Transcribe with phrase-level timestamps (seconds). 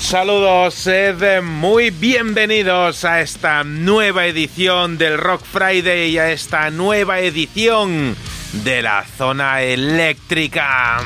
[0.00, 7.20] saludo, sed muy bienvenidos a esta nueva edición del Rock Friday y a esta nueva
[7.20, 8.16] edición
[8.52, 11.00] de la zona eléctrica.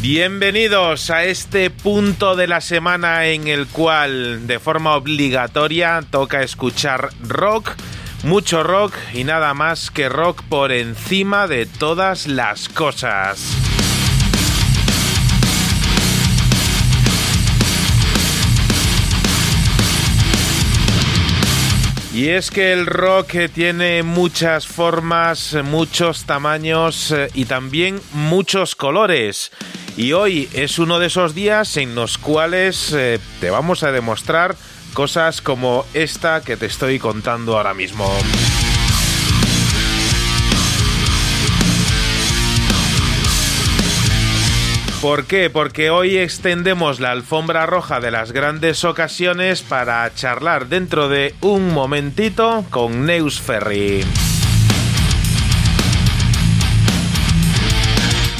[0.00, 7.10] Bienvenidos a este punto de la semana en el cual de forma obligatoria toca escuchar
[7.22, 7.69] rock,
[8.22, 13.56] mucho rock y nada más que rock por encima de todas las cosas.
[22.12, 29.52] Y es que el rock tiene muchas formas, muchos tamaños eh, y también muchos colores.
[29.96, 34.56] Y hoy es uno de esos días en los cuales eh, te vamos a demostrar
[34.90, 38.06] cosas como esta que te estoy contando ahora mismo.
[45.00, 45.48] ¿Por qué?
[45.48, 51.72] Porque hoy extendemos la alfombra roja de las grandes ocasiones para charlar dentro de un
[51.72, 54.04] momentito con Neus Ferry.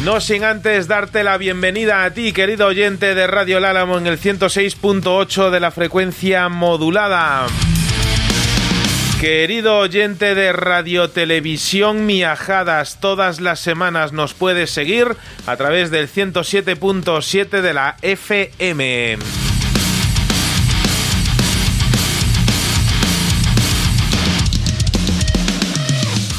[0.05, 4.07] No sin antes darte la bienvenida a ti, querido oyente de Radio El Álamo en
[4.07, 7.47] el 106.8 de la frecuencia modulada.
[9.21, 15.17] Querido oyente de Radio Televisión Miajadas, todas las semanas nos puedes seguir
[15.47, 19.50] a través del 107.7 de la FM.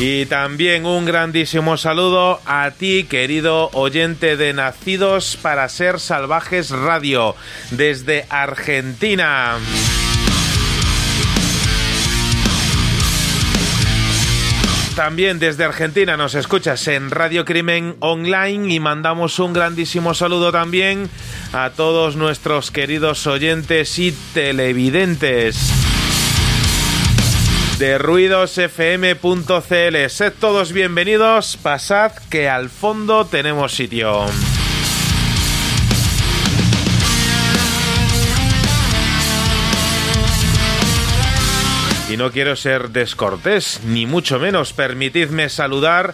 [0.04, 7.36] Y también un grandísimo saludo a ti, querido oyente de Nacidos para Ser Salvajes Radio,
[7.70, 9.60] desde Argentina.
[14.96, 21.12] También desde Argentina nos escuchas en Radio Crimen Online y mandamos un grandísimo saludo también
[21.54, 25.91] a todos nuestros queridos oyentes y televidentes
[27.82, 30.10] de ruidosfm.cl.
[30.10, 34.28] Sed todos bienvenidos, pasad que al fondo tenemos sitio.
[42.08, 44.74] Y no quiero ser descortés, ni mucho menos.
[44.74, 46.14] Permitidme saludar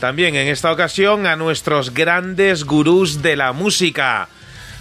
[0.00, 4.28] también en esta ocasión a nuestros grandes gurús de la música.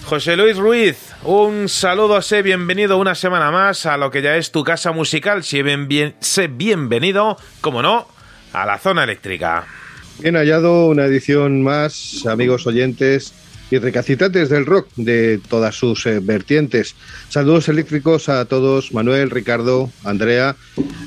[0.06, 4.52] José Luis Ruiz, un saludo, sé bienvenido una semana más a lo que ya es
[4.52, 5.44] tu casa musical.
[5.44, 8.08] Sé, bien, sé bienvenido, como no,
[8.54, 9.66] a la zona eléctrica.
[10.20, 13.34] Bien hallado, una edición más, amigos oyentes
[13.70, 16.96] y recacitantes del rock de todas sus eh, vertientes.
[17.30, 20.56] Saludos eléctricos a todos, Manuel, Ricardo, Andrea,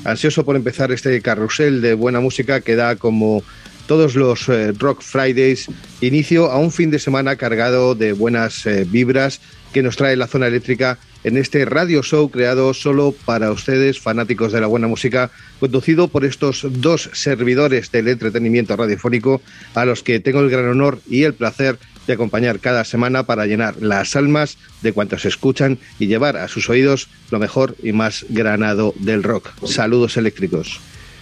[0.05, 3.43] ansioso por empezar este carrusel de buena música que da como
[3.87, 5.67] todos los eh, Rock Fridays
[6.01, 9.41] inicio a un fin de semana cargado de buenas eh, vibras
[9.73, 14.51] que nos trae la zona eléctrica en este radio show creado solo para ustedes, fanáticos
[14.51, 19.41] de la buena música, conducido por estos dos servidores del entretenimiento radiofónico
[19.75, 21.77] a los que tengo el gran honor y el placer
[22.07, 26.69] y acompañar cada semana para llenar las almas de cuantos escuchan y llevar a sus
[26.69, 29.49] oídos lo mejor y más granado del rock.
[29.65, 30.79] Saludos eléctricos.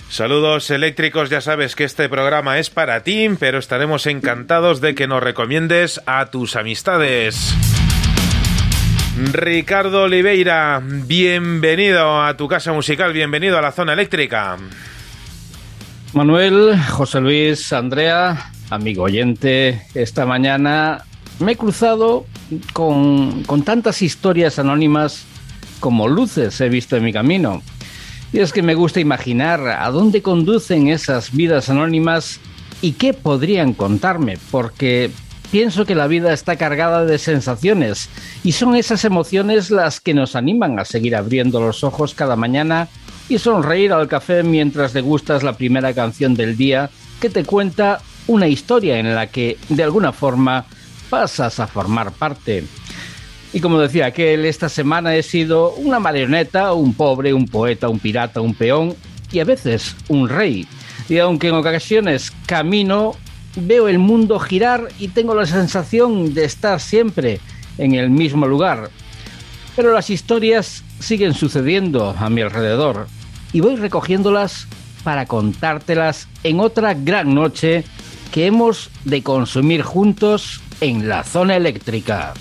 [0.09, 5.07] Saludos eléctricos, ya sabes que este programa es para ti, pero estaremos encantados de que
[5.07, 7.53] nos recomiendes a tus amistades.
[9.21, 14.57] Ricardo Oliveira, bienvenido a tu casa musical, bienvenido a la zona eléctrica.
[16.13, 21.03] Manuel, José Luis, Andrea, amigo oyente, esta mañana
[21.39, 22.25] me he cruzado
[22.71, 25.25] con, con tantas historias anónimas
[25.81, 27.61] como luces he visto en mi camino.
[28.31, 32.39] Y es que me gusta imaginar a dónde conducen esas vidas anónimas
[32.81, 35.11] y qué podrían contarme, porque
[35.51, 38.09] pienso que la vida está cargada de sensaciones
[38.43, 42.87] y son esas emociones las que nos animan a seguir abriendo los ojos cada mañana
[43.27, 48.47] y sonreír al café mientras degustas la primera canción del día que te cuenta una
[48.47, 50.65] historia en la que de alguna forma
[51.09, 52.63] pasas a formar parte.
[53.51, 57.99] Y como decía aquel, esta semana he sido una marioneta, un pobre, un poeta, un
[57.99, 58.95] pirata, un peón
[59.31, 60.67] y a veces un rey.
[61.07, 63.15] Y aunque en ocasiones camino,
[63.59, 67.39] veo el mundo girar y tengo la sensación de estar siempre
[67.77, 68.89] en el mismo lugar.
[69.75, 73.07] Pero las historias siguen sucediendo a mi alrededor
[73.53, 74.67] y voy recogiéndolas
[75.03, 77.83] para contártelas en otra gran noche
[78.31, 82.33] que hemos de consumir juntos en la zona eléctrica.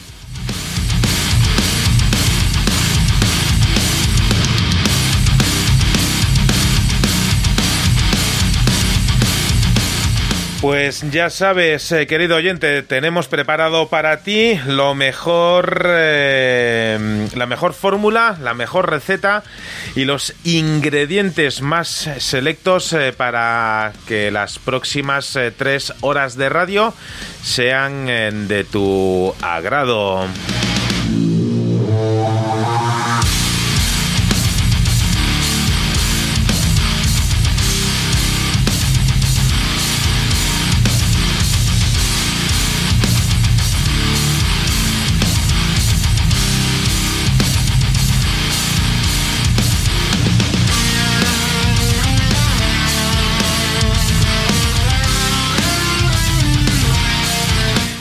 [10.61, 17.75] Pues ya sabes, eh, querido oyente, tenemos preparado para ti lo mejor, eh, la mejor
[17.75, 19.45] fórmula, la mejor receta
[19.95, 26.93] y los ingredientes más selectos eh, para que las próximas tres horas de radio
[27.45, 28.07] sean
[28.49, 30.27] de tu agrado.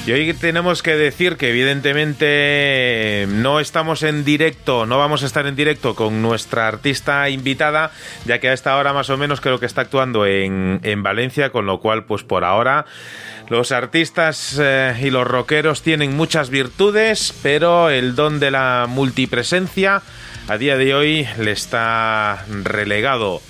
[0.07, 5.45] Y hoy tenemos que decir que evidentemente no estamos en directo, no vamos a estar
[5.48, 7.92] en directo con nuestra artista invitada,
[8.24, 11.50] ya que a esta hora más o menos creo que está actuando en, en Valencia,
[11.50, 12.86] con lo cual pues por ahora
[13.50, 20.03] los artistas eh, y los rockeros tienen muchas virtudes, pero el don de la multipresencia
[20.47, 23.41] a día de hoy le está relegado.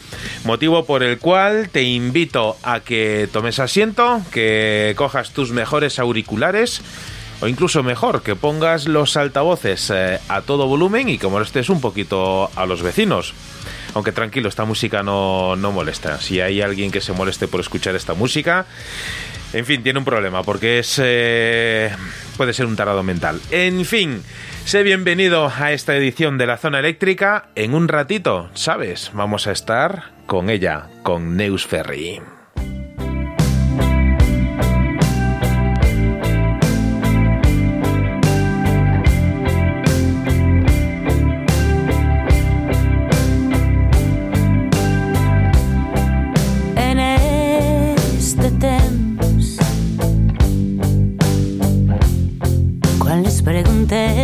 [0.45, 6.81] Motivo por el cual te invito a que tomes asiento, que cojas tus mejores auriculares
[7.39, 11.81] o incluso mejor, que pongas los altavoces eh, a todo volumen y que molestes un
[11.81, 13.33] poquito a los vecinos.
[13.93, 16.19] Aunque tranquilo, esta música no, no molesta.
[16.19, 18.65] Si hay alguien que se moleste por escuchar esta música,
[19.53, 21.91] en fin, tiene un problema porque es eh,
[22.37, 23.39] puede ser un tarado mental.
[23.51, 24.23] En fin,
[24.67, 27.47] sé bienvenido a esta edición de la zona eléctrica.
[27.55, 29.11] En un ratito, ¿sabes?
[29.13, 32.19] Vamos a estar con ella, con Neus Ferry.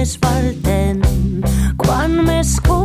[0.03, 1.01] Preguntes falten.
[1.77, 2.82] Quan més complicat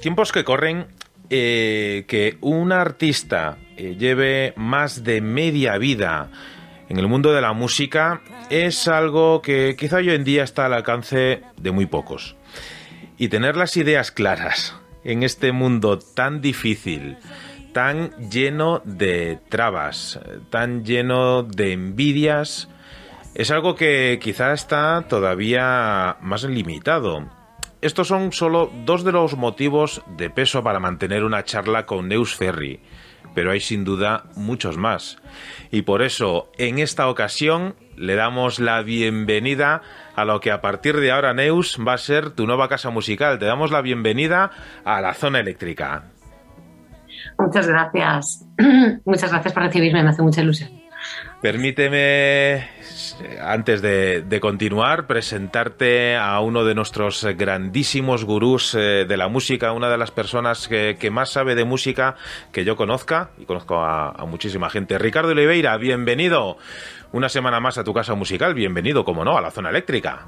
[0.00, 0.86] tiempos que corren,
[1.30, 6.30] eh, que un artista eh, lleve más de media vida
[6.88, 10.72] en el mundo de la música es algo que quizá hoy en día está al
[10.72, 12.36] alcance de muy pocos.
[13.18, 14.74] Y tener las ideas claras
[15.04, 17.18] en este mundo tan difícil,
[17.72, 20.18] tan lleno de trabas,
[20.50, 22.68] tan lleno de envidias,
[23.34, 27.28] es algo que quizá está todavía más limitado.
[27.80, 32.34] Estos son solo dos de los motivos de peso para mantener una charla con Neus
[32.34, 32.80] Ferry,
[33.34, 35.18] pero hay sin duda muchos más.
[35.70, 39.82] Y por eso, en esta ocasión, le damos la bienvenida
[40.16, 43.38] a lo que a partir de ahora, Neus, va a ser tu nueva casa musical.
[43.38, 44.50] Te damos la bienvenida
[44.84, 46.10] a la zona eléctrica.
[47.38, 48.44] Muchas gracias.
[49.04, 50.77] Muchas gracias por recibirme, me hace mucha ilusión.
[51.40, 52.68] Permíteme,
[53.40, 59.88] antes de, continuar, presentarte a uno de nuestros grandísimos gurús eh, de la música, una
[59.88, 62.16] de las personas que, más sabe de música
[62.50, 64.98] que yo conozca, y conozco a, muchísima gente.
[64.98, 66.56] Ricardo Oliveira, bienvenido
[67.12, 70.26] una semana más a tu casa musical, bienvenido, como no, a la zona eléctrica.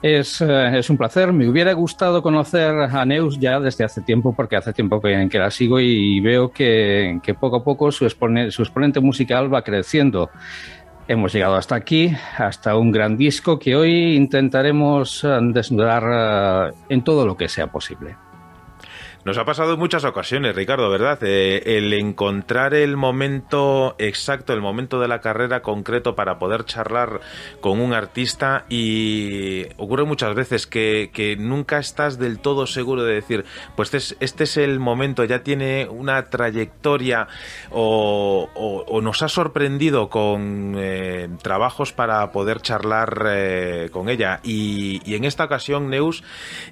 [0.00, 1.32] Es, eh, es, un placer.
[1.32, 5.38] Me hubiera gustado conocer a Neus ya desde hace tiempo, porque hace tiempo que, que
[5.38, 10.30] la sigo y veo que, poco a poco su, exponente, musical va creciendo.
[11.08, 17.26] Hemos llegado hasta aquí, hasta un gran disco que hoy intentaremos eh, desnudar en todo
[17.26, 18.27] lo que sea posible.
[19.24, 21.18] Nos ha pasado en muchas ocasiones, Ricardo, ¿verdad?
[21.22, 27.20] Eh, el encontrar el momento exacto, el momento de la carrera concreto para poder charlar
[27.60, 33.44] con un artista y ocurre muchas veces que, nunca estás del todo seguro de decir,
[33.74, 37.26] pues este es, este es el momento, ya tiene una trayectoria
[37.70, 44.38] o, o, nos ha sorprendido con eh, trabajos para poder charlar eh, con ella.
[44.44, 46.22] Y, y, en esta ocasión, Neus,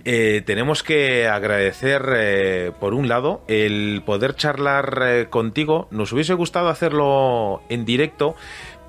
[0.05, 2.36] tenemos que agradecer
[2.81, 5.89] por un lado, el poder charlar eh, contigo.
[5.91, 8.35] Nos hubiese gustado hacerlo en directo,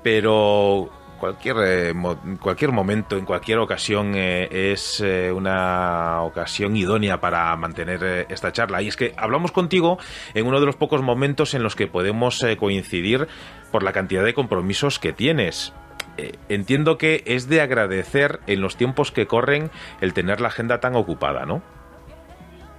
[0.02, 1.94] pero cualquier, eh,
[2.40, 8.52] cualquier momento, en cualquier ocasión, eh, es eh, una ocasión idónea para mantener eh, esta
[8.52, 8.82] charla.
[8.82, 9.98] Y es que hablamos contigo
[10.34, 13.28] en uno de los pocos momentos en los que podemos eh, coincidir
[13.70, 15.72] por la cantidad de compromisos que tienes.
[16.16, 20.80] Eh, entiendo que es de agradecer en los tiempos que corren el tener la agenda
[20.80, 21.62] tan ocupada, ¿no?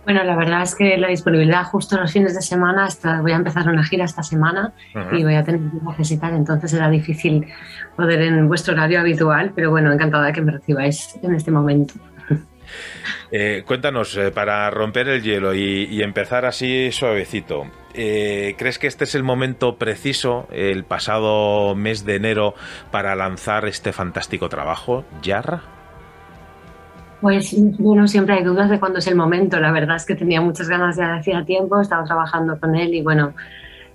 [0.06, 3.36] Bueno, la verdad es que la disponibilidad justo los fines de semana, hasta, voy a
[3.36, 5.20] empezar una gira esta semana uh -huh.
[5.20, 7.46] y voy a tener que necesitar, entonces era difícil
[7.96, 11.94] poder en vuestro horario habitual, pero bueno, encantada de que me recibáis en este momento.
[13.32, 19.04] Eh, cuéntanos, eh, para romper el hielo y, empezar así suavecito, eh, ¿crees que este
[19.04, 22.56] es el momento preciso, el pasado mes de enero,
[22.92, 25.79] para lanzar este fantástico trabajo, Yarra?
[27.22, 29.60] Pues bueno, siempre hay dudas de cuándo es el momento.
[29.60, 32.76] La verdad es que tenía muchas ganas ya de hacía tiempo, he estado trabajando con
[32.76, 33.34] él y bueno,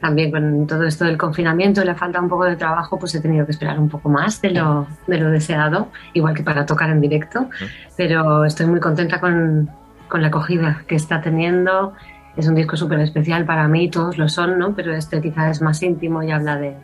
[0.01, 3.21] también con todo esto del confinamiento y le falta un poco de trabajo, pues he
[3.21, 6.91] tenido que esperar un poco más de lo, de lo deseado, igual que para tocar
[6.91, 7.49] en directo,
[7.97, 9.71] pero estoy muy contenta con,
[10.09, 11.95] con la acogida que está teniendo.
[12.37, 14.75] Es un disco súper especial para mí, todos lo son, ¿no?
[14.75, 16.77] Pero este quizás es más íntimo y habla de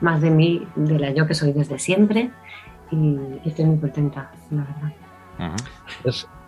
[0.00, 2.30] más de mí, de la yo que soy desde siempre
[2.92, 4.99] y estoy muy contenta, la verdad.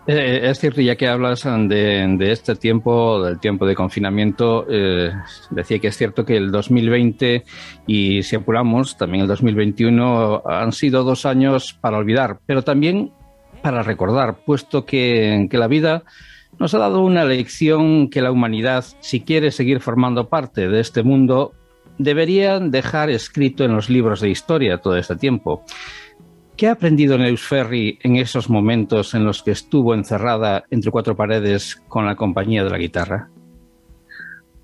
[0.05, 5.11] Eh, es cierto, ya que hablas de, este tiempo, del tiempo de confinamiento, eh,
[5.49, 7.43] decía que es cierto que el 2020
[7.87, 13.13] y si apuramos, también el 2021 han sido dos años para olvidar, pero también
[13.61, 16.03] para recordar, puesto que, que la vida
[16.59, 21.01] nos ha dado una lección que la humanidad, si quiere seguir formando parte de este
[21.01, 21.53] mundo,
[21.97, 25.63] debería dejar escrito en los libros de historia todo este tiempo.
[26.55, 31.15] ¿Qué ha aprendido Neus Ferry en esos momentos en los que estuvo encerrada entre cuatro
[31.15, 33.29] paredes con la compañía de la guitarra?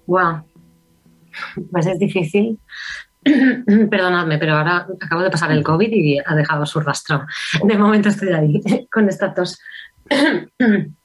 [0.06, 0.44] Wow,
[1.72, 2.60] pues es difícil.
[3.90, 7.26] Perdonadme, pero ahora acabo de pasar el COVID y ha dejado su rastro.
[7.64, 9.60] De momento estoy ahí con esta tos.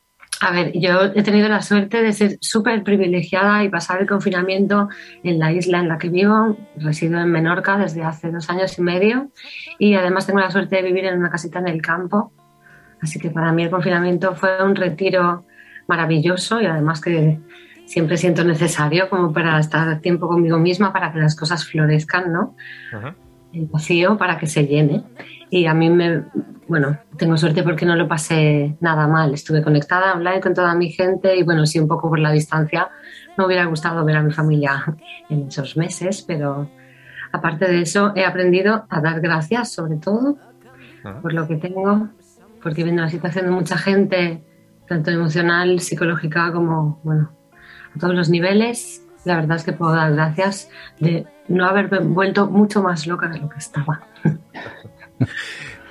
[0.44, 4.90] A ver, yo he tenido la suerte de ser súper privilegiada y pasar el confinamiento
[5.22, 6.58] en la isla en la que vivo.
[6.76, 9.30] Resido en Menorca desde hace dos años y medio
[9.78, 12.30] y además tengo la suerte de vivir en una casita en el campo.
[13.00, 15.46] Así que para mí el confinamiento fue un retiro
[15.88, 17.40] maravilloso y además que
[17.86, 22.54] siempre siento necesario como para estar tiempo conmigo misma para que las cosas florezcan, ¿no?
[23.54, 25.04] El vacío para que se llene.
[25.50, 26.24] Y a mí me,
[26.66, 29.32] bueno, tengo suerte porque no lo pasé nada mal.
[29.34, 32.90] Estuve conectada online con toda mi gente y bueno, sí, un poco por la distancia.
[33.36, 34.84] Me hubiera gustado ver a mi familia
[35.28, 36.68] en esos meses, pero
[37.32, 40.36] aparte de eso, he aprendido a dar gracias, sobre todo,
[41.04, 41.18] ah.
[41.20, 42.08] por lo que tengo,
[42.62, 44.42] porque viendo la situación de mucha gente,
[44.88, 47.32] tanto emocional, psicológica como, bueno,
[47.94, 52.46] a todos los niveles, la verdad es que puedo dar gracias de no haberme vuelto
[52.46, 54.06] mucho más loca de lo que estaba.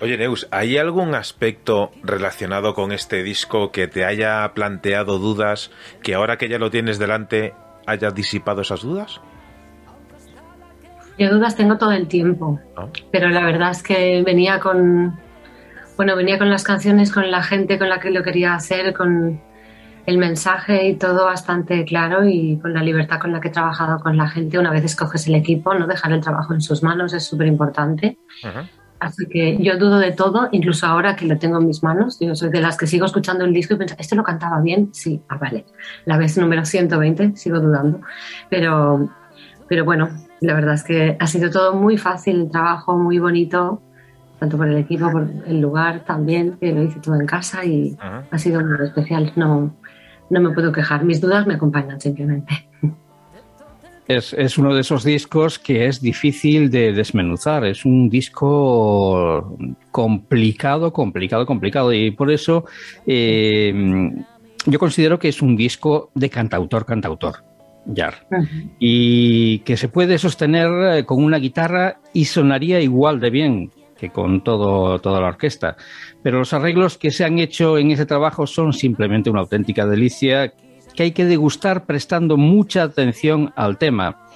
[0.01, 6.13] Oye, Neus, ¿hay algún aspecto relacionado con este disco que te haya planteado dudas, que
[6.13, 7.53] ahora que ya lo tienes delante
[7.85, 9.21] haya disipado esas dudas?
[11.17, 12.59] Yo dudas tengo todo el tiempo,
[13.11, 15.17] pero la verdad es que venía con,
[15.95, 19.39] bueno, venía con las canciones, con la gente con la que lo quería hacer, con
[20.05, 23.99] el mensaje y todo bastante claro y con la libertad con la que he trabajado
[23.99, 24.59] con la gente.
[24.59, 28.17] Una vez escoges el equipo, no dejar el trabajo en sus manos es súper importante.
[28.99, 32.17] Así que yo dudo de todo, incluso ahora que lo tengo en mis manos.
[32.19, 34.89] Yo soy de las que sigo escuchando el disco y pienso, ¿este lo cantaba bien?
[34.93, 35.65] Sí, ah, vale.
[36.05, 37.99] La vez número 120, sigo dudando.
[38.49, 39.09] Pero,
[39.67, 43.81] pero bueno, la verdad es que ha sido todo muy fácil, el trabajo muy bonito,
[44.39, 47.97] tanto por el equipo, por el lugar también, que lo hice todo en casa y
[48.01, 49.33] ha sido muy especial.
[49.35, 49.73] No,
[50.29, 51.03] no me puedo quejar.
[51.03, 52.67] Mis dudas me acompañan simplemente.
[54.07, 57.65] Es, uno de esos discos que es difícil de desmenuzar.
[57.65, 59.57] Es un disco
[59.91, 61.93] complicado, complicado, complicado.
[61.93, 62.65] Y por eso
[63.07, 64.11] eh,
[64.65, 67.35] yo considero que es un disco de cantautor, cantautor.
[67.85, 68.27] Yar.
[68.79, 73.71] Y que se puede sostener eh, con una guitarra y sonaría igual de bien
[74.09, 75.77] con todo, toda la orquesta.
[76.21, 80.53] Pero los arreglos que se han hecho en ese trabajo son simplemente una auténtica delicia
[80.95, 84.27] que hay que degustar prestando mucha atención al tema.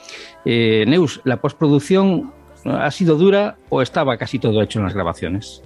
[0.45, 2.34] Eh, Neus, ¿la postproducción
[2.65, 5.62] ha sido dura o estaba casi todo hecho en las grabaciones?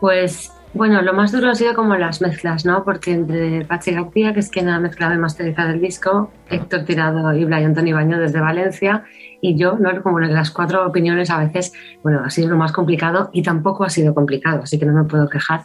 [0.00, 2.84] Pues bueno, lo más duro ha sido como las mezclas, ¿no?
[2.84, 7.32] Porque entre Pachi García, que es quien ha mezclado y masterizado el disco, Héctor Tirado
[7.32, 9.04] y Blay Antonio Baño desde Valencia,
[9.40, 10.02] y yo, ¿no?
[10.02, 13.90] Como las cuatro opiniones a veces, bueno, ha sido lo más complicado y tampoco ha
[13.90, 15.62] sido complicado, así que no me puedo quejar.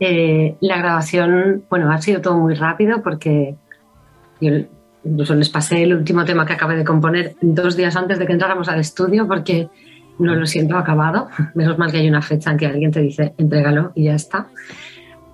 [0.00, 3.54] Eh, la grabación, bueno, ha sido todo muy rápido porque
[4.40, 4.50] yo
[5.04, 8.32] incluso les pasé el último tema que acabé de componer dos días antes de que
[8.32, 9.68] entráramos al estudio porque
[10.18, 11.28] no lo siento acabado.
[11.54, 14.48] Menos mal que hay una fecha en que alguien te dice entrégalo y ya está.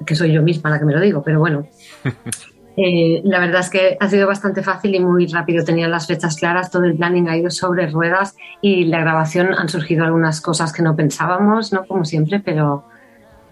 [0.07, 1.67] Que soy yo misma la que me lo digo, pero bueno.
[2.81, 5.65] Eh, la verdad es que ha sido bastante fácil y muy rápido.
[5.65, 9.69] Tenía las fechas claras, todo el planning ha ido sobre ruedas y la grabación han
[9.69, 11.87] surgido algunas cosas que no pensábamos, ¿no?
[11.87, 12.85] Como siempre, pero,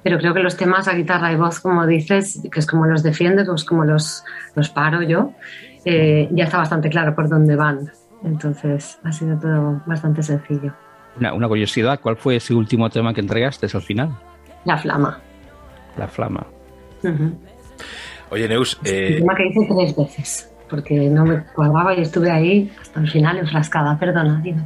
[0.04, 3.02] pero creo que los temas a guitarra y voz, como dices, que es como los
[3.02, 4.22] defiendo, pues como los,
[4.54, 5.32] los paro yo,
[5.84, 7.90] eh, ya está bastante claro por dónde van.
[8.22, 10.72] Entonces ha sido todo bastante sencillo.
[11.18, 14.11] Una, una curiosidad, ¿cuál fue ese último tema que entregaste al final?
[14.64, 15.20] La flama.
[15.96, 16.46] La flama.
[18.31, 22.31] Oye, Neus, El eh, tema que hice tres veces, porque no me cuadraba y estuve
[22.31, 23.96] ahí hasta el final enfrascada.
[23.98, 24.62] Perdona, dime.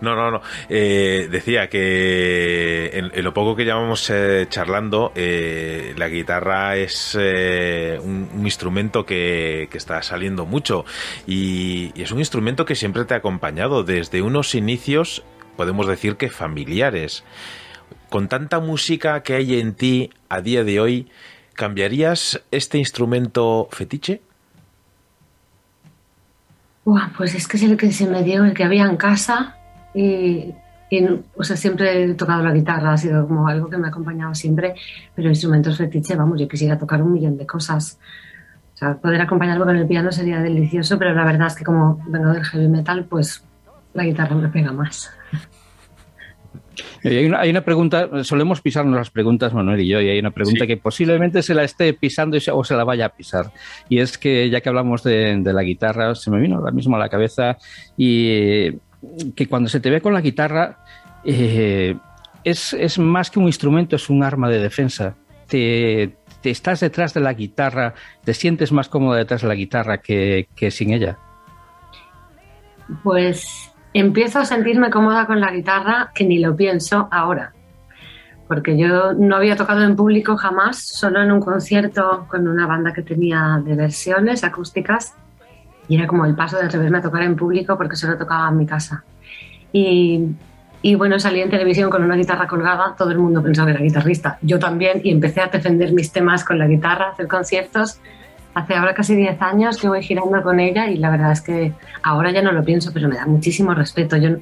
[0.00, 0.40] no, no, no.
[0.68, 7.16] Eh, decía que en, en lo poco que llevamos eh, charlando, eh, la guitarra es
[7.20, 10.84] eh, un, un instrumento que, que está saliendo mucho
[11.26, 15.24] y, y es un instrumento que siempre te ha acompañado desde unos inicios,
[15.62, 17.22] podemos decir que familiares.
[18.10, 21.08] Con tanta música que hay en ti a día de hoy,
[21.54, 24.22] ¿cambiarías este instrumento fetiche?
[26.84, 29.56] Buah, pues es que es el que se me dio, el que había en casa
[29.94, 30.52] y,
[30.90, 33.90] y, o sea, siempre he tocado la guitarra, ha sido como algo que me ha
[33.90, 34.74] acompañado siempre,
[35.14, 38.00] pero instrumentos fetiche, vamos, yo quisiera tocar un millón de cosas.
[38.74, 42.02] O sea, poder acompañarlo con el piano sería delicioso, pero la verdad es que como
[42.08, 43.44] vengo del heavy metal, pues
[43.94, 45.10] la guitarra me pega más.
[47.04, 50.18] Y Hay una, hay una pregunta, solemos pisarnos las preguntas, Manuel y yo, y hay
[50.18, 50.66] una pregunta Sí.
[50.68, 53.52] que posiblemente se la esté pisando y se- o se la vaya a pisar.
[53.88, 56.96] Y es que ya que hablamos de, de la guitarra, se me vino ahora mismo
[56.96, 57.58] a la cabeza
[57.96, 58.78] y eh,
[59.36, 60.78] que cuando se te ve con la guitarra
[61.24, 61.96] eh,
[62.44, 65.16] es, es más que un instrumento, es un arma de defensa.
[65.48, 69.98] Te, te estás detrás de la guitarra, te sientes más cómodo detrás de la guitarra
[69.98, 71.18] que, que sin ella.
[73.02, 77.52] Pues empiezo a sentirme cómoda con la guitarra que ni lo pienso ahora.
[78.48, 82.92] Porque yo no había tocado en público jamás, solo en un concierto con una banda
[82.92, 85.14] que tenía de versiones acústicas.
[85.88, 88.56] Y era como el paso de atreverme a tocar en público porque solo tocaba en
[88.56, 89.04] mi casa.
[89.72, 90.28] Y,
[90.82, 93.82] y bueno, salí en televisión con una guitarra colgada, todo el mundo pensaba que era
[93.82, 94.38] guitarrista.
[94.42, 98.00] Yo también, y empecé a defender mis temas con la guitarra, hacer conciertos.
[98.54, 101.72] Hace ahora casi 10 años que voy girando con ella y la verdad es que
[102.02, 104.16] ahora ya no lo pienso, pero me da muchísimo respeto.
[104.18, 104.36] Yo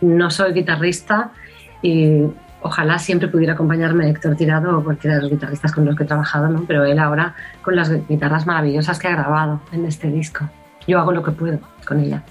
[0.00, 1.32] no soy guitarrista
[1.82, 2.22] y
[2.62, 6.06] ojalá siempre pudiera acompañarme Héctor Tirado o cualquiera de los guitarristas con los que he
[6.06, 6.64] trabajado, ¿no?
[6.66, 10.48] pero él ahora con las guitarras maravillosas que ha grabado en este disco.
[10.86, 12.22] Yo hago lo que puedo con ella.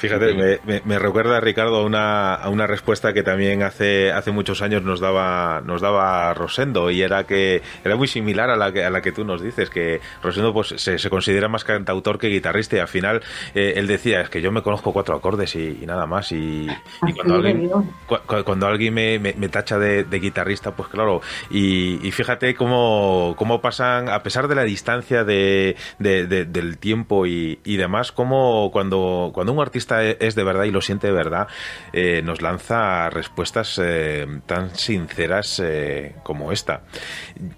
[0.00, 4.30] Fíjate, me, me- me recuerda Ricardo a una, a una respuesta que también hace, hace
[4.30, 8.72] muchos años nos daba, nos daba Rosendo y era que era muy similar a la
[8.72, 12.18] que, a la que tú nos dices, que Rosendo pues, se, se considera más cantautor
[12.18, 13.22] que guitarrista y al final
[13.54, 16.66] eh, él decía, es que yo me conozco cuatro acordes y, y nada más y,
[16.66, 16.68] y
[17.02, 17.68] Así cuando alguien,
[18.06, 22.54] cu- cu- cuando alguien me, me- tacha de, de guitarrista, pues claro, y, y fíjate
[22.54, 27.76] cómo, cómo pasan, a pesar de la distancia de, de- de- del tiempo y, y
[27.76, 31.48] demás, cómo cuando, cuando un artista e- es de verdad y lo siente de verdad,
[31.92, 36.82] eh, nos lanza respuestas eh, tan sinceras eh, como esta.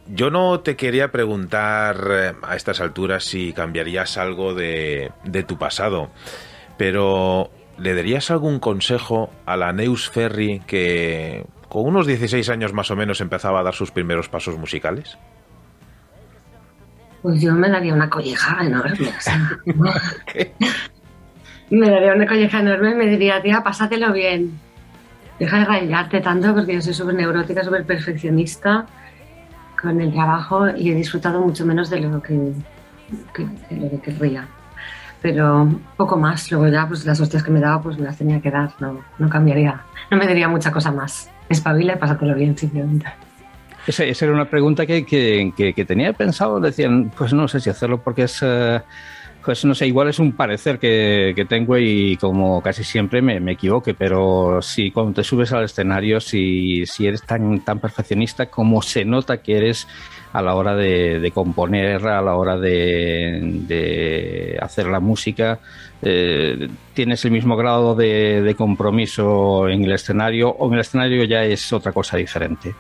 [0.07, 6.11] Yo no te quería preguntar a estas alturas si cambiarías algo de, de tu pasado,
[6.79, 12.91] pero ¿le darías algún consejo a la Neus Ferry que con unos 16 años más
[12.91, 15.19] o menos empezaba a dar sus primeros pasos musicales?
[17.23, 19.09] Pues yo me daría una colleja enorme.
[19.09, 19.59] o sea,
[21.77, 24.59] me daría una colleja enorme y me diría, tía, pásatelo bien.
[25.39, 28.87] Deja de rayarte tanto porque yo soy súper neurótica, súper perfeccionista
[29.81, 32.53] con el trabajo y he disfrutado mucho menos de lo que,
[33.35, 34.47] que- de lo que querría.
[35.21, 36.51] Pero poco más.
[36.51, 38.71] Luego ya, pues las hostias que me daba, pues me las tenía que dar.
[38.81, 39.81] No, no cambiaría.
[40.11, 41.31] No me diría mucha cosa más.
[41.49, 43.07] Espabila y pásatelo bien, simplemente.
[43.87, 46.59] Esa, esa era una pregunta que, que- que- tenía pensado.
[46.61, 48.81] Decían, pues no sé si hacerlo porque es, eh,
[49.45, 53.41] pues no sé, igual es un parecer que, que tengo y como casi siempre me,
[53.41, 58.47] me equivoque, pero si cuando te subes al escenario, si, si eres tan, tan perfeccionista
[58.47, 59.89] como se nota que eres
[60.33, 65.59] a la hora de, de componer, a la hora de, de hacer la música,
[66.03, 71.25] eh, tienes el mismo grado de, de compromiso en el escenario o en el escenario
[71.25, 72.75] ya es otra cosa diferente.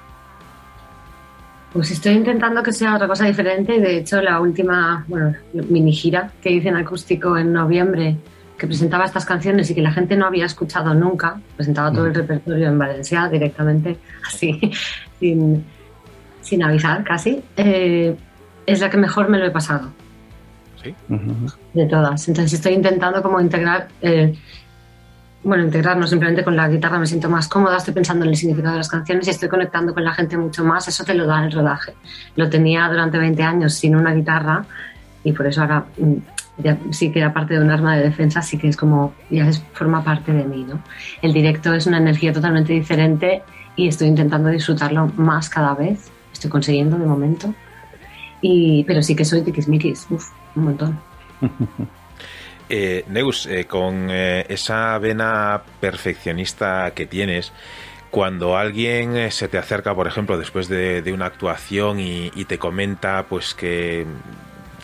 [1.72, 5.92] Pues estoy intentando que sea otra cosa diferente y de hecho la última bueno, mini
[5.92, 8.16] gira que hice en acústico en noviembre
[8.58, 12.14] que presentaba estas canciones y que la gente no había escuchado nunca, presentaba todo el
[12.14, 14.60] repertorio en Valencia directamente, así,
[15.18, 15.64] sin,
[16.42, 18.14] sin avisar casi, eh,
[18.66, 19.90] es la que mejor me lo he pasado
[20.82, 20.94] ¿Sí?
[21.74, 22.28] De todas.
[22.28, 24.34] Entonces estoy intentando como integrar, eh,
[25.44, 28.36] bueno, integrar no simplemente con la guitarra me siento más cómoda, estoy pensando en el
[28.36, 31.26] significado de las canciones y estoy conectando con la gente mucho más, eso te lo
[31.26, 31.94] da el rodaje.
[32.36, 34.64] Lo tenía durante 20 años sin una guitarra
[35.24, 36.14] y por eso ahora mm,
[36.58, 39.62] ya sí que aparte de un arma de defensa, sí que es como, ya es,
[39.72, 40.82] forma parte de mí, ¿no?
[41.22, 43.42] El directo es una energía totalmente diferente
[43.74, 47.54] y estoy intentando disfrutarlo más cada vez, estoy consiguiendo de momento,
[48.40, 51.00] y, pero sí que soy tiquismiquis, uff, un montón.
[52.74, 57.52] Eh, Neus, eh, con eh, esa vena perfeccionista que tienes,
[58.10, 63.26] cuando alguien eh, se te acerca, por ejemplo, después de, una actuación y, te comenta
[63.28, 64.06] pues que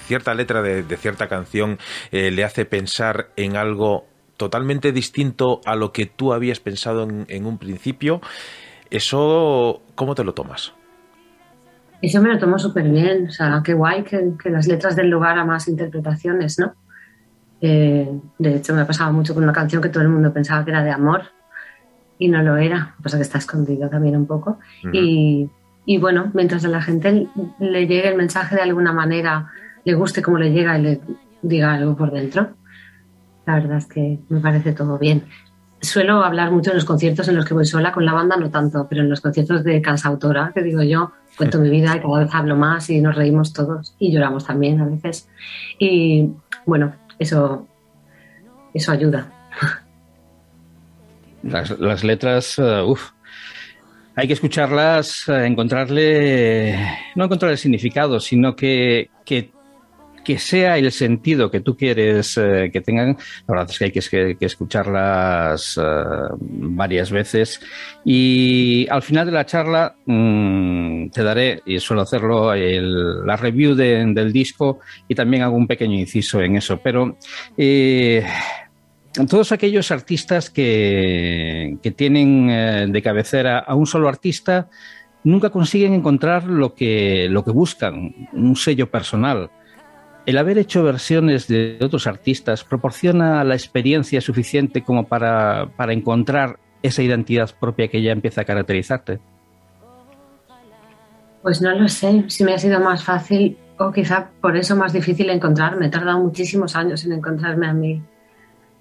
[0.06, 1.78] cierta letra de, cierta canción
[2.12, 4.04] le hace pensar en algo
[4.36, 8.20] totalmente distinto a lo que tú habías pensado en, un principio,
[8.90, 10.74] ¿eso cómo te lo tomas?
[12.02, 15.38] Eso me lo tomo súper bien, o sea, qué guay que, las letras den lugar
[15.38, 16.74] a más interpretaciones, ¿no?
[17.60, 20.64] Eh, de hecho, me ha pasado mucho con una canción que todo el mundo pensaba
[20.64, 21.22] que era de amor
[22.18, 24.58] y no lo era, pasa que está escondido también un poco.
[24.92, 25.48] y,
[25.86, 29.50] y, bueno, mientras a la gente le llegue el mensaje de alguna manera,
[29.84, 31.00] le guste cómo le llega y le
[31.42, 32.50] diga algo por dentro,
[33.46, 35.24] la verdad es que me parece todo bien.
[35.80, 38.50] Suelo hablar mucho en los conciertos en los que voy sola, con la banda no
[38.50, 42.18] tanto, pero en los conciertos de cansautora, que digo yo, cuento mi vida y cada
[42.18, 45.28] vez hablo más y nos reímos todos y lloramos también a veces.
[45.78, 46.32] Y
[46.66, 47.66] bueno, eso,
[48.74, 49.32] eso ayuda.
[51.42, 53.10] Las, letras, uh, uff,
[54.16, 56.76] hay que escucharlas, eh, encontrarle,
[57.14, 59.10] no encontrarle significado, sino que,
[60.38, 63.16] sea el sentido que tú quieres eh, que tengan.
[63.46, 65.82] La verdad es que hay que, escucharlas eh,
[66.40, 67.60] varias veces.
[68.04, 74.32] Y al final de la charla mm, te daré, y suelo hacerlo, la review del
[74.32, 76.80] disco y también hago un pequeño inciso en eso.
[76.82, 77.16] Pero
[79.26, 84.68] todos aquellos artistas que, tienen eh, de cabecera a un solo artista
[85.24, 89.50] nunca consiguen encontrar lo que, lo que buscan, un sello personal.
[90.28, 96.58] El haber hecho versiones de otros artistas proporciona la experiencia suficiente como para, para encontrar
[96.82, 99.20] esa identidad propia que ya empieza a caracterizarte.
[101.40, 104.92] Pues no lo sé, si me ha sido más fácil o quizá por eso más
[104.92, 105.86] difícil encontrarme.
[105.86, 108.02] He tardado muchísimos años en encontrarme a mí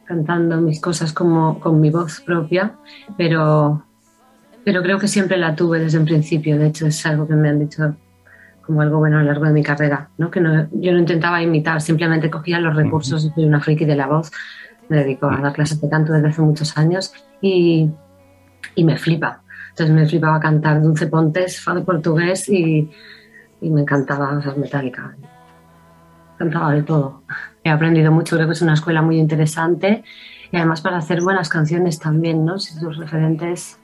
[0.03, 2.75] cantando mis cosas como con mi voz propia,
[3.17, 3.86] pero,
[4.65, 6.57] pero creo que siempre la tuve desde un principio.
[6.57, 7.95] De hecho, es algo que me han dicho
[8.67, 10.30] como algo bueno a lo largo de mi carrera, ¿no?
[10.30, 14.06] que no, yo no intentaba imitar, simplemente cogía los recursos, de una friki de la
[14.06, 14.32] voz,
[14.89, 17.89] me dedico a dar clases de canto desde hace muchos años y,
[18.75, 19.41] y me flipa.
[19.69, 22.89] Entonces me flipaba cantar Dulce Pontes, fado portugués y,
[23.62, 25.15] y me encantaba, o metálica.
[26.38, 27.23] Cantaba de todo
[27.67, 30.03] he aprendido mucho, creo que es una escuela muy interesante
[30.51, 32.60] y además para hacer buenas canciones también, ¿no?
[32.60, 33.77] Si tus referentes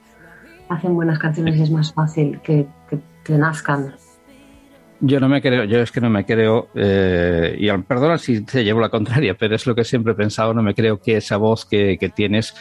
[0.68, 2.66] hacen buenas canciones es más fácil que,
[3.24, 3.94] que, nazcan.
[5.00, 8.64] Yo no me creo, yo es que no me creo, eh, y perdona si te
[8.64, 11.36] llevo la contraria, pero es lo que siempre he pensado, no me creo que esa
[11.36, 12.54] voz que, que tienes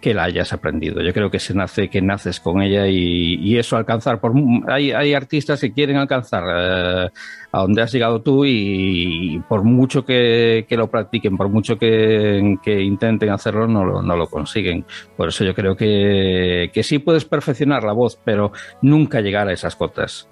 [0.00, 1.02] que la hayas aprendido.
[1.02, 4.20] Yo creo que se nace, que naces con ella y, eso alcanzar.
[4.20, 4.34] Por,
[4.68, 7.10] hay, hay, artistas que quieren alcanzar eh,
[7.52, 13.30] a donde has llegado tú y, por mucho que, lo practiquen, por mucho que, intenten
[13.30, 14.84] hacerlo, no lo, no lo, consiguen.
[15.16, 19.52] Por eso yo creo que, que sí puedes perfeccionar la voz, pero nunca llegar a
[19.52, 20.28] esas cotas.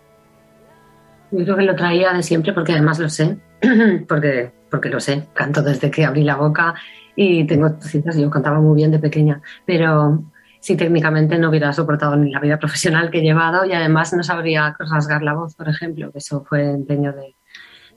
[1.37, 3.37] Yo creo que lo traía de siempre porque además lo sé,
[4.09, 6.75] porque, porque lo sé, canto desde que abrí la boca
[7.17, 10.23] y tengo citas, yo cantaba muy bien de pequeña, pero
[10.61, 14.23] sí técnicamente no hubiera soportado ni la vida profesional que he llevado y además no
[14.23, 17.35] sabría rasgar la voz, por ejemplo, que eso fue empeño de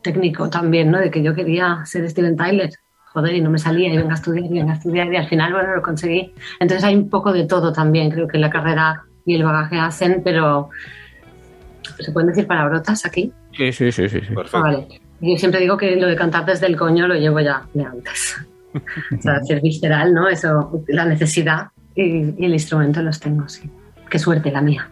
[0.02, 1.00] técnico también, ¿no?
[1.00, 2.72] De que yo quería ser Steven Tyler,
[3.14, 5.28] joder, y no me salía, y venga a estudiar, y venga a estudiar, y al
[5.28, 6.34] final, bueno, lo conseguí.
[6.60, 10.22] Entonces hay un poco de todo también, creo que la carrera y el bagaje hacen,
[10.24, 10.70] pero
[12.00, 13.32] ¿se pueden decir palabrotas aquí?
[13.56, 14.20] Sí, sí, sí, sí.
[14.54, 14.88] vale.
[15.20, 18.38] Yo siempre digo que lo de cantar desde el coño lo llevo ya de antes.
[18.74, 20.28] o sea, ser visceral, ¿no?
[20.28, 23.70] Eso, la necesidad y, el instrumento los tengo, sí.
[24.10, 24.90] Qué suerte la mía.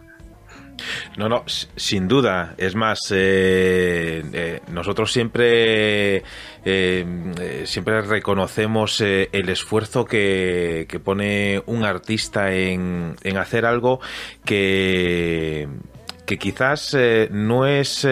[1.17, 2.53] No, no, sin duda.
[2.57, 6.23] Es más, eh, eh, nosotros siempre,
[6.65, 14.01] eh, siempre reconocemos el esfuerzo que, que, pone un artista en, en hacer algo
[14.43, 15.69] que,
[16.25, 16.95] que quizás
[17.31, 18.05] no es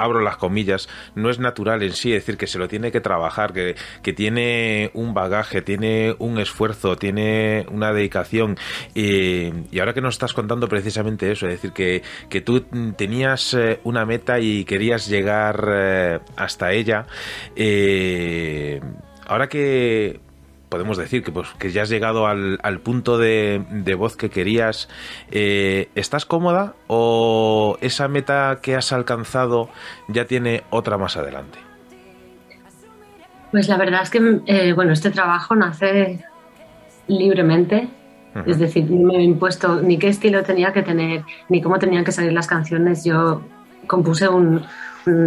[0.00, 3.00] abro las comillas, no es natural en sí, es decir, que se lo tiene que
[3.00, 8.56] trabajar, que, que tiene un bagaje, tiene un esfuerzo, tiene una dedicación.
[8.94, 12.62] y ahora que nos estás contando precisamente eso, es decir, que, que tú
[12.96, 17.06] tenías eh, una meta y querías llegar eh, hasta ella,
[17.56, 18.80] eh,
[19.26, 20.20] ahora que
[20.70, 24.88] podemos decir que, pues, que ya has llegado al, punto de, voz que querías.
[25.30, 29.68] Eh, ¿Estás cómoda o esa meta que has alcanzado
[30.08, 31.58] ya tiene otra más adelante?
[33.50, 36.24] Pues la verdad es que eh, bueno, este trabajo nace
[37.08, 37.88] libremente.
[38.46, 42.04] Es decir, no me he impuesto ni qué estilo tenía que tener, ni cómo tenían
[42.04, 43.04] que salir las canciones.
[43.04, 43.42] Yo
[43.88, 44.62] compuse un,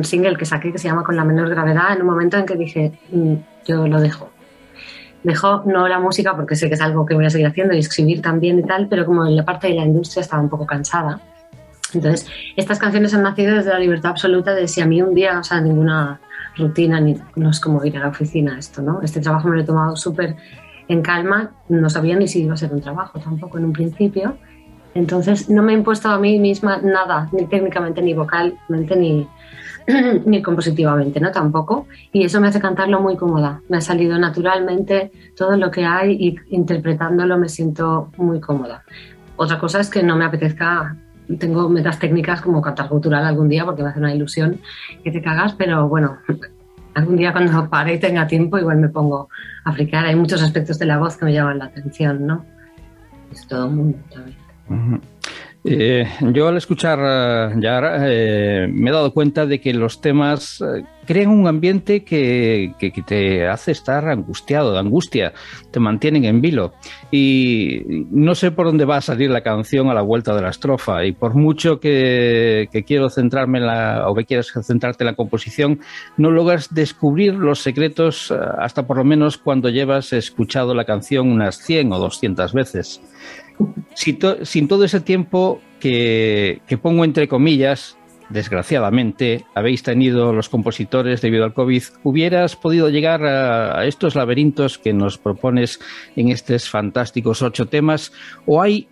[0.03, 2.56] single que saqué que se llama Con la menor gravedad en un momento en que
[2.56, 3.34] dije, mm,
[3.65, 4.29] yo lo dejo
[5.24, 7.80] Dejo no la música porque sé que es algo que voy a seguir haciendo y
[7.80, 10.66] escribir también y tal, pero como en la parte de la industria estaba un poco
[10.66, 11.22] cansada.
[11.94, 15.40] Entonces, estas canciones han nacido desde la libertad absoluta de si a mí un día,
[15.40, 16.20] o sea, ninguna
[16.58, 19.02] rutina, ni, no es como ir a la oficina esto, ¿no?
[19.02, 20.36] Este trabajo me lo he tomado súper
[20.88, 24.38] en calma, no sabía ni si iba a ser un trabajo tampoco en un principio.
[24.96, 29.28] Entonces, no me he impuesto a mí misma nada, ni técnicamente, ni vocalmente, ni,
[30.26, 31.32] ni compositivamente, ¿no?
[31.32, 31.88] Tampoco.
[32.12, 33.62] Y eso me hace cantarlo muy cómoda.
[33.69, 38.84] Me ha salido naturalmente todo lo que hay y interpretándolo me siento muy cómoda.
[39.36, 40.96] Otra cosa es que no me apetezca,
[41.39, 44.60] tengo metas técnicas como cantar cultural algún día porque me hace una ilusión
[45.04, 46.17] que te cagas, pero bueno,
[46.93, 49.30] algún día cuando pare y tenga tiempo igual me pongo
[49.63, 50.06] a fricar.
[50.06, 52.46] Hay muchos aspectos de la voz que me llaman la atención, ¿no?
[53.32, 53.98] Es todo un mundo.
[55.65, 60.60] Eh, yo al escuchar uh, Yara eh, me he dado cuenta de que los temas
[60.60, 65.32] eh, crean un ambiente que, que, te hace estar angustiado, de angustia,
[65.71, 66.73] te mantienen en vilo.
[67.12, 70.49] Y no sé por dónde va a salir la canción a la vuelta de la
[70.49, 71.06] estrofa.
[71.06, 75.15] Y por mucho que, que quiero centrarme en la, o que quieras centrarte en la
[75.15, 75.80] composición,
[76.17, 81.58] no logras descubrir los secretos hasta por lo menos cuando llevas escuchado la canción unas
[81.58, 83.02] 100 o 200 veces.
[83.94, 87.98] Sin todo ese tiempo que, pongo entre comillas,
[88.30, 94.94] desgraciadamente, habéis tenido los compositores debido al COVID, ¿hubieras podido llegar a, estos laberintos que
[94.94, 95.80] nos propones
[96.16, 98.12] en estos fantásticos ocho temas?
[98.46, 98.88] ¿O hay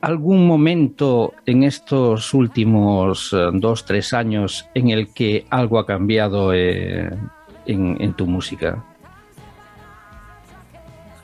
[0.00, 6.52] algún momento en estos últimos uh, dos, tres años en el que algo ha cambiado
[6.52, 7.10] eh,
[7.66, 8.84] en tu música?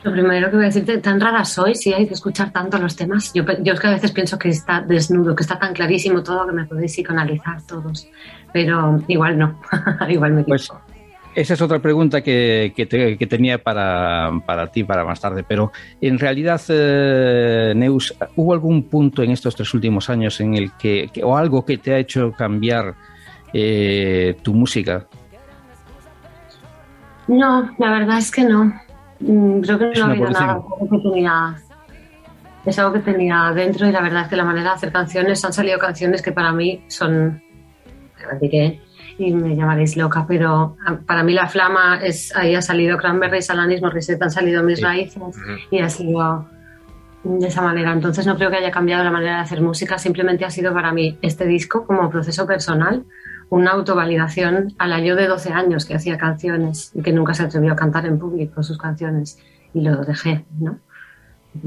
[0.04, 2.94] Lo primero que voy a decirte, tan rara soy si hay que escuchar tanto los
[2.94, 3.32] temas.
[3.32, 6.46] Yo, yo es que a veces pienso que está desnudo, que está tan clarísimo todo
[6.46, 8.06] que me podéis psicoanalizar todos.
[8.52, 9.58] Pero igual no,
[10.10, 10.70] igual me pues,
[11.34, 15.42] esa es otra pregunta que, que, te, que tenía para, para, ti, para más tarde.
[15.42, 20.72] Pero en realidad, eh, Neus, ¿hubo algún punto en estos tres últimos años en el
[20.72, 22.94] que, que o algo que te ha hecho cambiar
[23.52, 25.06] eh, tu música?
[27.26, 28.72] No, la verdad es que no.
[29.20, 30.62] Mm, creo que no ha habido nada.
[30.90, 31.56] Que tenía,
[32.64, 35.44] es algo que tenía dentro y la verdad es que la manera de hacer canciones
[35.44, 37.42] han salido canciones que para mí son.
[38.40, 38.80] diré
[39.16, 42.34] y me llamaréis loca, pero para mí la flama es.
[42.36, 44.84] Ahí ha salido Cranberries, Alanis Morissette, han salido mis sí.
[44.84, 45.58] raíces uh -huh.
[45.70, 46.48] y ha sido
[47.22, 47.92] de esa manera.
[47.92, 50.92] Entonces no creo que haya cambiado la manera de hacer música, simplemente ha sido para
[50.92, 53.04] mí este disco como proceso personal
[53.50, 57.44] una autovalidación a la yo de 12 años que hacía canciones y que nunca se
[57.44, 59.38] atrevió a cantar en público sus canciones
[59.72, 60.78] y lo dejé, ¿no?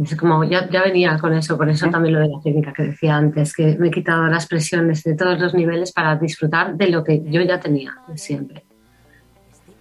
[0.02, 2.84] Es como ya, ya venía con eso, por eso también lo de la técnica que
[2.84, 6.90] decía antes, que me he quitado las presiones de todos los niveles para disfrutar de
[6.90, 8.66] lo que yo ya tenía siempre.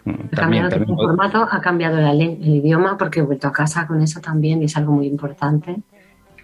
[0.05, 3.85] Mm, Ha cambiado el formato, ha cambiado la, el idioma porque he vuelto a casa
[3.89, 5.77] con eso también y es algo muy importante.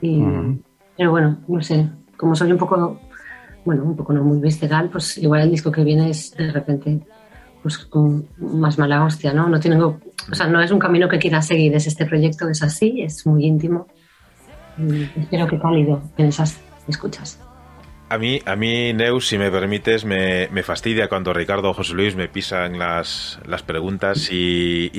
[0.01, 0.63] Y, mm.
[0.97, 3.01] Pero bueno, no sé, como soy un poco
[3.65, 7.01] bueno, un poco no muy visceral, pues igual el disco que viene es de repente
[7.63, 7.89] pues
[8.39, 9.49] más mala hostia, ¿no?
[9.49, 12.63] No tengo, o sea, no es un camino que quiera seguir, es este proyecto, es
[12.63, 13.87] así, es muy íntimo.
[15.17, 17.39] Espero que cálido en esas escuchas.
[18.13, 21.95] A mí, a mí, Neus, si me permites, me, me fastidia cuando Ricardo o José
[21.95, 24.91] Luis me pisan las, las preguntas y,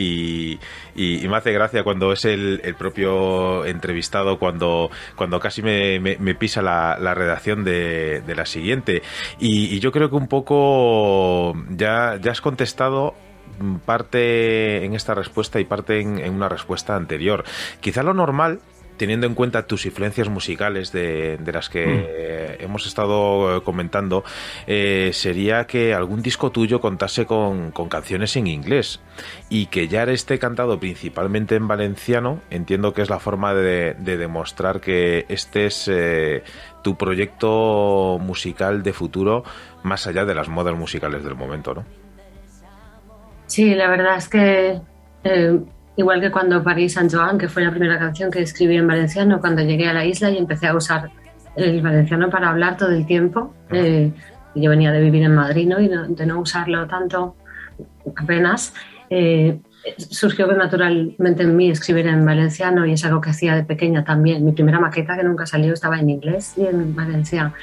[0.95, 6.17] y, me hace gracia cuando es el, el propio entrevistado, cuando, cuando casi me, me,
[6.17, 9.03] me pisa la, la redacción de, de, la siguiente.
[9.37, 13.13] Y, yo creo que un poco ya, ya has contestado
[13.85, 17.43] parte en esta respuesta y parte en, en una respuesta anterior.
[17.79, 18.59] Quizá lo normal
[19.03, 22.63] teniendo en cuenta tus influencias musicales de, de las que mm.
[22.63, 24.23] hemos estado comentando,
[24.65, 29.01] eh, sería que algún disco tuyo contase con, con, canciones en inglés
[29.49, 34.15] y que ya esté cantado principalmente en valenciano, entiendo que es la forma de, de
[34.15, 36.41] demostrar que este es eh,
[36.81, 39.43] tu proyecto musical de futuro
[39.83, 41.83] más allá de las modas musicales del momento, ¿no?
[43.47, 44.79] Sí, la verdad es que
[45.25, 45.59] eh,
[45.95, 49.39] Igual que cuando París San Joan, que fue la primera canción que escribí en valenciano
[49.39, 51.11] cuando llegué a la isla y empecé a usar
[51.55, 53.53] el valenciano para hablar todo el tiempo.
[53.71, 54.11] Eh,
[54.55, 55.79] yo venía de vivir en Madrid ¿no?
[55.79, 57.35] y de no usarlo tanto
[58.15, 58.73] apenas.
[59.09, 59.59] Eh,
[59.97, 64.43] surgió naturalmente en mí escribir en valenciano y es algo que hacía de pequeña también.
[64.45, 67.53] Mi primera maqueta que nunca salió estaba en inglés y en valenciano.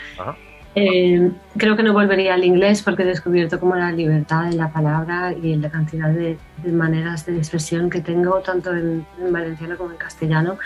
[0.75, 4.73] Eh, creo que no volvería al inglés porque he descubierto como la libertad en la
[4.73, 9.33] palabra y en la cantidad de, de maneras de expresión que tengo, tanto en, en,
[9.33, 10.59] valenciano como en castellano.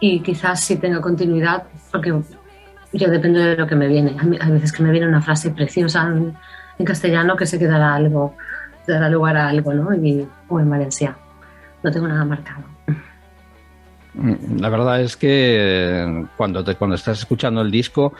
[0.00, 2.10] Y quizás sí tenga continuidad porque
[2.92, 4.16] yo dependo de lo que me viene.
[4.40, 6.34] Hay veces que me viene una frase preciosa en,
[6.78, 8.34] en castellano que se quedará algo,
[8.86, 9.94] dará lugar a algo, ¿no?
[9.94, 11.16] Y, o en valenciano.
[11.82, 12.64] no tengo nada marcado.
[14.14, 18.12] La verdad es que cuando, te, cuando estás escuchando el disco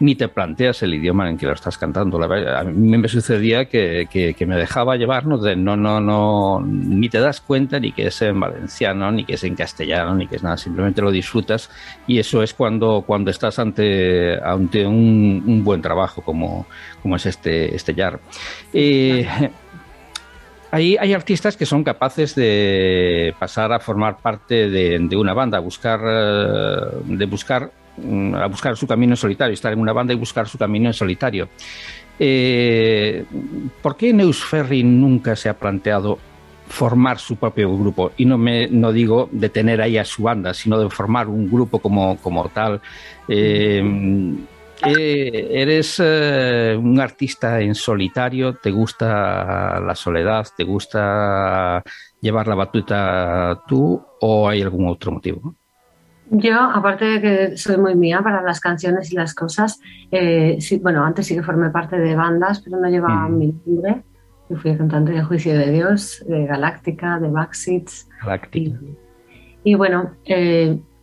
[0.00, 2.22] ni te planteas el idioma en que lo estás cantando.
[2.22, 5.38] a mí me sucedía que, que, me dejaba llevar, ¿no?
[5.38, 9.34] De, no, no, no, ni te das cuenta ni que es en valenciano, ni que
[9.34, 11.70] es en castellano, ni que es nada, simplemente lo disfrutas
[12.06, 16.66] y eso es cuando, cuando estás ante, ante un, buen trabajo como,
[17.02, 18.20] como es este, este Yar.
[18.72, 19.26] Eh,
[20.70, 26.00] hay, hay, artistas que son capaces de pasar a formar parte de, una banda, buscar,
[26.04, 30.16] eh, de buscar, mm, a buscar su camino en solitario, estar en una banda y
[30.16, 31.48] buscar su camino en solitario.
[32.18, 33.24] Eh,
[33.80, 36.18] ¿Por qué Neus Ferry nunca se ha planteado
[36.66, 38.12] formar su propio grupo?
[38.16, 41.50] Y no, me, no digo de tener ahí a su banda, sino de formar un
[41.50, 42.80] grupo como, como tal.
[43.28, 43.82] Eh,
[44.86, 51.82] eh, eres eh, un artista en solitario, te gusta la soledad, te gusta
[52.20, 55.54] llevar la batuta tú o hay algún otro motivo?
[56.30, 60.78] Yo, aparte de que soy muy mía para las canciones y las cosas, eh, sí,
[60.78, 64.02] bueno, antes sí que formé parte de bandas, pero no llevaba mi nombre.
[64.50, 68.08] Yo fui cantante de Juicio de Dios, de Galáctica, de Backseats.
[68.22, 68.78] Galáctica.
[69.64, 70.16] Y, y bueno,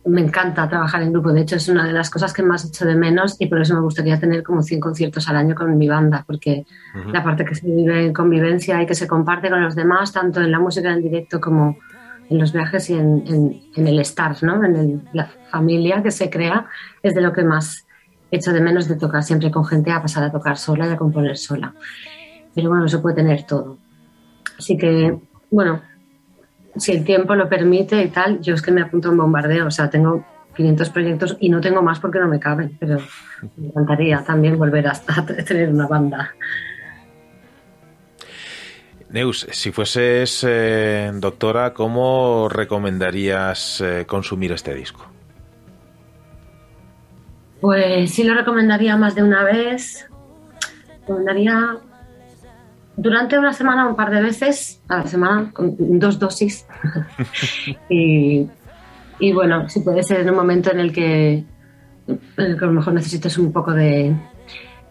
[0.06, 1.32] me encanta trabajar en grupo.
[1.32, 3.74] De hecho, es una de las cosas que más echo de menos y por eso
[3.74, 6.64] me gustaría tener como 100 conciertos al año con mi banda, porque
[7.12, 10.40] la parte que se vive en convivencia y que se comparte con los demás, tanto
[10.40, 11.76] en la música en directo como
[12.28, 14.64] en los viajes y en, el estar, ¿no?
[14.64, 16.66] en la familia que se crea,
[17.02, 17.86] es de lo que más
[18.30, 20.96] echo de menos de tocar siempre con gente a pasar a tocar sola y a
[20.96, 21.74] componer sola.
[22.54, 23.78] Pero bueno, se puede tener todo.
[24.58, 25.18] Así que,
[25.50, 25.82] bueno,
[26.78, 29.66] si el tiempo lo permite y tal, yo es que me apunto a un bombardeo,
[29.66, 30.24] o sea, tengo
[30.56, 32.98] 500 proyectos y no tengo más porque no me caben, pero
[33.56, 34.94] me encantaría también volver a,
[35.46, 36.34] tener una banda.
[39.10, 45.06] Neus, si fueses eh, doctora, ¿cómo recomendarías eh, consumir este disco?
[47.60, 50.08] Pues sí lo recomendaría más de una vez.
[51.00, 51.78] Recomendaría
[52.96, 56.66] durante una semana un par de veces a la semana con dos dosis.
[59.18, 61.42] Y, bueno si puede ser en un momento en el que
[62.36, 64.14] a lo mejor necesites un poco de,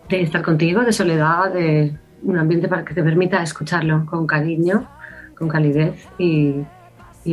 [0.10, 4.90] estar contigo de soledad de un ambiente para que te permita escucharlo con cariño
[5.38, 6.66] con calidez y,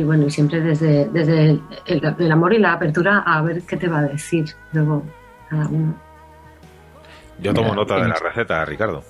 [0.03, 3.99] bueno y siempre desde, desde el, amor y la apertura a ver qué te va
[3.99, 5.03] a decir luego
[5.49, 5.95] cada uno.
[7.39, 9.03] Yo tomo nota de la receta Ricardo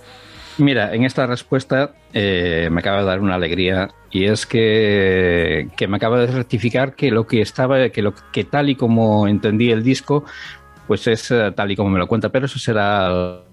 [0.58, 5.98] Mira, en esta respuesta eh, me acaba de dar una alegría y es que, me
[5.98, 9.84] acaba de rectificar que lo que estaba, que lo que tal y como entendí el
[9.84, 10.26] disco,
[10.88, 13.44] pues es eh, tal y como me lo cuenta, pero eso será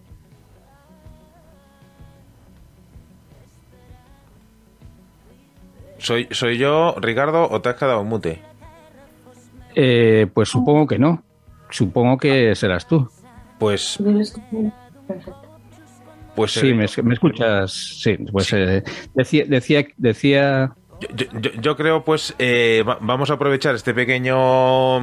[5.98, 8.42] ¿Soy, ¿Soy yo, Ricardo, o te has quedado mute?
[9.74, 11.22] Eh, pues supongo que no.
[11.68, 13.09] Supongo que serás tú.
[13.59, 13.98] Pues.
[16.41, 17.70] Pues, sí, eh, me, escuchas.
[18.03, 18.82] Sí, pues eh,
[19.14, 20.72] decía, decía, decía.
[21.61, 25.01] Yo, creo, pues, eh, vamos a aprovechar este pequeño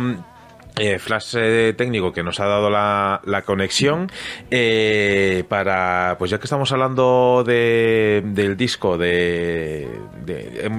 [0.80, 4.12] eh, flash eh, técnico que nos ha dado la, conexión
[4.52, 9.88] eh, para pues ya que estamos hablando de, del disco de,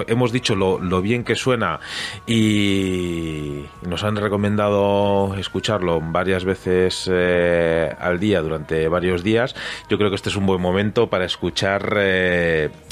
[0.07, 1.80] hemos dicho lo, bien que suena
[2.26, 9.55] y nos han recomendado escucharlo varias veces al día durante varios días.
[9.88, 11.92] Yo creo que este es un buen momento para escuchar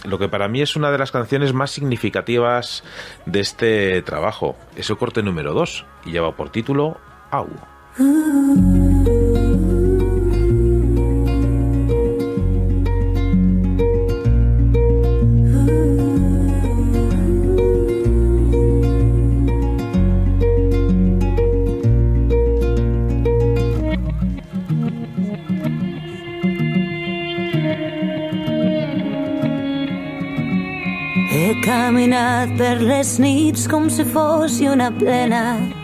[0.05, 2.85] lo que para mí es una de las canciones más significativas
[3.27, 4.57] de este trabajo.
[4.77, 6.96] Ese corte número 2 y lleva por título
[7.33, 7.49] Au.
[31.37, 35.76] He caminat per les nits com si fos una plena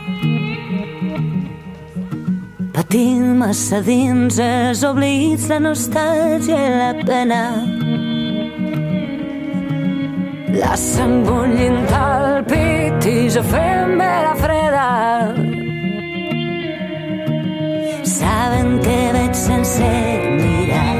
[2.92, 7.38] Patint massa dins els oblits, la nostàlgia i la pena.
[10.52, 14.84] La sang bullint al pit i jo fem la freda.
[18.12, 19.92] Saben que veig sense
[20.36, 20.96] mirar.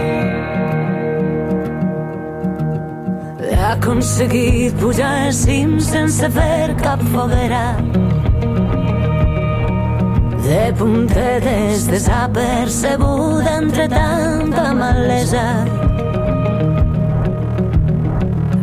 [3.51, 7.66] He aconseguit pujar al cim sense fer cap foguera
[10.53, 15.47] de puntetes desapercebuda entre tanta malesa.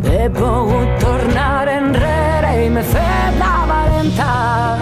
[0.04, 3.40] He pogut tornar enrere i m'he fet
[4.10, 4.78] ciutat.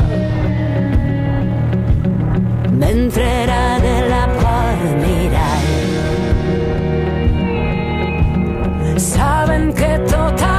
[2.83, 5.69] Mentre era de la por mirall.
[8.99, 10.58] Saben que tot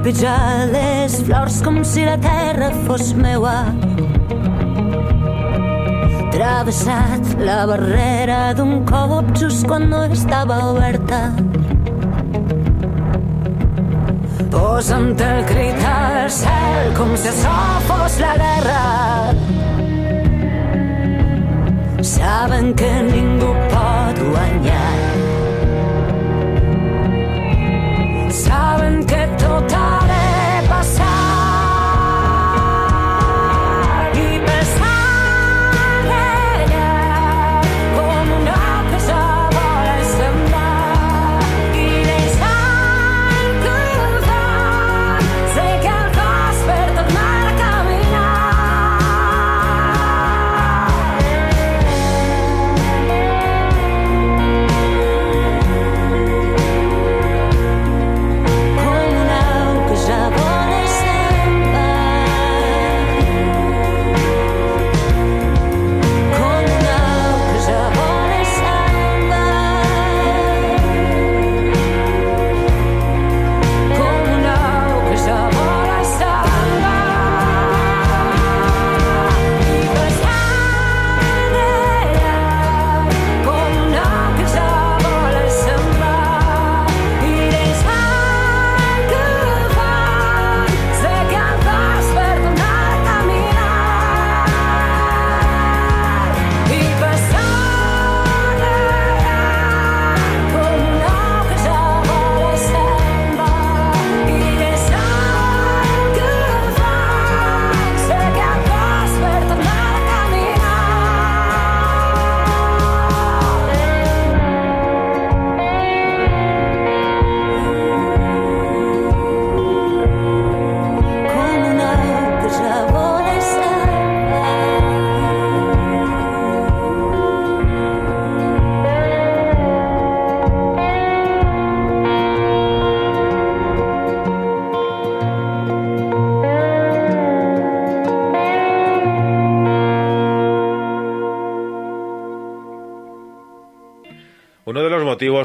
[0.00, 3.66] trepitjar les flors com si la terra fos meua.
[6.32, 11.20] Travessat la barrera d'un cop just quan no estava oberta.
[14.54, 18.82] Posa'm el crit al cel com si això fos la guerra.
[22.00, 25.09] Saben que ningú pot guanyar.
[29.40, 29.99] Saben que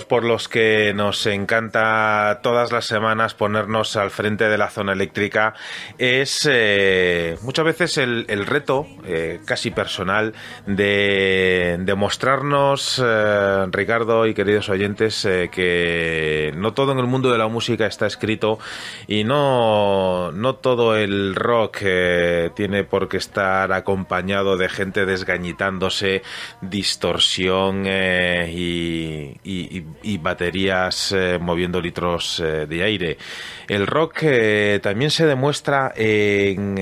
[0.04, 5.54] por los que nos encanta todas las semanas ponernos al frente de la zona eléctrica
[5.98, 10.34] es eh, muchas veces el reto eh, casi personal
[10.66, 17.32] de, de mostrarnos, eh, Ricardo y queridos oyentes, eh, que no todo en el mundo
[17.32, 18.58] de la música está escrito
[19.08, 21.84] y no, no todo el rock
[22.56, 26.24] tiene por qué estar acompañado de gente desgañitándose,
[26.62, 29.38] distorsión y,
[30.18, 33.18] baterías moviendo litros de aire.
[33.68, 34.24] El rock
[34.82, 36.78] también se demuestra en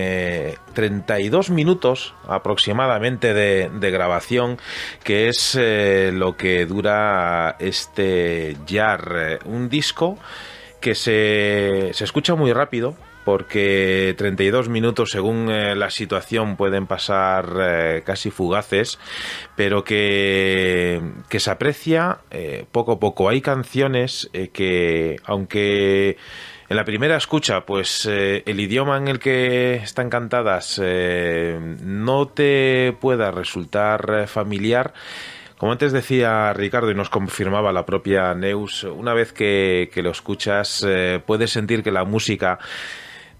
[0.74, 4.57] 32 minutos aproximadamente de, grabación,
[5.03, 10.17] que es eh, lo que dura este Jar, un disco
[10.82, 17.47] que se, se escucha muy rápido porque 32 minutos según eh, la situación pueden pasar
[17.61, 18.99] eh, casi fugaces,
[19.55, 22.19] pero que, que se aprecia
[22.71, 23.30] poco a poco.
[23.30, 26.17] Hay canciones que, aunque
[26.74, 32.30] en la primera escucha, pues eh, el idioma en el que están cantadas eh, no
[32.30, 34.91] te pueda resultar eh, familiar,
[35.59, 40.84] como antes decía Ricardo y nos confirmaba la propia Neus, una vez que, lo escuchas
[41.28, 42.57] puedes sentir que la música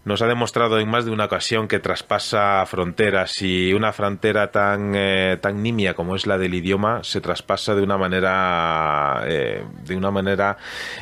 [0.06, 4.94] nos ha demostrado en más de una ocasión que traspasa fronteras y una frontera tan,
[5.42, 10.58] tan nimia como es la del idioma se traspasa de una manera de una manera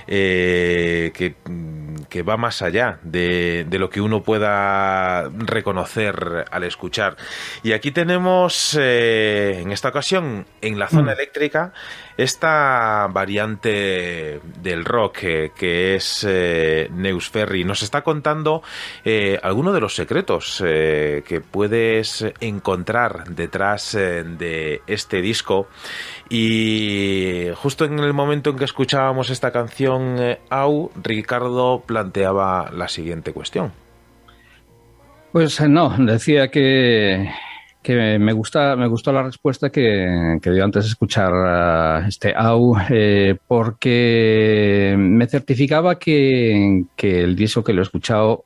[0.08, 1.36] que,
[2.10, 7.18] que va más allá de, de lo que uno pueda reconocer al escuchar.
[7.64, 11.74] Y aquí tenemos, eh, en esta ocasión, en la zona eléctrica,
[12.18, 17.64] esta variante del rock eh, que es eh, Neus Ferry.
[17.64, 18.62] Nos está contando
[19.04, 25.68] eh, algunos de los secretos que puedes encontrar detrás de este disco.
[26.30, 32.88] Y justo en el momento en que escuchábamos esta canción, eh, Au, Ricardo planteaba la
[32.88, 33.72] siguiente cuestión.
[35.32, 37.30] Pues eh, no, decía que,
[37.82, 42.78] que me gusta, me gustó la respuesta que, que dio antes de escuchar este AU,
[42.90, 48.46] eh, porque me certificaba que, que el disco que lo he escuchado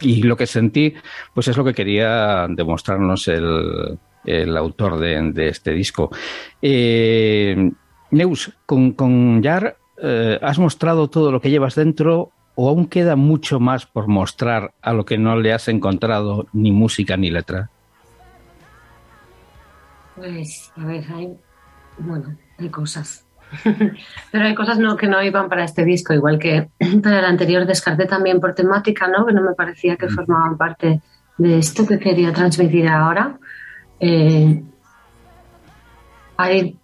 [0.00, 0.94] y lo que sentí,
[1.32, 6.10] pues es lo que quería demostrarnos el, el autor de, de este disco.
[6.60, 7.70] Eh,
[8.10, 13.16] Neus, con, con Yar eh, has mostrado todo lo que llevas dentro o aún queda
[13.16, 17.70] mucho más por mostrar a lo que no le has encontrado ni música ni letra?
[20.16, 21.34] Pues, a ver, hay,
[21.98, 23.26] bueno, hay cosas.
[24.32, 26.68] Pero hay cosas no, que no iban para este disco, igual que
[27.02, 29.24] para el anterior descarté también por temática, ¿no?
[29.26, 31.00] Que no me parecía que formaban parte
[31.38, 33.38] de esto que quería transmitir ahora.
[34.04, 34.60] Eh,
[36.36, 36.76] hay,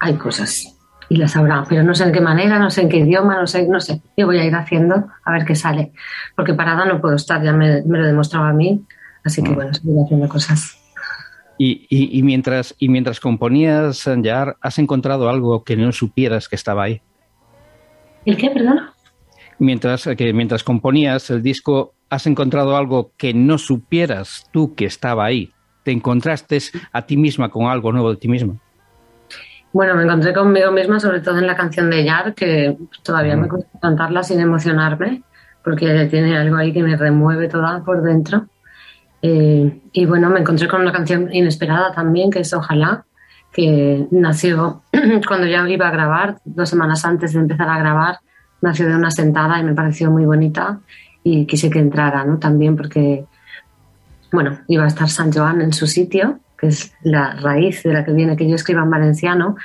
[0.00, 0.76] hay cosas
[1.08, 3.46] y las habrá, pero no sé en qué manera, no sé en qué idioma, no
[3.46, 4.02] sé, no sé.
[4.18, 5.92] Yo voy a ir haciendo a ver qué sale,
[6.36, 8.84] porque parada no puedo estar, ya me, me lo demostraba a mí,
[9.24, 9.54] así que Mm.
[9.54, 10.76] bueno, seguiré haciendo cosas.
[11.56, 16.56] Y, y- y mientras, y mientras componías Yar, ¿has encontrado algo que no supieras que
[16.56, 17.00] estaba ahí?
[18.26, 18.92] ¿El qué, perdona?
[19.58, 25.24] Mientras, que mientras componías el disco, ¿has encontrado algo que no supieras tú que estaba
[25.24, 25.50] ahí?
[25.88, 26.58] ¿Te encontraste
[26.92, 28.56] a ti misma con algo nuevo de ti misma?
[29.72, 33.48] Bueno, me encontré conmigo misma, sobre todo en la canción de Yar, que todavía me
[33.48, 35.22] cuesta cantarla sin emocionarme,
[35.64, 38.48] porque tiene algo ahí que me remueve toda por dentro.
[39.22, 43.06] Eh, y bueno, me encontré con una canción inesperada también, que es Ojalá,
[43.50, 44.82] que nació
[45.26, 48.18] cuando ya iba a grabar, dos semanas antes de empezar a grabar,
[48.60, 50.80] nació de una sentada y me pareció muy bonita
[51.24, 52.38] y quise que entrara, ¿no?
[52.38, 53.24] También porque,
[54.32, 58.04] bueno, iba a estar San Joan en su sitio, que es la raíz de la
[58.04, 59.56] que viene que yo escriba en valenciano,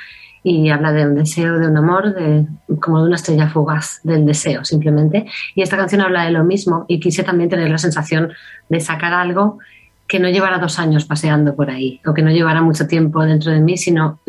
[0.43, 2.45] y habla de un deseo, de un amor, de,
[2.81, 5.25] como de una estrella fugaz, del deseo simplemente.
[5.55, 8.33] Y esta canción habla de lo mismo y quise también tener la sensación
[8.67, 9.59] de sacar algo
[10.05, 13.53] que no llevara dos años paseando por ahí o que no llevara mucho tiempo dentro
[13.53, 14.19] de mí, sino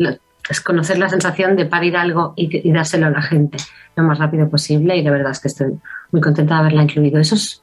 [0.49, 3.57] es conocer la sensación de parir algo y, y dárselo a la gente
[3.97, 5.73] lo más rápido posible y la verdad es que estoy
[6.11, 7.19] muy contenta de haberla incluido.
[7.19, 7.61] Eso es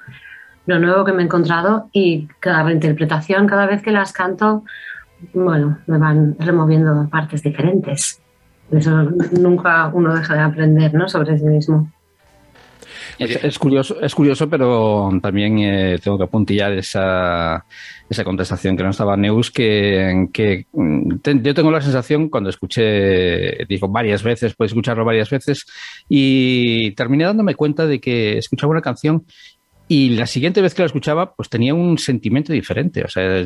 [0.67, 4.65] lo nuevo que me he encontrado y cada reinterpretación, cada vez que las canto,
[5.35, 8.21] bueno, me van removiendo partes diferentes.
[8.71, 9.03] Eso
[9.39, 11.09] nunca uno deja de aprender ¿no?
[11.09, 11.91] sobre sí mismo.
[13.19, 17.65] Es, es curioso, es curioso, pero también eh, tengo que apuntillar esa,
[18.09, 22.49] esa contestación que no estaba Neus, que, que mm, te- yo tengo la sensación cuando
[22.49, 25.67] escuché, digo varias veces, puedes escucharlo varias veces,
[26.09, 29.25] y terminé dándome cuenta de que escuchaba una canción
[29.93, 33.45] y la siguiente vez que la escuchaba, pues tenía un sentimiento diferente, o sea,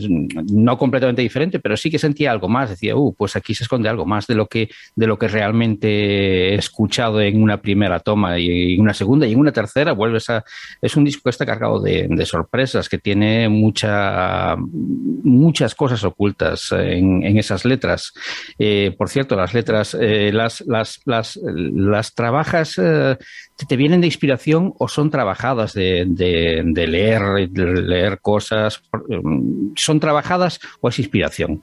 [0.53, 3.89] no completamente diferente, pero sí que sentía algo más, decía, uh, pues aquí se esconde
[3.89, 8.39] algo más de lo que, de lo que realmente he escuchado en una primera toma
[8.39, 10.45] y en una segunda y en una tercera vuelves a...
[10.81, 16.71] Es un disco que está cargado de, de sorpresas, que tiene mucha, muchas cosas ocultas
[16.71, 18.13] en, en esas letras.
[18.57, 23.17] Eh, por cierto, las letras, eh, las, las, las, las trabajas, eh,
[23.57, 28.83] te- te vienen de inspiración o son trabajadas de, de- de leer, de leer cosas.
[29.09, 31.63] Mm, ¿Son trabajadas o es inspiración?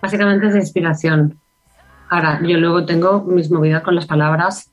[0.00, 1.38] Básicamente es de inspiración.
[2.10, 4.70] Ahora, yo luego tengo mis movidas con las palabras.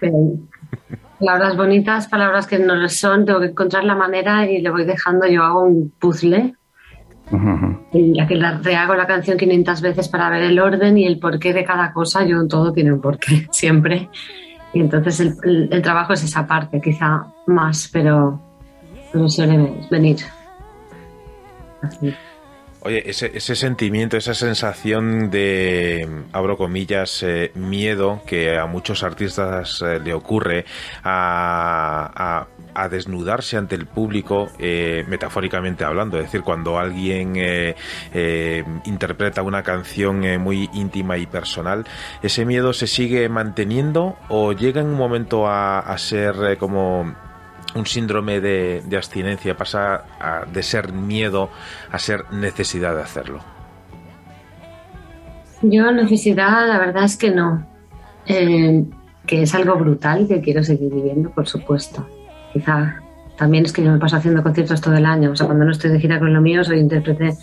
[0.00, 0.10] que-
[1.20, 4.84] palabras bonitas, palabras que no lo son, tengo que encontrar la manera y le voy
[4.84, 6.54] dejando, yo hago un puzzle
[7.92, 11.18] en la que la rehago la canción 500 veces para ver el orden y el
[11.20, 14.08] porqué de cada cosa, yo todo tiene un porqué, siempre.
[14.74, 18.40] Y entonces el, el- el trabajo es esa parte, quizá más, pero,
[19.12, 20.16] pero suele venir.
[21.82, 22.14] Así.
[22.84, 29.80] Oye, ese, ese sentimiento, esa sensación de, abro comillas, eh, miedo que a muchos artistas
[29.82, 30.64] eh, le ocurre
[31.04, 36.16] a, a- a desnudarse ante el público, eh, metafóricamente hablando.
[36.18, 37.76] Es decir, cuando alguien eh,
[38.14, 41.84] eh, interpreta una canción muy íntima y personal,
[42.22, 47.14] ¿ese miedo se sigue manteniendo o llega en un momento a, a ser como
[47.74, 51.48] un síndrome de, de abstinencia pasa a- de ser miedo
[51.90, 53.40] a ser necesidad de hacerlo.
[55.62, 57.66] Yo necesidad, la verdad es que no.
[58.26, 58.84] Eh,
[59.26, 62.06] que es algo brutal que quiero seguir viviendo, por supuesto.
[62.52, 62.96] Quizá
[63.36, 65.30] también es que yo me paso haciendo conciertos todo el año.
[65.30, 67.36] O sea, cuando no estoy de gira con lo mío, soy intérprete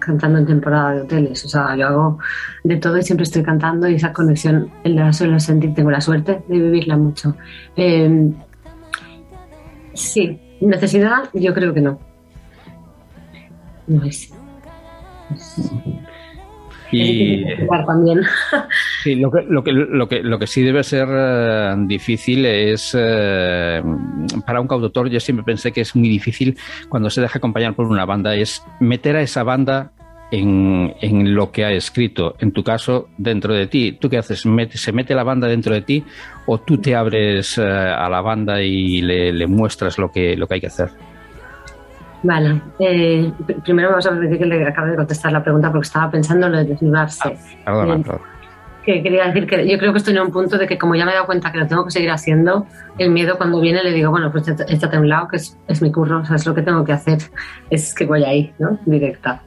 [0.00, 1.44] cantando en temporada de hoteles.
[1.44, 2.18] O sea, yo hago
[2.64, 5.72] de todo y siempre estoy cantando y esa conexión la suelo sentir.
[5.74, 7.36] Tengo la suerte de vivirla mucho.
[7.76, 8.32] Eh,
[9.94, 11.98] sí, necesidad, yo creo que no.
[13.86, 14.32] No es.
[16.92, 18.20] Y Es también.
[19.02, 22.96] sí, lo que, lo, que, lo, que, lo que sí debe ser eh, difícil es,
[22.98, 23.82] eh,
[24.44, 27.86] para un cantautor, yo siempre pensé que es muy difícil cuando se deja acompañar por
[27.86, 29.92] una banda, es meter a esa banda
[30.30, 32.34] en, en lo que ha escrito.
[32.38, 34.40] En tu caso, dentro de ti, ¿tú qué haces?
[34.74, 36.04] ¿Se mete la banda dentro de ti
[36.46, 40.46] o tú te abres eh, a la banda y le, le muestras lo que, lo
[40.46, 40.90] que hay que hacer?
[42.22, 45.86] Vale, eh, pr- primero vamos a permitir que le acabe de contestar la pregunta porque
[45.86, 47.36] estaba pensando en lo de desnudarse.
[47.64, 48.02] Perdona, Bien.
[48.02, 48.24] perdona.
[48.84, 51.04] Que quería decir que yo creo que estoy en un punto de que como ya
[51.04, 52.66] me he dado cuenta que lo tengo que seguir haciendo,
[52.98, 55.82] el miedo cuando viene le digo, bueno, pues échate a un lado, que es, es
[55.82, 57.18] mi curro, o sea, es lo que tengo que hacer,
[57.68, 58.78] es que voy ahí, ¿no?
[58.86, 59.42] Directa.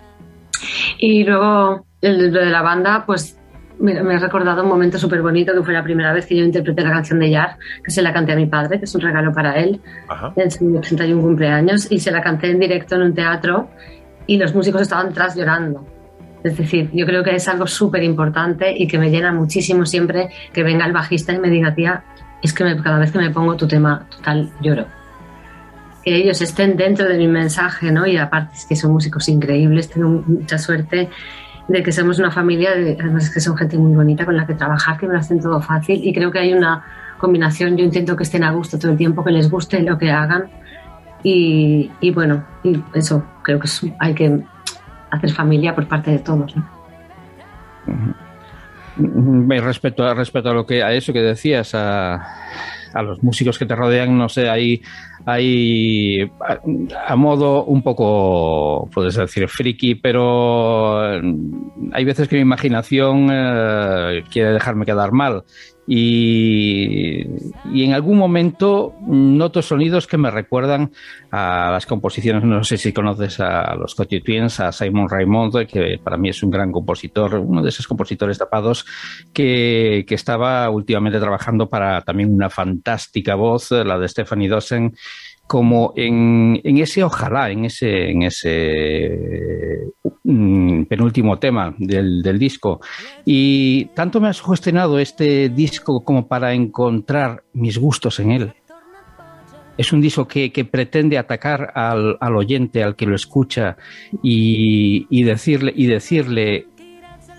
[1.00, 3.40] Y luego el- lo de la banda, pues
[3.80, 6.46] me, me ha recordado un momento súper bonito que fue la primera vez que yo
[6.46, 9.02] interpreté la canción de Yar, que se la canté a mi padre, que es un
[9.02, 10.32] regalo para él, Ajá.
[10.36, 13.70] en su 81 cumpleaños y se la canté en directo en un teatro
[14.28, 15.86] y los músicos estaban detrás llorando.
[16.44, 20.30] Es decir, yo creo que es algo súper importante y que me llena muchísimo siempre
[20.54, 22.04] que venga el bajista y me diga, tía,
[22.42, 24.86] es que me- cada vez que me pongo tu tema, total, lloro.
[26.04, 28.06] Que ellos estén dentro de mi mensaje, ¿no?
[28.06, 31.10] Y aparte es que son músicos increíbles, tengo mucha suerte
[31.68, 34.54] de que somos una familia, de, además que son gente muy bonita con la que
[34.54, 36.84] trabajar, que me lo hacen todo fácil y creo que hay una
[37.18, 40.12] combinación, yo intento que estén a gusto todo el tiempo, que les guste lo que
[40.12, 40.50] hagan
[41.24, 44.42] y, bueno, y eso, creo que hay que
[45.10, 46.54] hacer familia por parte de todos.
[46.56, 46.68] ¿no?
[49.48, 52.16] Respecto a, a lo que a eso que decías, a,
[52.94, 54.82] a los músicos que te rodean, no sé, hay,
[55.26, 56.32] hay
[57.08, 61.22] a, modo un poco, puedes decir, friki, pero eh,
[61.94, 65.44] hay veces que mi imaginación eh, quiere dejarme quedar mal.
[65.86, 67.26] Y,
[67.74, 70.92] y en algún momento noto sonidos que me recuerdan
[71.30, 76.00] a las composiciones, no sé si conoces a los Coty Twins, a Simon Raymond, que
[76.02, 78.86] para mí es un gran compositor, uno de esos compositores tapados
[79.34, 84.96] que, que estaba últimamente trabajando para también una fantástica voz, la de Stephanie Dossen,
[85.54, 89.92] como en, ese ojalá, en ese, en ese
[90.24, 92.82] mm, penúltimo tema del, disco.
[93.24, 98.54] Y tanto me ha sugestionado este disco como para encontrar mis gustos en él.
[99.78, 103.78] Es un disco que, pretende atacar al, oyente, al que lo escucha,
[104.24, 106.66] y, y decirle, y decirle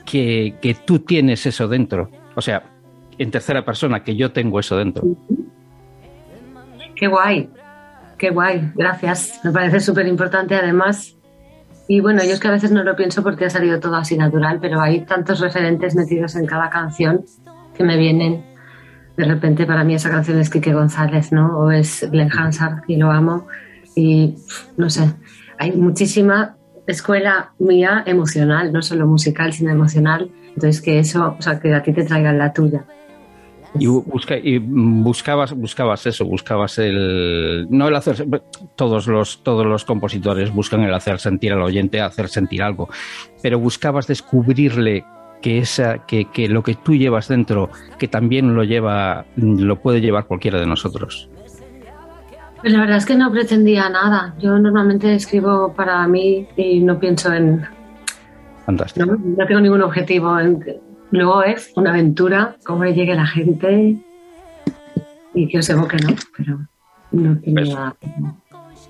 [0.07, 2.11] que, que, tú tienes eso dentro.
[2.37, 2.63] O sea,
[3.19, 5.03] en tercera persona, que yo tengo eso dentro.
[6.95, 7.49] Qué guay,
[8.25, 9.39] qué guay, gracias.
[9.45, 11.15] Me parece súper importante además.
[11.89, 14.17] Y bueno, yo es que a veces no lo pienso porque ha salido todo así
[14.17, 17.27] natural, pero hay tantos referentes metidos en cada canción
[17.75, 18.43] que me vienen.
[19.19, 21.59] De repente para mí esa canción es Quique González, ¿no?
[21.59, 23.47] O es Glenn Hansard, y lo amo.
[23.95, 24.37] Y
[24.79, 25.13] no sé,
[25.59, 26.57] hay muchísima
[26.87, 30.31] escuela mía emocional, no solo musical, sino emocional.
[30.49, 32.87] Entonces que eso, o sea, que a ti te traigan la tuya.
[33.79, 37.67] Y, busca, y buscabas, buscabas eso, buscabas el.
[37.71, 38.27] No el hacer.
[38.77, 42.89] Todos los, todos los compositores buscan el hacer sentir al oyente, hacer sentir algo.
[43.43, 45.05] Pero buscabas descubrirle
[45.43, 47.69] que, esa, que, que lo que tú llevas dentro,
[47.99, 51.29] que también lo lleva, lo puede llevar cualquiera de nosotros.
[52.61, 54.35] Pues la verdad es que no pretendía nada.
[54.39, 57.67] Yo normalmente escribo para mí y no pienso en.
[58.65, 59.05] Fantástico.
[59.05, 60.39] No, no tengo ningún objetivo.
[60.39, 60.65] En,
[61.15, 63.97] luego es una aventura, cómo le llegue la gente
[65.33, 66.15] y que os evoque, ¿no?
[66.37, 66.59] Pero
[67.13, 67.95] no tenía.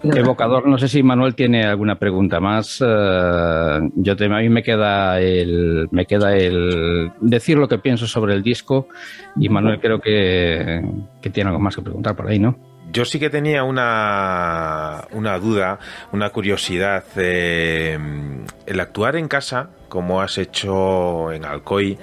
[0.03, 2.81] Pues, evocador, no sé si Manuel tiene alguna pregunta más.
[2.81, 8.07] Uh, yo te, a mí me queda el me queda el decir lo que pienso
[8.07, 8.89] sobre el disco
[9.37, 10.83] y Manuel creo que,
[11.23, 12.59] que tiene algo más que preguntar por ahí, ¿no?
[12.93, 15.79] Yo sí que tenía una, una duda,
[16.13, 17.05] una curiosidad.
[17.17, 17.99] Eh,
[18.67, 21.97] el actuar en casa, como has hecho en Alcoy,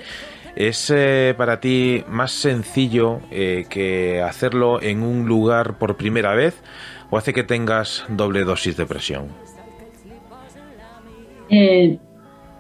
[0.56, 6.56] ¿es eh, para ti más sencillo eh, que hacerlo en un lugar por primera vez
[7.10, 9.28] o hace que tengas doble dosis de presión?
[11.50, 12.00] Eh,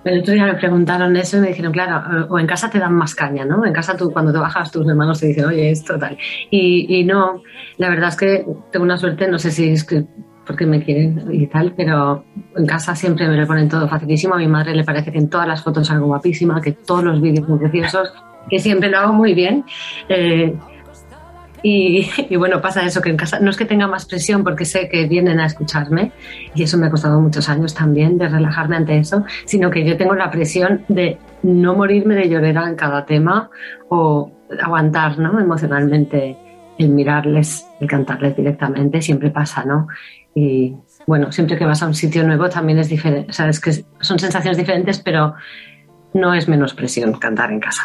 [0.04, 2.94] el otro día me preguntaron eso y me dijeron, claro, o en casa te dan
[2.94, 3.66] más caña, ¿no?
[3.66, 6.18] En casa tú, cuando te bajas, tus hermanos te dicen, oye, esto tal.
[6.50, 7.42] Y, y no,
[7.78, 10.04] la verdad es que tengo una suerte, no sé si es que
[10.52, 12.26] porque me quieren y tal, pero
[12.58, 14.36] en casa siempre me lo ponen todo facilísimo.
[14.36, 17.22] A mi madre le parece que en todas las fotos salgo guapísima, que todos los
[17.22, 18.14] vídeos son preciosos,
[18.49, 19.64] que siempre lo hago muy bien.
[20.10, 20.54] Eh,
[21.64, 24.66] Y, y bueno, pasa eso, que en casa no es que tenga más presión porque
[24.66, 26.12] sé que vienen a escucharme
[26.56, 29.95] y eso me ha costado muchos años también de relajarme ante eso, sino que yo
[29.95, 33.52] tengo la presión de no morirme de llorera en cada tema
[33.89, 35.39] o aguantar ¿no?
[35.39, 36.36] emocionalmente
[36.80, 39.88] el mirarles, el cantarles directamente, siempre pasa, ¿no?
[40.34, 40.76] Y
[41.08, 44.58] bueno, siempre que vas a un sitio nuevo también es diferente, sabes que son sensaciones
[44.58, 45.34] diferentes, pero
[46.14, 47.84] no es menos presión cantar en casa.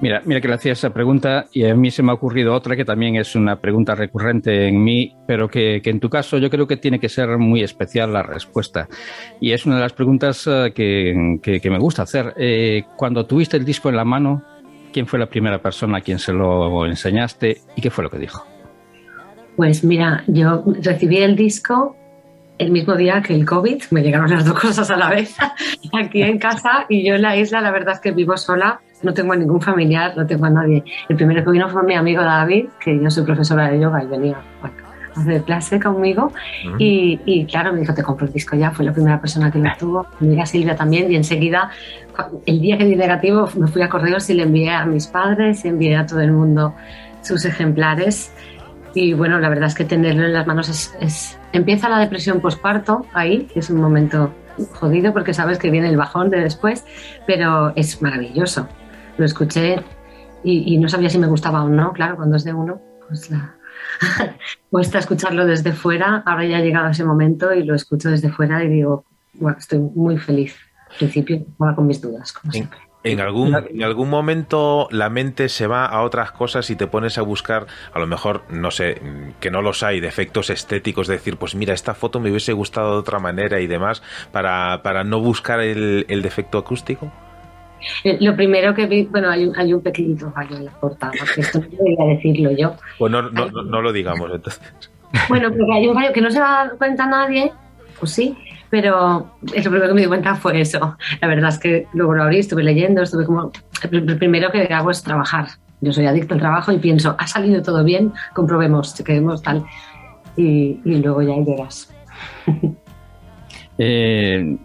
[0.00, 2.74] Mira, mira que le hacía esa pregunta y a mí se me ha ocurrido otra
[2.74, 6.50] que también es una pregunta recurrente en mí, pero que, que en tu caso yo
[6.50, 8.88] creo que tiene que ser muy especial la respuesta.
[9.40, 12.34] Y es una de las preguntas eh, que, que- que me gusta hacer.
[12.36, 14.42] Eh, cuando tuviste el disco en la mano,
[14.92, 18.18] ¿quién fue la primera persona a quien se lo enseñaste y qué fue lo que
[18.18, 18.44] dijo?
[19.56, 21.96] Pues mira, yo recibí el disco
[22.58, 25.34] el mismo día que el COVID, me llegaron las dos cosas a la vez
[25.92, 29.12] aquí en casa y yo en la isla la verdad es que vivo sola, no
[29.12, 30.84] tengo a ningún familiar, no tengo a nadie.
[31.08, 34.06] El primero que vino fue mi amigo David, que yo soy profesora de yoga y
[34.06, 36.32] venía a hacer clase conmigo.
[36.78, 39.58] Y, y, claro, me dijo, te compro el disco ya, fue la primera persona que
[39.58, 41.70] lo tuvo, mi amiga Silvia también y enseguida,
[42.46, 45.64] el día que di negativo, me fui a correos y le envié a mis padres
[45.64, 46.74] y envié a todo el mundo
[47.22, 48.32] sus ejemplares
[48.94, 51.38] y bueno, la verdad es que tenerlo en las manos es, es...
[51.52, 54.32] Empieza la depresión posparto ahí, que es un momento
[54.74, 56.84] jodido porque sabes que viene el bajón de después,
[57.26, 58.68] pero es maravilloso.
[59.18, 59.82] Lo escuché
[60.44, 63.30] y, y no sabía si me gustaba o no, claro, cuando es de uno, pues
[63.30, 63.54] la...
[64.70, 66.22] cuesta escucharlo desde fuera.
[66.26, 69.78] Ahora ya ha llegado ese momento y lo escucho desde fuera y digo, bueno, estoy
[69.78, 70.56] muy feliz.
[70.90, 72.78] Al principio, ahora con mis dudas, como siempre.
[73.04, 77.18] En algún, en algún momento la mente se va a otras cosas y te pones
[77.18, 79.00] a buscar, a lo mejor, no sé,
[79.40, 82.92] que no los hay, defectos estéticos, de decir, pues mira, esta foto me hubiese gustado
[82.92, 87.12] de otra manera y demás, para, para no buscar el, el defecto acústico.
[88.04, 91.12] Eh, Lo primero que vi, bueno, hay un, hay un pequeñito fallo en la portada,
[91.34, 92.76] que esto no debería decirlo yo.
[92.98, 94.62] Pues no, no, no, no lo digamos entonces.
[95.28, 97.52] Bueno, porque hay un fallo que no se va a dar cuenta nadie,
[97.98, 98.36] pues sí,
[98.72, 100.96] pero lo primero que me di cuenta fue eso.
[101.20, 103.52] La verdad es que luego lo abrí, estuve leyendo, estuve como...
[103.90, 105.48] Lo primero que hago es trabajar.
[105.82, 109.66] Yo soy adicto al trabajo y pienso, ha salido todo bien, comprobemos, chequemos tal.
[110.38, 111.94] Y, luego ya verás.
[113.78, 114.58] Eh,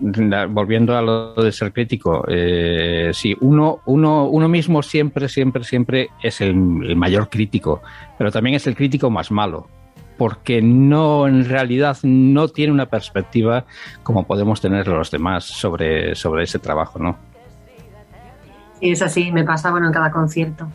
[0.50, 6.10] volviendo a lo de ser crítico, eh, sí, uno, uno, uno mismo siempre, siempre, siempre
[6.22, 7.82] es el mayor crítico,
[8.18, 9.68] pero también es el crítico más malo,
[10.18, 13.66] porque no, en realidad, no tiene una perspectiva
[14.04, 17.18] como podemos tener los demás sobre, sobre ese trabajo, ¿no?
[18.82, 20.68] Y es así, me pasa bueno en cada concierto.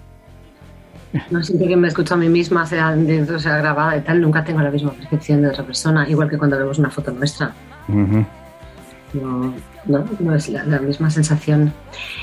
[1.31, 4.43] No siempre que me escucho a mí misma, sea dentro, sea grabada y tal, nunca
[4.45, 7.53] tengo la misma percepción de otra persona, igual que cuando vemos una foto nuestra.
[7.89, 11.73] No, no, no es la, la misma sensación.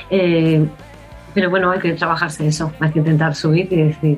[0.09, 0.65] Eh,
[1.33, 4.17] pero bueno, hay que trabajarse eso, hay que intentar subir y decir,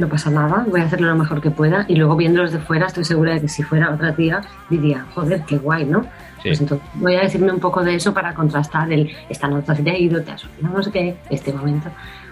[0.00, 1.84] no pasa nada, voy a hacerlo lo mejor que pueda.
[1.88, 5.42] Y luego viéndolos de fuera, estoy segura de que si fuera otra tía, diría, joder,
[5.46, 6.02] qué guay, ¿no?
[6.42, 6.48] Sí.
[6.48, 9.82] Pues entonces voy a decirme un poco de eso para contrastar el, esta nota se
[9.82, 11.90] te ha ido, te has olvidado, no sé qué, este momento,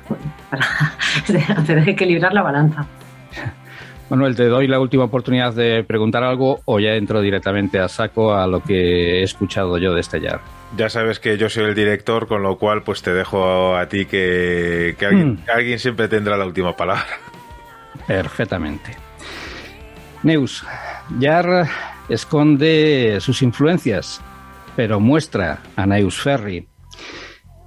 [0.08, 0.64] bueno, para
[1.60, 2.86] hacer equilibrar la balanza.
[4.10, 8.34] Manuel, te doy la última oportunidad de preguntar algo o ya entro directamente a saco
[8.34, 10.40] a lo que he escuchado yo de Yar.
[10.78, 14.06] Ya sabes que yo soy el director, con lo cual pues te dejo a ti
[14.06, 15.38] que, que alguien, Mm.
[15.54, 17.04] alguien siempre tendrá la última palabra.
[18.08, 18.96] Perfectamente.
[20.22, 20.64] Neus,
[21.20, 21.68] Jar
[22.08, 24.20] esconde sus influencias,
[24.74, 26.66] pero muestra a Neus Ferry.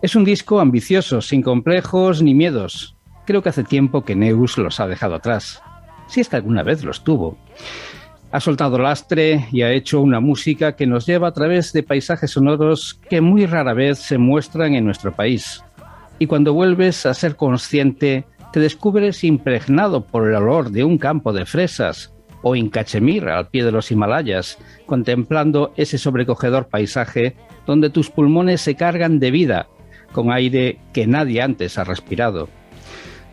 [0.02, 2.98] Es un disco ambicioso, sin complejos ni miedos.
[3.26, 5.62] Creo que hace tiempo que Neus los ha dejado atrás,
[6.08, 7.38] si es que alguna vez los tuvo.
[8.32, 12.32] Ha soltado lastre y ha hecho una música que nos lleva a través de paisajes
[12.32, 15.64] sonoros que muy rara vez se muestran en nuestro país.
[16.18, 21.34] Y cuando vuelves a ser consciente, te descubres impregnado por el olor de un campo
[21.34, 27.36] de fresas o en Cachemir, al pie de los Himalayas, contemplando ese sobrecogedor paisaje
[27.66, 29.68] donde tus pulmones se cargan de vida,
[30.12, 32.50] con aire que nadie antes ha respirado.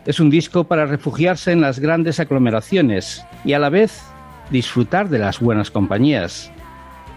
[0.05, 4.01] Es un disco para refugiarse en las grandes aglomeraciones y a la vez
[4.49, 6.51] disfrutar de las buenas compañías.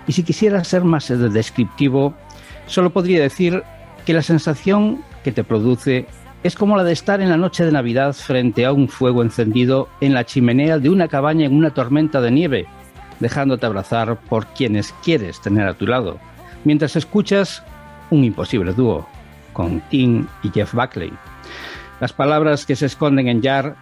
[0.07, 2.15] Y si quisiera ser más descriptivo,
[2.67, 3.63] solo podría decir
[4.05, 6.07] que la sensación que te produce
[6.43, 9.89] es como la de estar en la noche de Navidad frente a un fuego encendido
[10.01, 12.67] en la chimenea de una cabaña en una tormenta de nieve,
[13.21, 16.19] dejándote abrazar por quienes quieres tener a tu lado,
[16.65, 17.63] mientras escuchas
[18.11, 19.09] un imposible dúo
[19.53, 21.13] con Tim y Jeff Buckley.
[22.01, 23.77] Las palabras que se esconden en Jar,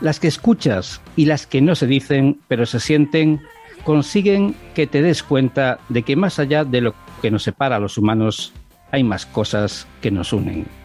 [0.00, 3.40] las que escuchas y las que no se dicen, pero se sienten,
[3.82, 7.80] consiguen que te des cuenta de que más allá de lo que nos separa a
[7.80, 8.52] los humanos,
[8.92, 10.83] hay más cosas que nos unen.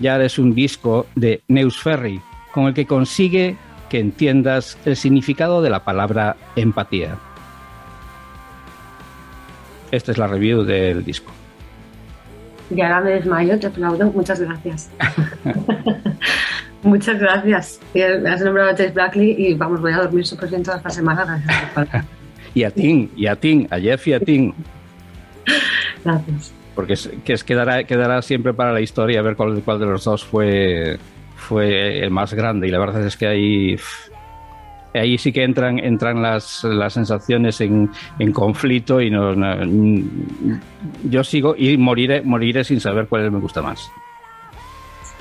[0.00, 2.20] Jar es un disco de Neus Ferry,
[2.52, 3.56] con el que consigue
[3.88, 7.16] que entiendas el significado de la palabra empatía.
[9.90, 11.32] Esta es la review del disco.
[12.70, 14.12] Y ahora me desmayo, te aplaudo.
[14.12, 14.90] Muchas gracias.
[16.82, 17.80] Muchas gracias.
[17.94, 20.90] Y Has nombrado a Chase Blackley y vamos, voy a dormir súper bien toda esta
[20.90, 21.42] semana.
[21.74, 22.04] Gracias.
[22.54, 24.52] Y a Tim, y a Tim, a Jeff y a Tim,
[26.04, 26.52] Gracias.
[26.78, 30.04] Porque es, que es, quedará, quedará siempre para la historia ver cuál, cuál de los
[30.04, 30.96] dos fue,
[31.34, 32.68] fue el más grande.
[32.68, 33.76] Y la verdad es que ahí,
[34.94, 39.56] ahí sí que entran, entran las, las sensaciones en, en conflicto y no, no-
[41.02, 43.90] yo sigo y moriré, moriré sin saber cuál me gusta más.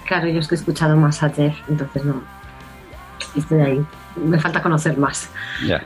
[0.06, 2.22] Claro, yo es que he escuchado más a Jeff, entonces no.
[3.36, 3.86] Estoy ahí.
[4.16, 5.28] Me falta conocer más.
[5.66, 5.82] Ya.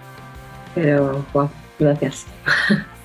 [0.76, 1.50] Pero, wow,
[1.80, 2.28] gracias.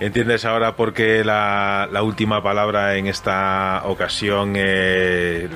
[0.00, 5.48] ¿Entiendes ahora por qué la, la última palabra en esta ocasión eh,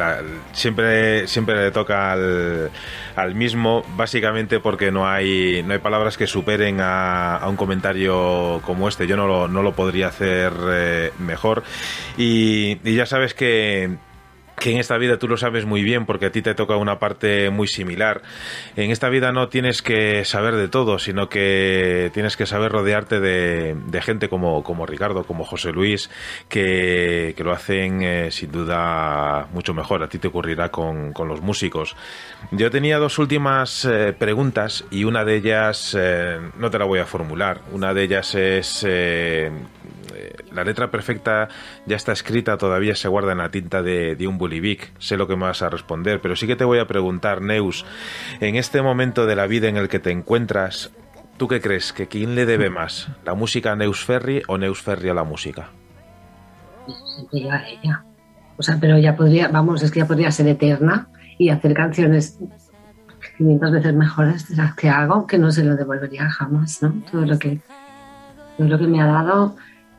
[0.53, 3.82] siempre, siempre le toca al, mismo?
[3.97, 9.09] Básicamente porque no hay, no hay palabras que superen a, un comentario como este.
[9.09, 11.64] Yo no lo, no lo podría hacer eh, mejor.
[12.16, 13.99] Y ya sabes que
[14.59, 16.98] que en esta vida tú lo sabes muy bien porque a ti te toca una
[16.98, 18.22] parte muy similar.
[18.76, 23.20] En esta vida no tienes que saber de todo, sino que tienes que saber rodearte
[23.20, 26.11] de, de gente como, como Ricardo, como José Luis,
[26.48, 30.02] que, que lo hacen eh, sin duda mucho mejor.
[30.02, 31.96] A ti te ocurrirá con, con los músicos.
[32.50, 37.00] Yo tenía dos últimas eh, preguntas y una de ellas eh, no te la voy
[37.00, 37.61] a formular.
[37.72, 38.86] Una de ellas es...
[40.14, 41.48] eh, la letra perfecta
[41.86, 44.92] ya está escrita, todavía se guarda en la tinta de, de un bulivic.
[44.98, 47.84] Sé lo que me vas a responder, pero sí que te voy a preguntar, Neus,
[48.40, 50.90] en este momento de la vida en el que te encuentras,
[51.36, 51.92] ¿tú qué crees?
[51.92, 53.09] ¿Que quién le debe más?
[53.24, 55.70] ¿La música a Neus Ferri o Neus Ferri a la música?
[57.32, 58.04] Yo a ella.
[58.56, 62.38] O sea, pero ya podría, vamos, es que ya podría ser eterna y hacer canciones
[63.38, 66.92] 500 veces mejores de las que hago, que no se lo devolvería jamás, ¿no?
[67.11, 67.61] Todo lo que,
[68.56, 69.56] todo lo que me ha dado,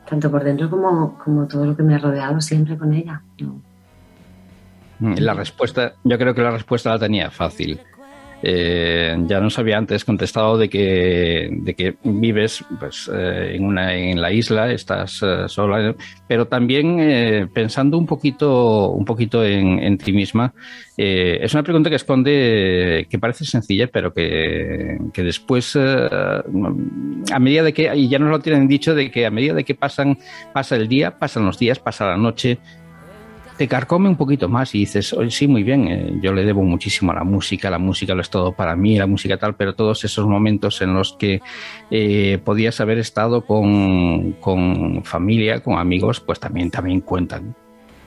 [0.10, 3.22] tanto por dentro como, como todo lo que me ha rodeado siempre con ella.
[3.40, 3.62] ¿no?
[5.00, 7.80] La respuesta, yo creo que la respuesta la tenía fácil.
[8.42, 13.94] Eh, ya nos había antes contestado de que, de que vives pues, eh, en, una,
[13.96, 15.94] en la isla, estás eh, sola,
[16.28, 20.54] pero también pensando un poquito, un poquito en, en ti misma.
[20.96, 26.44] Es una pregunta que esconde, que parece sencilla, pero que, que después, a
[27.40, 29.76] medida de que, y ya nos lo tienen dicho, de que a medida de que
[29.76, 30.18] pasan,
[30.54, 32.60] pasa el día, pasan los días, pasa la noche,
[33.60, 36.64] te carcome un poquito más y dices, oye, sí, muy bien, eh, yo le debo
[36.64, 39.76] muchísimo a la música, la música lo es todo para mí, la música tal, pero
[39.76, 41.42] todos esos momentos en los que
[41.92, 47.54] eh, podías haber estado con, con familia, con amigos, pues también, también cuentan.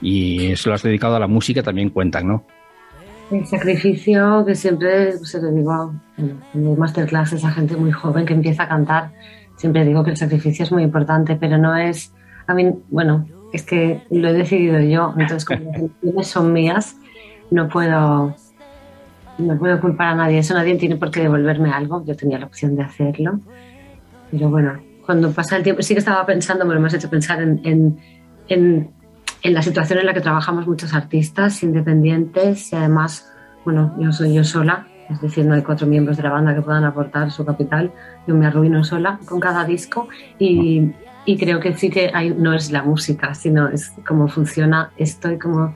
[0.01, 2.45] Y si lo has dedicado a la música, también cuentan, ¿no?
[3.29, 8.33] El sacrificio que siempre se lo digo en en masterclasses a gente muy joven que
[8.33, 9.11] empieza a cantar,
[9.57, 12.11] siempre digo que el sacrificio es muy importante, pero no es,
[12.47, 16.97] a mí, bueno, es que lo he decidido yo, entonces como las elecciones son mías,
[17.51, 18.35] no puedo,
[19.37, 22.47] no puedo culpar a nadie, eso nadie tiene por qué devolverme algo, yo tenía la
[22.47, 23.39] opción de hacerlo,
[24.31, 27.41] pero bueno, cuando pasa el tiempo, sí que estaba pensando, me lo has hecho pensar
[27.43, 27.99] en, en,
[28.47, 28.89] en,
[29.43, 33.31] en la situación en la que trabajamos muchos artistas independientes y además,
[33.65, 36.61] bueno, yo soy yo sola, es decir, no hay cuatro miembros de la banda que
[36.63, 37.91] puedan aportar su capital,
[38.25, 40.07] yo me arruino sola con cada disco
[40.39, 40.91] y,
[41.25, 45.31] y creo que sí que hay, no es la música, sino es cómo funciona esto
[45.31, 45.75] y cómo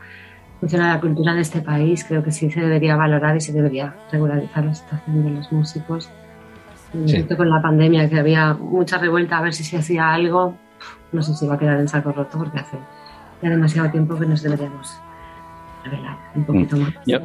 [0.60, 2.04] funciona la cultura en este país.
[2.04, 6.10] Creo que sí se debería valorar y se debería regularizar la situación de los músicos.
[7.06, 7.24] Sí.
[7.24, 10.56] Con la pandemia, que había mucha revuelta a ver si se hacía algo,
[11.12, 12.78] no sé si va a quedar en saco roto porque hace
[13.42, 14.98] ya demasiado tiempo que nos deberíamos
[15.84, 16.94] revelar un poquito más.
[17.06, 17.20] Yo-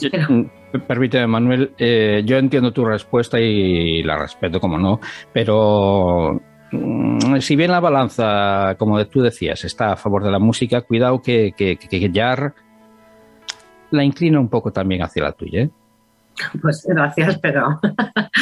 [0.00, 0.50] Yo- pero- mm,
[0.86, 5.00] Permíteme, Manuel, eh, yo entiendo tu respuesta y la respeto, como no,
[5.32, 6.40] pero mm,
[7.40, 11.52] si bien la balanza, como tú decías, está a favor de la música, cuidado que,
[11.56, 12.54] que, que, Jar
[13.90, 15.62] la inclina un poco también hacia la tuya.
[15.62, 15.70] ¿eh?
[16.60, 17.80] Pues gracias, pero,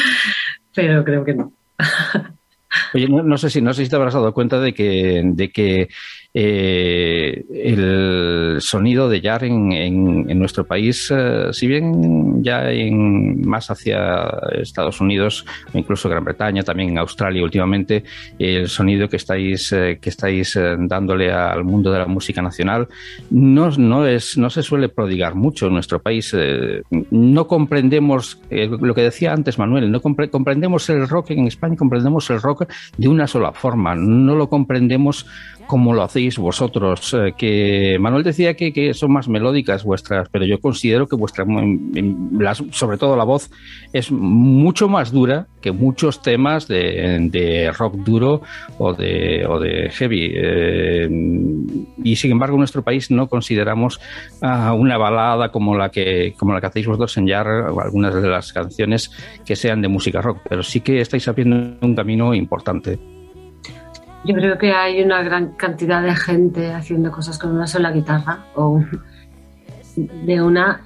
[0.75, 1.51] pero creo que no.
[2.93, 5.49] Oye, no, no sé si no sé si te habrás dado cuenta de que, de
[5.51, 5.87] que
[6.33, 13.69] eh, el sonido de Jar en, en- nuestro país, eh, si bien ya en, más
[13.71, 14.29] hacia
[14.61, 18.03] Estados Unidos incluso Gran Bretaña, también Australia últimamente,
[18.37, 22.87] el sonido que estáis eh, que estáis eh, dándole al mundo de la música nacional
[23.29, 26.33] no, no es no se suele prodigar mucho en nuestro país.
[26.37, 31.75] eh, no comprendemos lo que decía antes Manuel, no compre- comprendemos el rock en España,
[31.75, 32.65] comprendemos el rock
[32.97, 35.25] de una sola forma, no lo comprendemos
[35.69, 37.13] como lo, hacéis vosotros.
[37.13, 41.45] eh, que Manuel decía que, son más melódicas vuestras, pero yo considero que vuestra,
[42.71, 43.51] sobre todo la voz,
[43.93, 48.41] es mucho más dura que muchos temas de, rock duro
[48.79, 50.31] o de, o de heavy.
[50.33, 51.07] Eh,
[52.03, 54.01] y sin embargo, en nuestro país no consideramos
[54.41, 58.15] ah, una balada como la que como la que hacéis vosotros en Jar o algunas
[58.15, 59.11] de las canciones
[59.45, 63.18] que sean de música rock, pero sí que estáis abriendo un camino importante.
[64.25, 68.39] Yo creo que hay una gran cantidad de gente haciendo cosas con una sola guitarra
[68.55, 68.83] o
[69.95, 70.81] de una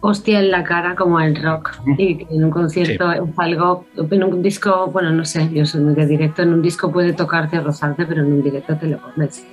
[0.00, 4.24] hostia en la cara como el rock y que en un concierto es algo, en
[4.24, 7.60] un disco, bueno, no sé, yo soy muy de directo, en un disco puede tocarte
[7.60, 9.46] rozarte, pero en un directo te lo comes.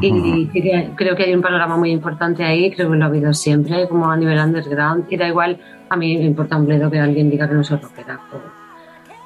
[0.00, 0.10] Y
[0.52, 3.86] sí creo que hay un panorama muy importante ahí, creo que lo ha habido siempre,
[3.88, 5.60] como a nivel underground, y da igual,
[5.90, 8.18] a mí me importa un bledo que alguien diga que no soy rockera.
[8.32, 8.57] o-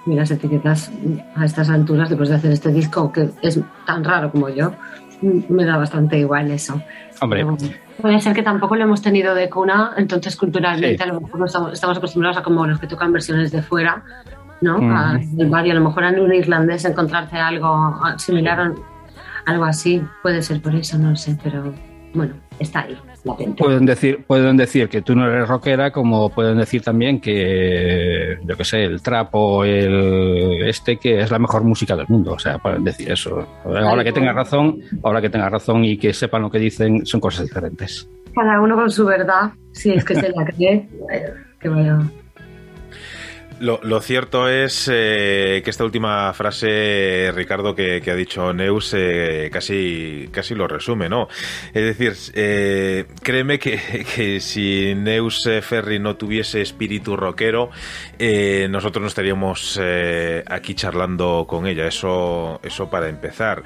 [0.06, 0.90] y las etiquetas
[1.36, 4.72] a estas alturas, después de hacer este disco que es tan raro como yo,
[5.20, 6.80] me da bastante igual eso.
[7.20, 7.56] Hombre, Pero
[8.00, 11.02] puede ser que tampoco lo hemos tenido de cuna, entonces culturalmente Sí.
[11.08, 14.02] a lo mejor estamos, estamos acostumbrados a como los que tocan versiones de fuera,
[14.60, 14.76] ¿no?
[14.78, 18.74] A- barrio, a lo mejor en un irlandés encontrarte algo similar o
[19.46, 21.72] algo así, puede ser por eso, no lo sé, pero
[22.14, 23.62] bueno, está ahí, latente.
[23.62, 28.56] pueden decir, pueden decir que tú no eres rockera, como pueden decir también que, yo
[28.56, 32.32] que sé, el trap o el este que es la mejor música del mundo.
[32.32, 33.46] O sea, pueden decir eso.
[33.64, 37.20] Ahora que tengas razón, ahora que tengas razón y que sepan lo que dicen, son
[37.20, 38.08] cosas diferentes.
[38.34, 40.88] Cada uno con su verdad, si es que se la cree,
[41.60, 42.00] que vaya.
[43.60, 50.28] Lo, cierto es eh, que esta última frase, Ricardo, que, ha dicho Neus, eh, casi,
[50.32, 51.28] casi lo resume, ¿no?
[51.72, 57.70] Es decir, eh, créeme que, que si Neus Ferry no tuviese espíritu rockero,
[58.68, 59.80] nosotros no estaríamos
[60.46, 61.86] aquí charlando con ella.
[61.86, 63.62] Eso, eso para empezar.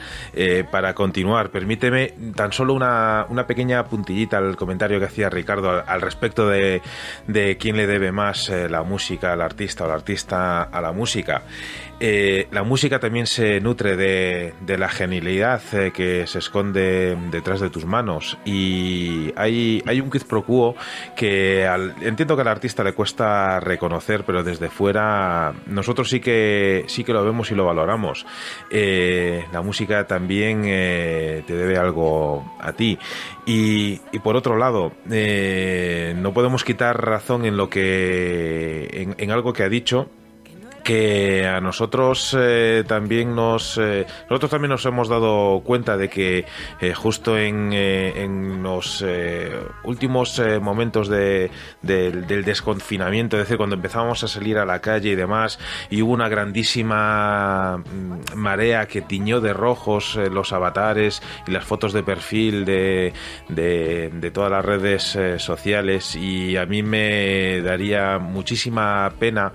[0.71, 6.01] Para continuar, permíteme tan solo una, una pequeña puntillita al comentario que hacía Ricardo al,
[6.01, 6.81] respecto de,
[7.27, 11.43] de quién le debe más la música al artista el artista a la música.
[11.99, 17.59] Eh, la música también se nutre de, de la genialidad eh, que se esconde detrás
[17.61, 20.75] de tus manos y hay, hay un quid pro quo
[21.17, 26.85] que al- entiendo que al artista le cuesta reconocer, pero desde fuera nosotros sí que
[26.87, 28.27] sí que lo vemos y lo valoramos.
[28.71, 32.99] Eh, la música también te debe algo a ti
[33.47, 39.55] y, y por otro lado no podemos quitar razón en lo que en, en algo
[39.55, 40.11] que ha dicho
[40.87, 46.45] que a nosotros eh, también nos eh, nosotros también nos hemos dado cuenta de que
[46.81, 49.05] eh, justo en, en los
[49.83, 51.51] últimos momentos de,
[51.83, 55.59] del- desconfinamiento, es decir, cuando empezábamos a salir a la calle y demás,
[55.91, 61.93] y hubo una grandísima mm, marea que tiñó de rojos los avatares y las fotos
[61.93, 63.13] de perfil de,
[63.49, 69.53] de, de todas las redes sociales, y a mí me daría muchísima pena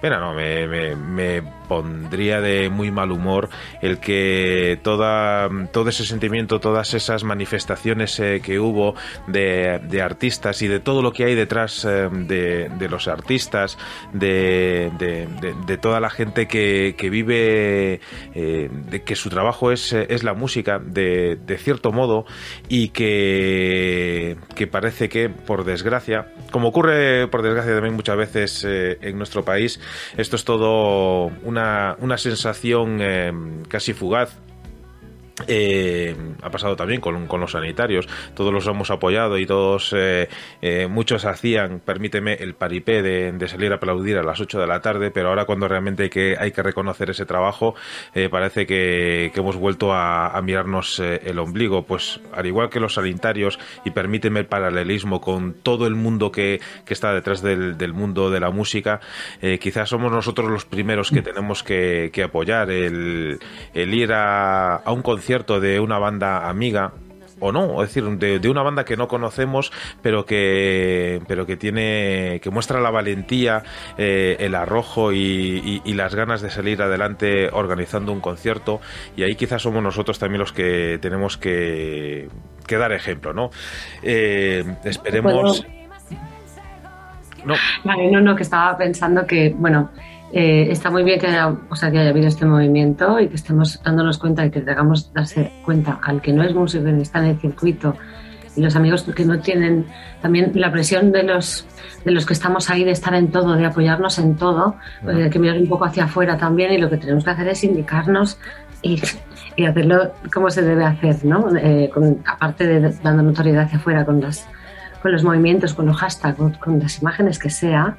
[0.00, 3.48] Pena, no, me, me- me pondría de muy mal humor
[3.80, 8.96] el que toda, todo ese sentimiento, todas esas manifestaciones eh, que hubo
[9.28, 13.78] de, artistas y de todo lo que hay detrás eh, de, los artistas,
[14.12, 18.00] de, de- toda la gente que, vive,
[18.34, 22.26] eh, de que su trabajo es, es la música, de, cierto modo,
[22.68, 29.16] y que, que parece que, por desgracia, como ocurre por desgracia también muchas veces en
[29.18, 29.80] nuestro país,
[30.16, 31.59] esto es todo una,
[32.00, 33.32] una sensación eh,
[33.68, 34.36] casi fugaz.
[35.46, 40.28] Eh, ha pasado también con, con los sanitarios, todos los hemos apoyado y todos, eh,
[40.62, 44.66] eh, muchos hacían, permíteme, el paripé de, de salir a aplaudir a las 8 de
[44.66, 47.74] la tarde, pero ahora cuando realmente hay que, hay que reconocer ese trabajo,
[48.14, 52.70] eh, parece que, que hemos vuelto a, a mirarnos eh, el ombligo, pues al igual
[52.70, 57.42] que los sanitarios, y permíteme el paralelismo con todo el mundo que, que está detrás
[57.42, 59.00] del, del mundo de la música,
[59.40, 63.38] eh, quizás somos nosotros los primeros que tenemos que, apoyar el,
[63.72, 66.92] el ir a, a un concierto de una banda amiga
[67.42, 71.56] o no, es decir, de, de una banda que no conocemos, pero que, pero que
[71.56, 73.62] tiene, que muestra la valentía,
[73.96, 75.16] eh, el arrojo y,
[75.64, 78.80] y- y las ganas de salir adelante organizando un concierto.
[79.16, 82.28] Y ahí quizás somos nosotros también los que tenemos que,
[82.66, 83.50] que dar ejemplo, ¿no?
[84.02, 85.64] Eh, esperemos.
[87.46, 87.54] No,
[87.84, 89.92] Vale, no, no, que estaba pensando que, bueno,
[90.32, 93.34] eh, está muy bien que haya, o sea, que haya habido este movimiento y que
[93.36, 97.18] estemos dándonos cuenta y que tengamos darse cuenta al que no es músico ni está
[97.20, 97.96] en el circuito
[98.56, 99.86] y los amigos que no tienen
[100.22, 101.66] también la presión de los
[102.04, 105.38] de los que estamos ahí de estar en todo, de apoyarnos en todo, pues, que
[105.38, 108.38] mirar un poco hacia afuera también y lo que tenemos que hacer es indicarnos
[108.82, 109.02] y,
[109.56, 111.54] y hacerlo como se debe hacer, ¿no?
[111.58, 114.48] Eh, con- aparte de dando notoriedad hacia afuera con las
[115.02, 117.96] con los movimientos, con los hashtags, con, con las imágenes que sea,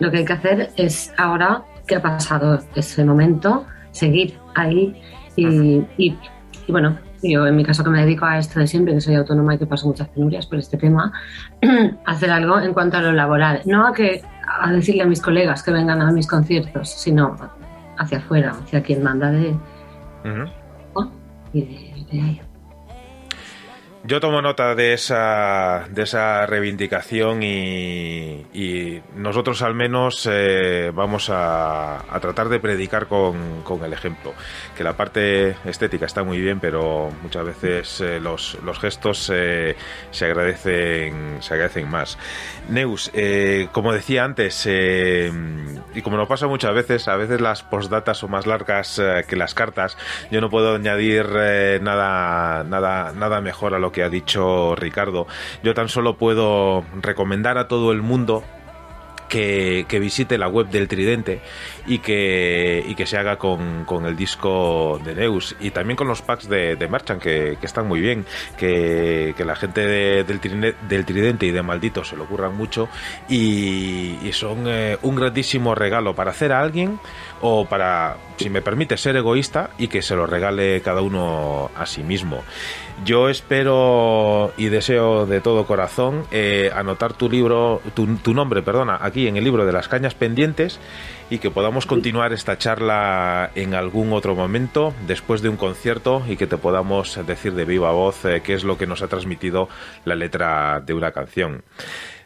[0.00, 5.00] lo que hay que hacer es ahora que ha pasado ese momento, seguir ahí
[5.36, 5.46] y,
[5.98, 6.18] y-
[6.66, 9.14] y bueno, yo en mi caso que me dedico a esto de siempre, que soy
[9.16, 11.12] autónoma y que paso muchas penurias por este tema,
[12.06, 13.60] hacer algo en cuanto a lo laboral.
[13.66, 14.22] No a, que,
[14.60, 17.36] a decirle a mis colegas que vengan a mis conciertos, sino
[17.98, 19.54] hacia afuera, hacia quien manda de.
[20.94, 21.12] ¿no?
[21.52, 22.40] y de- de ahí.
[24.06, 32.00] Yo tomo nota de esa, de esa reivindicación y, nosotros al menos eh, vamos a,
[32.14, 34.34] a tratar de predicar con, con el ejemplo.
[34.76, 39.74] Que la parte estética está muy bien, pero muchas veces eh, los, los gestos eh,
[40.10, 42.18] se, agradecen, se agradecen más.
[42.68, 48.18] Neus, eh, como decía antes, y como nos pasa muchas veces, a veces las postdatas
[48.18, 49.96] son más largas que las cartas.
[50.30, 51.26] Yo no puedo añadir
[51.80, 55.26] nada, nada, nada mejor a lo que ha dicho Ricardo.
[55.62, 58.42] Yo tan solo puedo recomendar a todo el mundo
[59.28, 61.40] que, que visite la web del Tridente
[61.86, 66.22] y que, que se haga con, con el disco de Neus y también con los
[66.22, 68.24] packs de, de Merchant que, están muy bien,
[68.58, 72.88] que, la gente de- del, Tridente, y de Maldito se lo ocurran mucho
[73.28, 77.00] y, y son eh, un grandísimo regalo para hacer a alguien
[77.40, 81.86] o para, si me permite, ser egoísta y que se lo regale cada uno a
[81.86, 82.44] sí mismo.
[83.02, 89.26] Yo espero y deseo de todo corazón eh, anotar tu libro, tu, nombre, perdona, aquí
[89.26, 90.78] en el libro de las cañas pendientes
[91.28, 96.36] y que podamos continuar esta charla en algún otro momento después de un concierto y
[96.36, 99.68] que te podamos decir de viva voz eh, qué es lo que nos ha transmitido
[100.04, 101.62] la letra de una canción.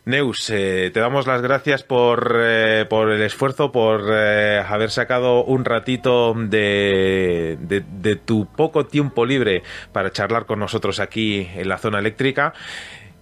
[0.09, 5.45] Neus, eh, te damos las gracias por, eh, por el esfuerzo, por eh, haber sacado
[5.45, 9.63] un ratito de, de- de tu poco tiempo libre
[9.93, 12.55] para charlar con nosotros aquí en la zona eléctrica.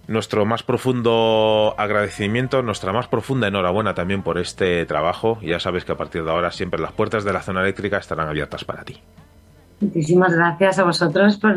[0.07, 5.41] Nuestro más profundo agradecimiento, nuestra más profunda enhorabuena también por este trabajo.
[5.43, 8.29] Ya sabes que a partir de ahora siempre las puertas de la zona eléctrica estarán
[8.29, 9.03] abiertas para ti.
[9.81, 11.57] Muchísimas gracias a vosotros por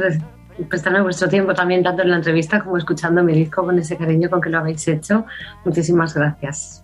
[0.68, 4.30] prestarme vuestro tiempo también, tanto en la entrevista como escuchando mi disco con ese cariño
[4.30, 5.26] con que lo habéis hecho.
[5.64, 6.84] Muchísimas gracias.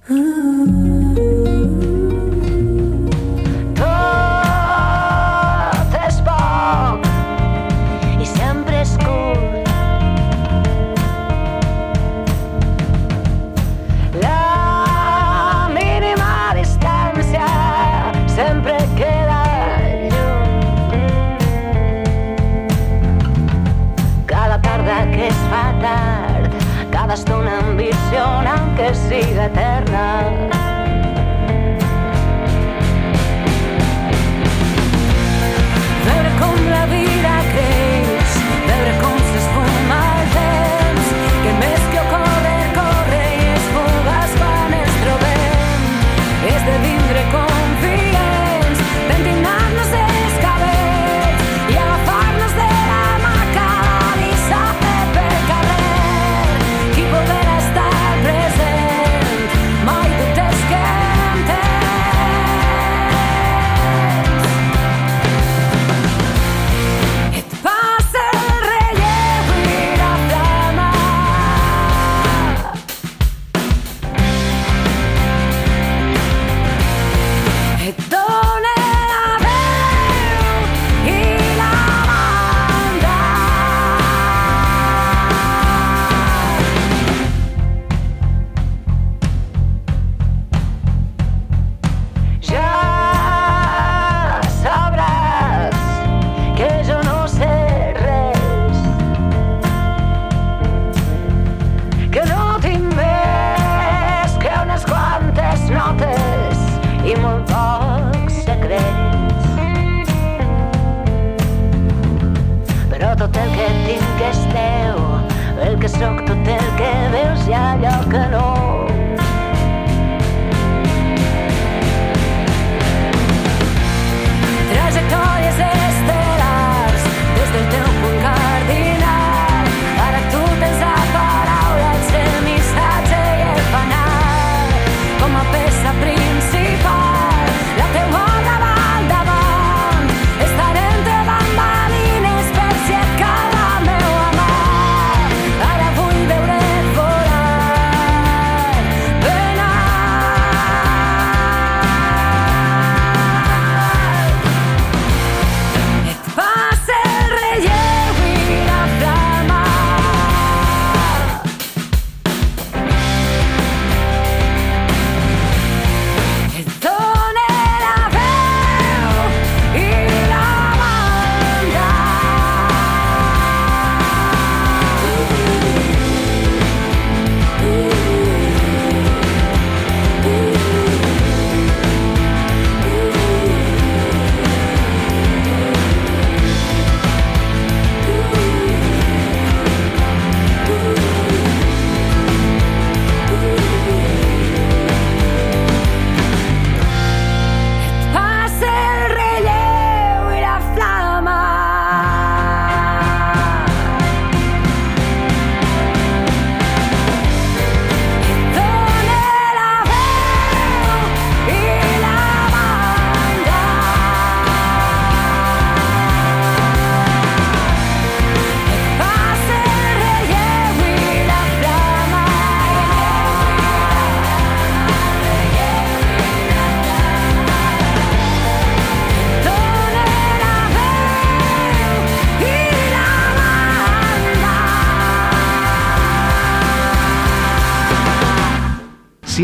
[29.46, 29.75] até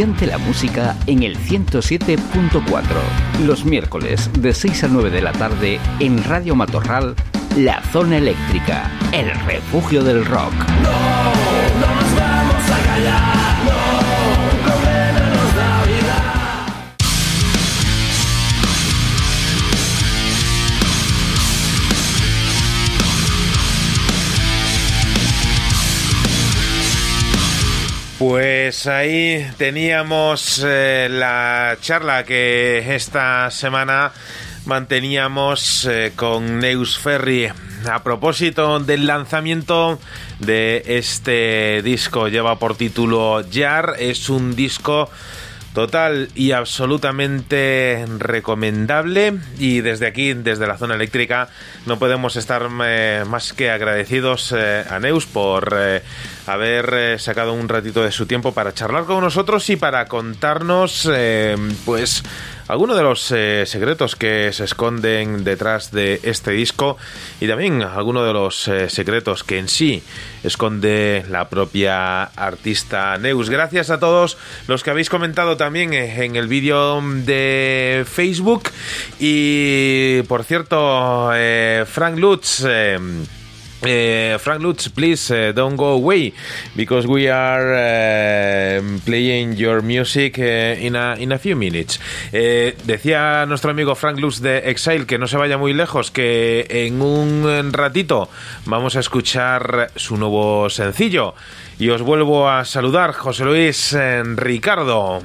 [0.02, 2.82] Siente la música en el 107.4.
[3.46, 7.16] Los miércoles de 6 a 9 de la tarde en Radio Matorral,
[7.56, 10.56] La Zona Eléctrica, el refugio del rock.
[28.22, 34.12] Pues ahí teníamos eh, la charla que esta semana
[34.68, 37.50] manteníamos eh, con Neus Ferry
[37.92, 39.98] a propósito del lanzamiento
[40.38, 42.28] de este disco.
[42.28, 43.96] Lleva por título Jar.
[43.98, 45.10] Es un disco
[45.74, 49.40] total y absolutamente recomendable.
[49.58, 51.50] Y desde aquí, desde la zona eléctrica,
[51.86, 56.02] no podemos estar eh, más que agradecidos eh, a Neus por eh,
[56.48, 61.10] haber sacado un ratito de su tiempo para charlar con nosotros y para contarnos
[61.86, 62.24] pues
[62.72, 66.96] algunos de los eh, secretos que se esconden detrás de este disco
[67.42, 70.02] y también algunos de los eh, secretos que en sí
[70.42, 73.50] esconde la propia artista Neus.
[73.50, 74.38] Gracias a todos
[74.70, 78.64] los que habéis comentado también eh, en el vídeo de Facebook
[79.20, 81.30] y por cierto
[81.88, 82.64] Frank Lutz
[83.84, 86.34] Uh, Frank Lutz, please uh, don't go away
[86.76, 92.00] because we are uh, playing your music in, a, in a few minutes.
[92.32, 97.02] Decía nuestro amigo Frank Lutz de Exile que no se vaya muy lejos, que en
[97.02, 98.30] un ratito
[98.66, 101.34] vamos a escuchar su nuevo sencillo.
[101.80, 103.98] Y os vuelvo a saludar, José Luis
[104.36, 105.24] Ricardo.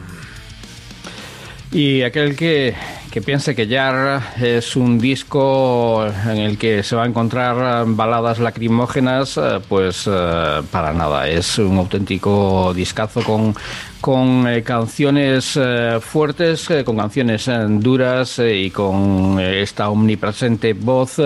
[1.73, 2.75] Y aquel que,
[3.17, 8.39] que piense que Jar es un disco en el que se va a encontrar baladas
[8.39, 11.27] lacrimógenas, eh, pues eh, para nada.
[11.27, 13.55] Es un auténtico discazo con,
[14.03, 15.59] con eh, canciones
[16.03, 17.49] fuertes, con canciones
[17.81, 21.17] duras y con esta omnipresente voz.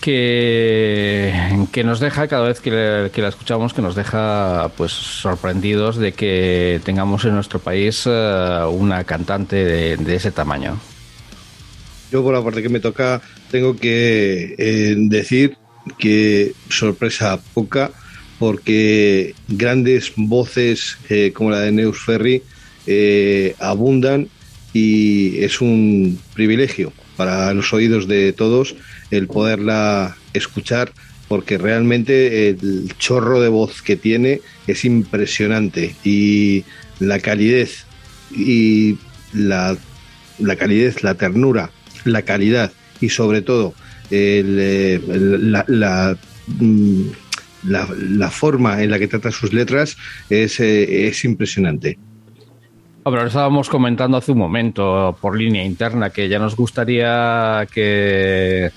[0.00, 5.96] que, que nos deja cada vez que, que la escuchamos que nos deja pues sorprendidos
[5.96, 10.78] de que tengamos en nuestro país eh, una cantante de, de ese tamaño.
[12.12, 15.56] Yo por la parte que me toca tengo que eh, decir
[15.98, 17.90] que sorpresa poca
[18.38, 22.42] porque grandes voces eh, como la de Neus Ferry
[22.86, 24.28] eh, abundan
[24.74, 28.74] y es un privilegio para los oídos de todos
[29.10, 30.92] el poderla escuchar
[31.28, 36.64] porque realmente el chorro de voz que tiene es impresionante y
[36.98, 37.86] la calidez
[38.30, 38.98] y
[39.32, 39.78] la,
[40.38, 41.70] la calidez, la ternura,
[42.04, 43.74] la calidad y sobre todo
[44.10, 46.16] la,
[46.46, 47.02] mm,
[47.64, 49.96] la- la forma en la que trata sus letras
[50.28, 51.98] es, eh, es impresionante.
[53.04, 58.70] Lo estábamos comentando hace un momento por línea interna que ya nos gustaría que,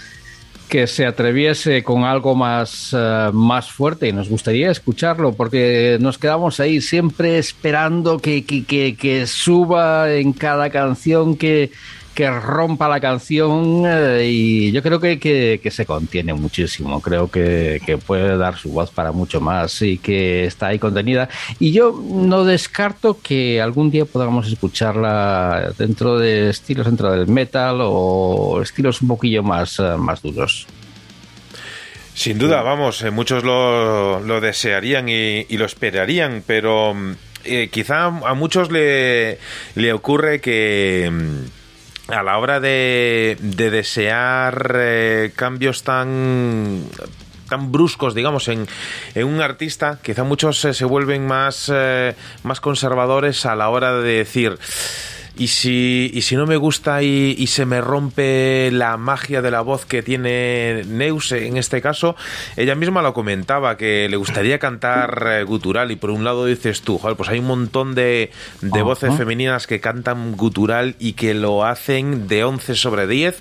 [0.67, 6.17] que se atreviese con algo más, eh, más fuerte y nos gustaría escucharlo porque nos
[6.17, 11.69] quedamos ahí siempre esperando que, que- que suba en cada canción, que,
[12.15, 17.81] que rompa la canción eh, y yo creo que, que- se contiene muchísimo, creo que,
[17.85, 21.27] que puede dar su voz para mucho más y que está ahí contenida
[21.59, 27.79] y yo no descarto que algún día podamos escucharla dentro de estilos dentro del metal
[27.81, 30.65] o estilos un poquillo más, eh, más duros.
[32.13, 37.11] Sin duda, vamos, eh, muchos lo, desearían y, lo esperarían, pero mm,
[37.71, 39.37] quizá a muchos le,
[39.75, 41.64] le ocurre que mm,
[42.07, 46.83] a la hora de, de desear eh, cambios tan
[47.49, 48.67] tan bruscos, digamos, en,
[49.13, 53.93] en un artista, quizá muchos eh, se vuelven más, eh, más conservadores a la hora
[53.93, 54.57] de decir,
[55.37, 59.51] y si, y si no me gusta y, y se me rompe la magia de
[59.51, 62.15] la voz que tiene Neus en este caso,
[62.55, 66.81] ella misma lo comentaba, que le gustaría cantar eh, gutural y por un lado dices
[66.81, 68.31] tú, joder, pues hay un montón de,
[68.61, 73.37] de voces femeninas que cantan gutural y que lo hacen de 11 sobre 10,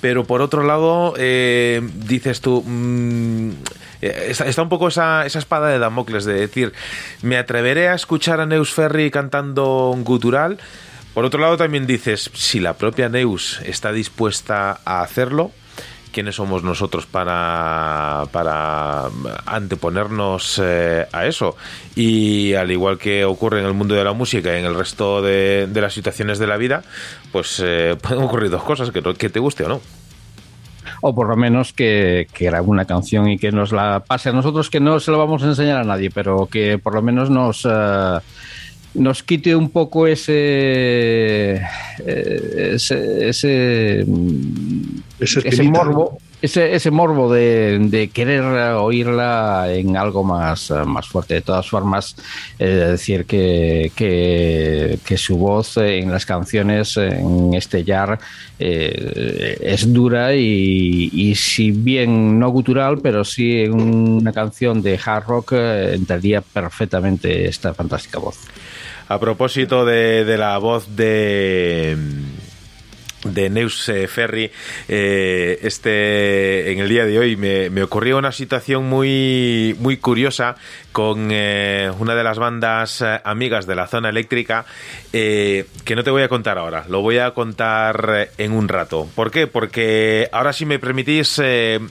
[0.00, 2.62] pero por otro lado eh, dices tú...
[2.66, 3.50] mm,
[4.02, 6.72] eh, Está, está un poco esa, esa espada de Damocles de decir,
[7.22, 10.58] me atreveré a escuchar a Neus Ferry cantando gutural.
[11.16, 15.50] Por otro lado, también dices, si la propia Neus está dispuesta a hacerlo,
[16.12, 18.24] ¿quiénes somos nosotros para,
[19.46, 21.56] anteponernos eh, a eso?
[21.94, 25.22] Y al igual que ocurre en el mundo de la música y en el resto
[25.22, 26.82] de, las situaciones de la vida,
[27.32, 29.80] pues eh, pueden ocurrir dos cosas, que te guste o no.
[31.00, 34.32] O por lo menos que, que grabe una canción y que nos la pase a
[34.32, 37.30] nosotros, que no se lo vamos a enseñar a nadie, pero que por lo menos
[37.30, 38.18] nos, eh,
[38.96, 41.62] nos quite un poco ese
[42.06, 48.42] eh, ese, ese, mm, ese morbo ese, ese morbo de, de querer
[48.74, 51.34] oírla en algo más, más fuerte.
[51.34, 52.14] De todas formas,
[52.58, 58.18] decir que, que, que su voz en las canciones, en este Jar,
[58.58, 64.98] eh, es dura y, y si bien no gutural, pero sí en una canción de
[65.02, 68.38] hard rock eh, entraría perfectamente esta fantástica voz.
[69.08, 71.96] A propósito de, la voz de
[73.24, 74.52] de Neus eh, Ferry
[74.88, 80.54] eh, este en el día de hoy me, me ocurrió una situación muy muy curiosa
[80.96, 84.64] con eh, una de las bandas eh, amigas de la zona eléctrica
[85.12, 89.06] eh, que no te voy a contar ahora lo voy a contar en un rato.
[89.14, 89.46] ¿por qué?
[89.46, 91.38] porque ahora si me permitís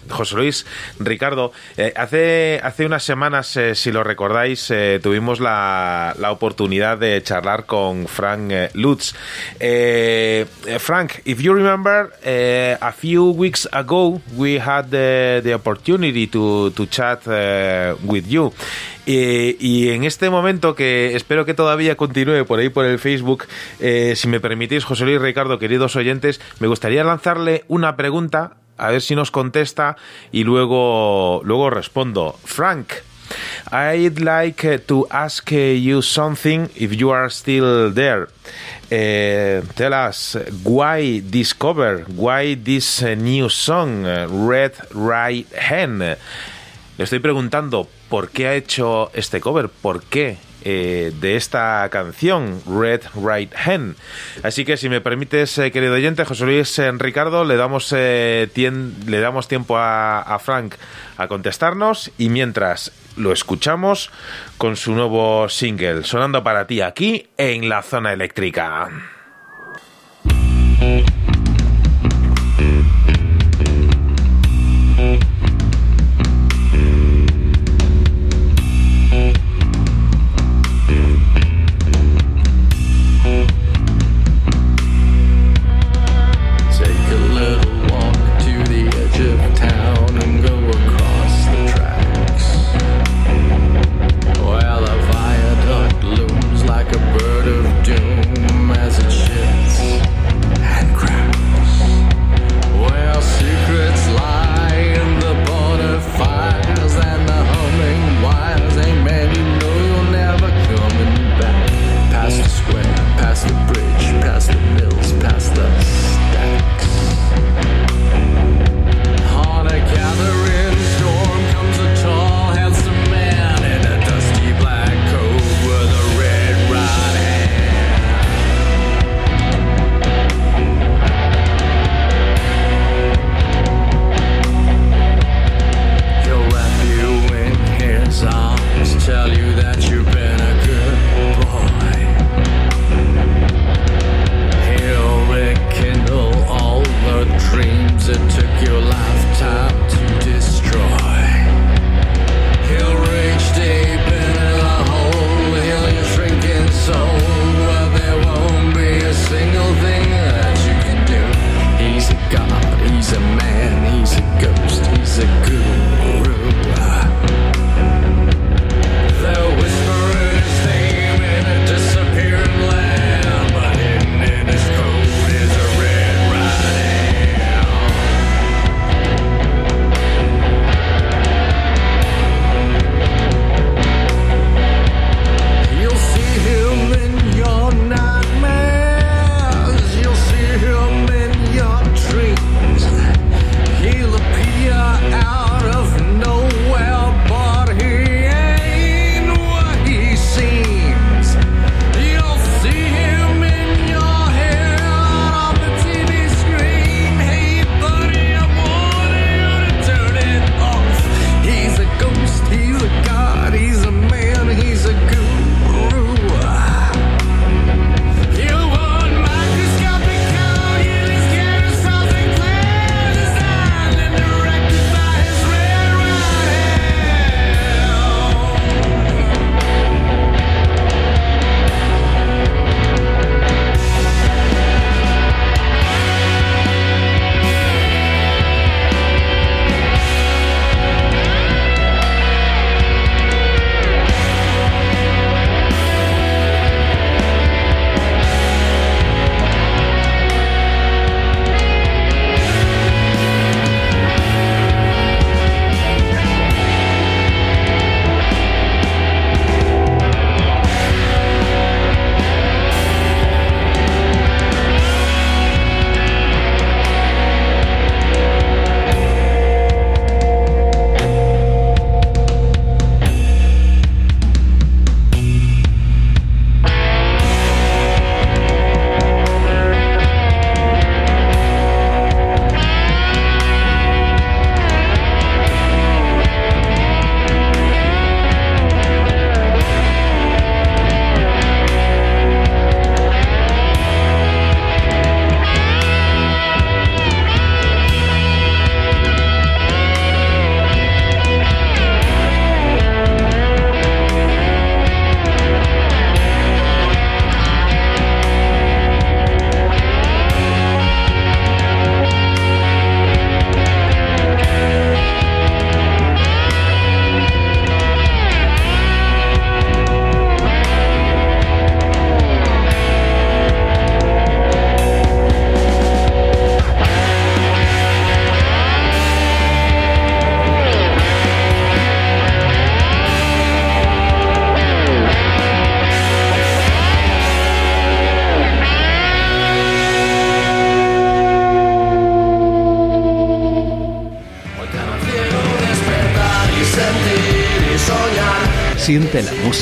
[0.10, 0.66] José Luis
[1.00, 1.52] Ricardo
[1.96, 4.74] hace, hace unas semanas si lo recordáis
[5.04, 9.14] tuvimos la, la oportunidad de charlar con Frank Lutz.
[10.80, 12.12] Frank if you remember
[12.82, 17.22] a few weeks ago we had the, the opportunity to, to chat
[18.04, 18.52] with you
[19.06, 23.46] Eh, y en este momento que espero que todavía continúe por ahí por el Facebook,
[23.80, 28.90] eh, si me permitís, José Luis Ricardo, queridos oyentes, me gustaría lanzarle una pregunta, a
[28.90, 29.96] ver si nos contesta
[30.32, 32.38] y luego, luego respondo.
[32.44, 32.94] Frank,
[33.72, 38.28] I'd like to ask you something if you are still there.
[38.92, 46.00] Uh, tell us why this cover, why this new song, Red Right Hen.
[46.00, 50.38] Le estoy preguntando por qué ha hecho este cover, por qué
[50.68, 53.96] eh, de esta canción, Red Right Hen.
[54.42, 59.20] Así que si me permites, eh, querido oyente, José Luis eh, Ricardo, le damos, le
[59.20, 60.74] damos tiempo a Frank
[61.18, 64.10] a contestarnos y mientras lo escuchamos
[64.58, 68.90] con su nuevo single, sonando para ti aquí en la zona eléctrica.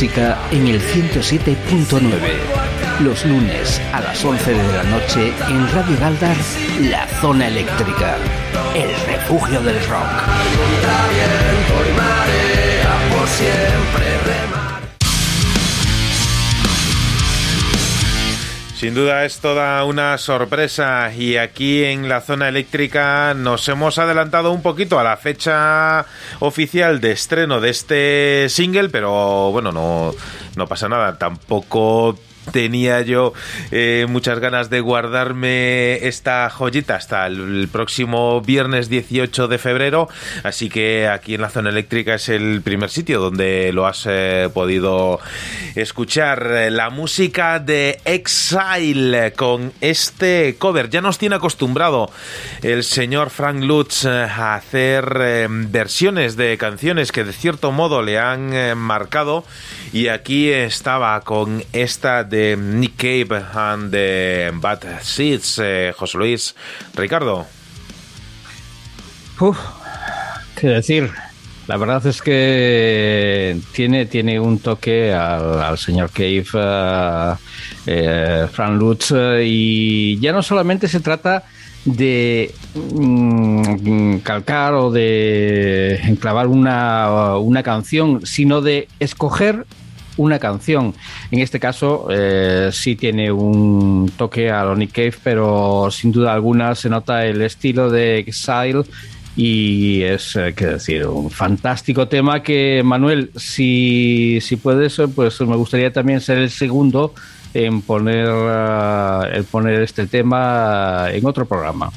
[0.01, 2.09] En el 107.9.
[3.01, 6.35] Los lunes a las 11 de la noche en Radio Galdar,
[6.89, 8.15] La Zona Eléctrica.
[8.73, 10.23] El refugio del rock.
[18.83, 24.51] Sin duda es toda una sorpresa y aquí en la zona eléctrica nos hemos adelantado
[24.51, 26.05] un poquito a la fecha
[26.45, 30.13] oficial de estreno de este single, pero bueno, no,
[30.55, 32.17] no pasa nada, tampoco
[32.53, 33.33] tenía yo
[33.71, 40.07] eh, muchas ganas de guardarme esta joyita hasta el próximo viernes 18 de febrero,
[40.43, 44.49] así que aquí en la zona eléctrica es el primer sitio donde lo has eh,
[44.53, 45.19] podido
[45.75, 46.47] escuchar.
[46.51, 50.91] Eh, La música de Exile con este cover.
[50.91, 52.11] Ya nos tiene acostumbrado
[52.61, 58.77] el señor Frank Lutz a hacer versiones de canciones que de cierto modo le han
[58.77, 59.43] marcado
[59.93, 66.55] y aquí estaba con esta de Nick Cave and the Bad Seeds, eh, José Luis
[66.95, 67.45] Ricardo.
[69.39, 69.57] Uf,
[70.59, 71.11] qué decir.
[71.67, 77.33] La verdad es que tiene, tiene un toque al, señor Cave, eh,
[77.85, 79.13] eh, Frank Lutz,
[79.43, 81.43] y ya no solamente se trata
[81.85, 89.65] de mm, calcar o de enclavar una, una canción, sino de escoger
[90.17, 90.93] una canción.
[91.31, 96.75] En este caso, eh, sí tiene un toque a Lonnie Cave, pero sin duda alguna
[96.75, 98.83] se nota el estilo de Exile
[99.35, 105.41] y es, eh, qué decir, un fantástico tema que, Manuel, si, si puedes, eh, pues
[105.41, 107.13] me gustaría también ser el segundo
[107.53, 111.91] en poner, ah, en poner este tema en otro programa.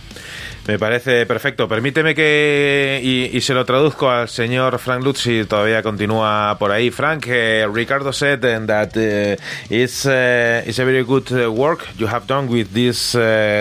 [0.66, 1.68] Me parece perfecto.
[1.68, 3.00] Permíteme que,
[3.32, 6.90] y, se lo traduzco al señor Frank Lutz si todavía continúa por ahí.
[6.90, 9.40] Frank, eh, Ricardo said that uh,
[9.70, 13.16] it's, uh, it's a very good work you have done with this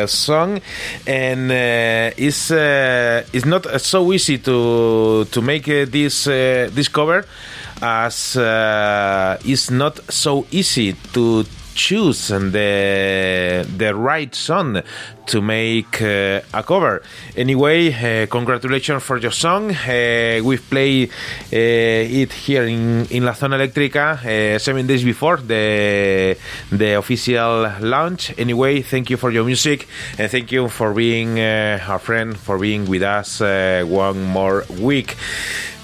[0.10, 0.60] song,
[1.06, 7.24] and it's, it's not so easy to, to make this, this cover
[7.82, 8.36] as
[9.46, 11.46] it's not so easy to
[11.76, 14.82] choose the the right song
[15.28, 17.02] to make uh, a cover.
[17.36, 19.72] Anyway, uh, congratulations for your song.
[19.72, 21.56] Uh, we've played uh,
[22.22, 26.38] it here in, in La Zona Eléctrica uh, seven days before the
[26.72, 28.34] the official launch.
[28.38, 29.88] Anyway, thank you for your music
[30.18, 35.16] and thank you for being uh, our friend, for being with us one more week.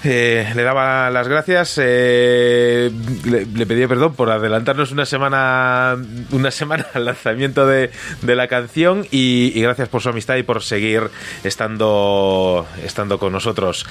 [0.04, 5.96] Le daba las gracias, le, le pedía perdón por adelantarnos una semana,
[6.32, 7.92] una semana al lanzamiento de,
[8.22, 11.02] de la canción y, y gracias por su amistad y por seguir
[11.44, 13.86] estando, estando con nosotros.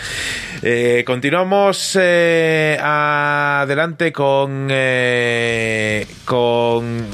[0.62, 7.06] Eh, continuamos eh, adelante con, eh, con,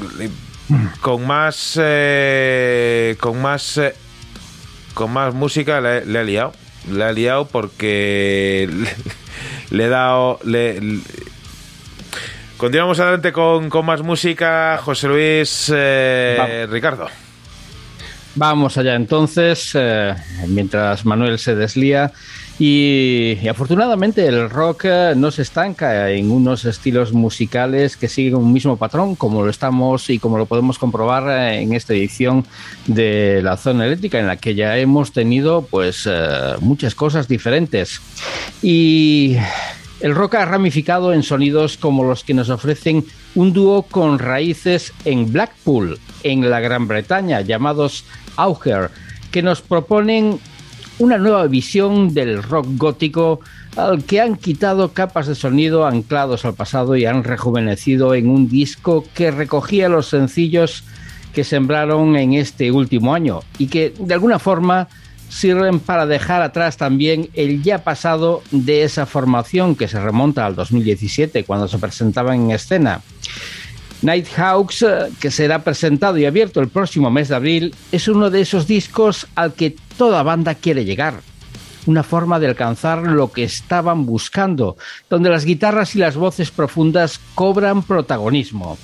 [1.00, 3.80] con más, eh, con más,
[4.94, 5.80] con más música.
[5.80, 6.52] Le, le he liado
[6.90, 8.94] le ha liado porque le,
[9.76, 10.38] le he dado.
[10.44, 11.00] Le, le-
[12.56, 14.80] Continuamos adelante con, con más música.
[14.82, 16.66] José Luis eh.
[16.68, 17.06] Ricardo.
[18.34, 20.14] Vamos allá entonces, eh,
[20.46, 22.12] mientras Manuel se deslía.
[22.60, 28.52] Y, afortunadamente el rock eh, no se estanca en unos estilos musicales que siguen un
[28.52, 32.44] mismo patrón, como lo estamos y como lo podemos comprobar eh, en esta edición
[32.86, 36.08] de la zona eléctrica, en la que ya hemos tenido pues
[36.60, 38.00] muchas cosas diferentes.
[38.62, 39.36] Y
[40.00, 44.92] el rock ha ramificado en sonidos como los que nos ofrecen un dúo con raíces
[45.04, 48.04] en Blackpool, en la Gran Bretaña, llamados
[48.36, 48.90] Auger,
[49.30, 50.38] que nos proponen
[50.98, 53.40] una nueva visión del rock gótico
[53.76, 58.48] al que han quitado capas de sonido anclados al pasado y han rejuvenecido en un
[58.48, 60.84] disco que recogía los sencillos
[61.32, 64.88] que sembraron en este último año y que de alguna forma
[65.28, 70.56] sirven para dejar atrás también el ya pasado de esa formación que se remonta al
[70.56, 73.02] 2017 cuando se presentaban en escena.
[74.02, 78.40] Nighthawks, eh, que será presentado y abierto el próximo mes de abril, es uno de
[78.40, 81.20] esos discos al que toda banda quiere llegar.
[81.86, 84.76] Una forma de alcanzar lo que estaban buscando,
[85.08, 88.78] donde las guitarras y las voces profundas cobran protagonismo.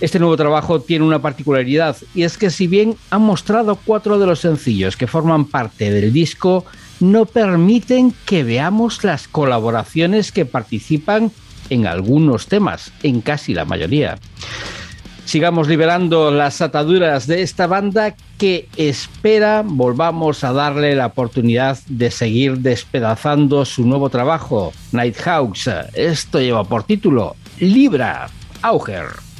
[0.00, 4.26] Este nuevo trabajo tiene una particularidad y es que si bien han mostrado cuatro de
[4.26, 6.66] los sencillos que forman parte del disco,
[7.00, 11.30] no permiten que veamos las colaboraciones que participan
[11.70, 14.18] en algunos temas, en casi la mayoría.
[15.24, 22.10] Sigamos liberando las ataduras de esta banda que espera volvamos a darle la oportunidad de
[22.10, 25.70] seguir despedazando su nuevo trabajo, Nighthawks.
[25.94, 28.28] Esto lleva por título Libra
[28.60, 29.33] Auger.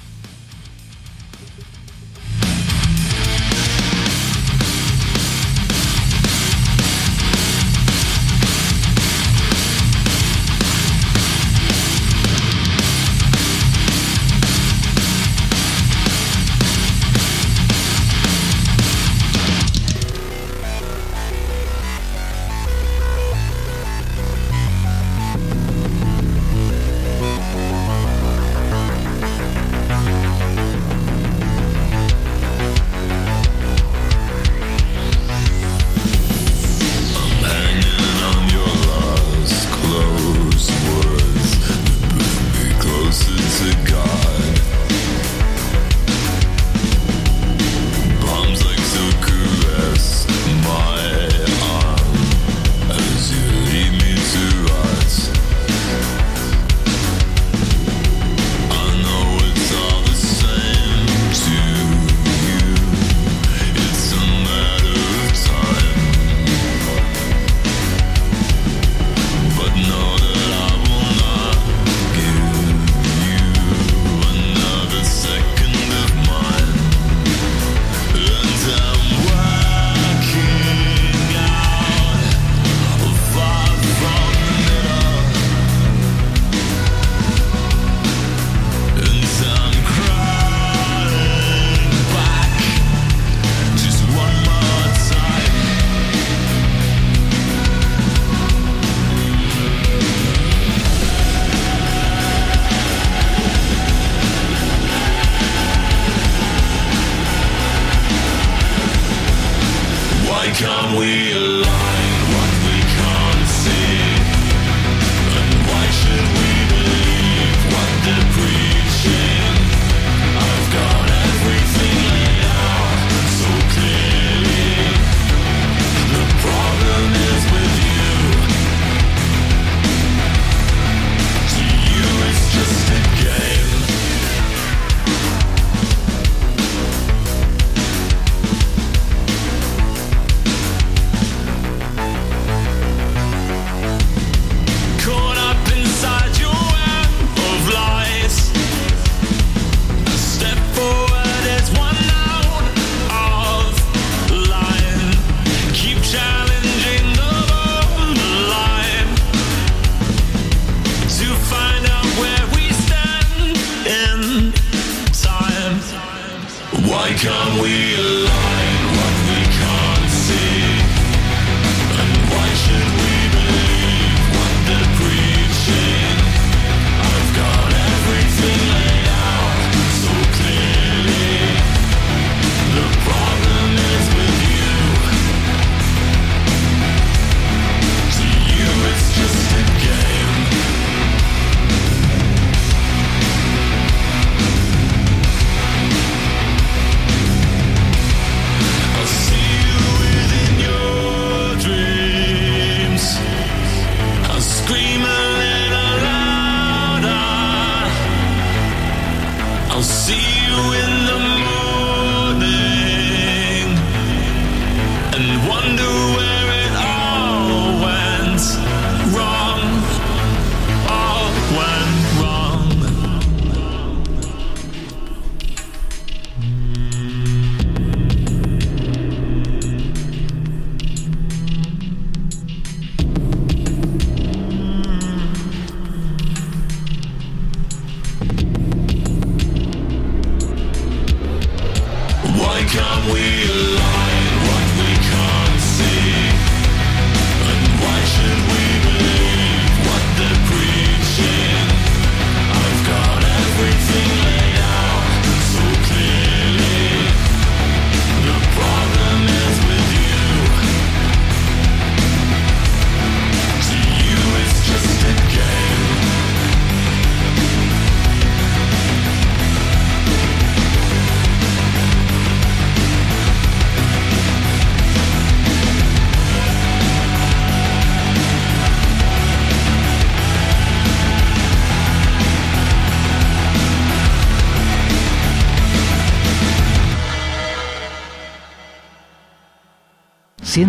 [167.04, 168.73] Why can't we align?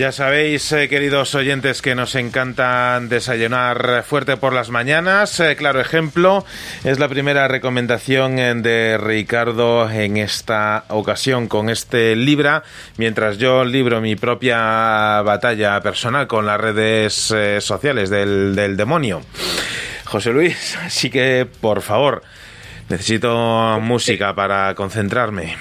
[0.00, 5.38] Ya sabéis, eh, queridos oyentes, que nos encantan desayunar fuerte por las mañanas.
[5.40, 6.46] Eh, claro ejemplo,
[6.84, 12.62] es la primera recomendación eh, de Ricardo en esta ocasión con este libra,
[12.96, 19.20] mientras yo libro mi propia batalla personal con las redes sociales del, del demonio.
[20.06, 22.22] José Luis, así que, por favor,
[22.88, 25.56] necesito música para concentrarme.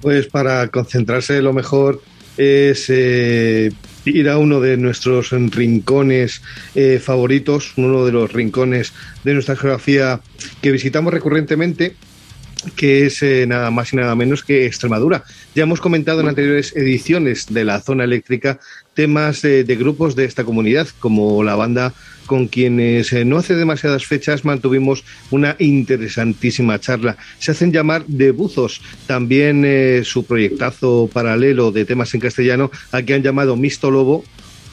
[0.00, 2.02] Pues para concentrarse lo mejor
[2.40, 3.70] es eh,
[4.06, 6.40] ir a uno de nuestros rincones
[6.74, 8.94] eh, favoritos, uno de los rincones
[9.24, 10.20] de nuestra geografía
[10.62, 11.96] que visitamos recurrentemente
[12.76, 15.24] que es eh, nada más y nada menos que Extremadura.
[15.54, 18.58] Ya hemos comentado en anteriores ediciones de la zona eléctrica
[18.94, 21.94] temas de, de grupos de esta comunidad, como la banda
[22.30, 25.02] con quienes eh, no hace demasiadas fechas mantuvimos
[25.32, 27.16] una interesantísima charla.
[27.40, 33.02] Se hacen llamar de Buzos, también eh, su proyectazo paralelo de temas en castellano, a
[33.02, 34.22] que han llamado Misto Lobo,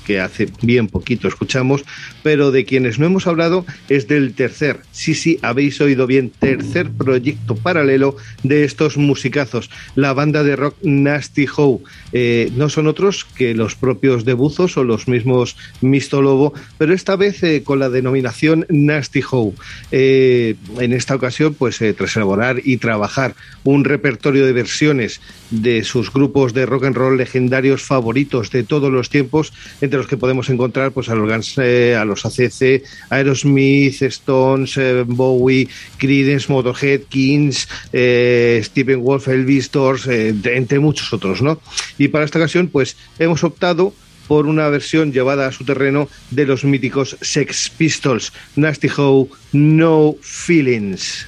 [0.08, 1.84] que hace bien poquito escuchamos,
[2.24, 6.90] pero de quienes no hemos hablado es del tercer, sí, sí, habéis oído bien, tercer
[6.90, 11.84] proyecto paralelo de estos musicazos, la banda de rock Nasty How.
[12.14, 16.94] Eh, no son otros que los propios de Buzos o los mismos Misto Lobo, pero
[16.94, 19.54] esta vez eh, con la denominación Nasty How.
[19.92, 23.36] Eh, en esta ocasión, pues tras elaborar y trabajar
[23.66, 25.20] un repertorio de versiones
[25.52, 29.52] de sus grupos de rock and roll legendarios favoritos de todos los tiempos,
[29.82, 34.78] entre los que podemos encontrar pues a los Guns, eh, a los ACC, Aerosmith, Stones,
[34.78, 35.68] eh, Bowie,
[35.98, 41.60] Creedence, Motorhead, Kings, eh, Stephen Wolf, Elvis, Doors, eh, entre muchos otros, ¿no?
[41.98, 43.94] Y para esta ocasión, pues hemos optado
[44.28, 50.16] por una versión llevada a su terreno de los míticos Sex Pistols, Nasty How, No
[50.22, 51.28] Feelings.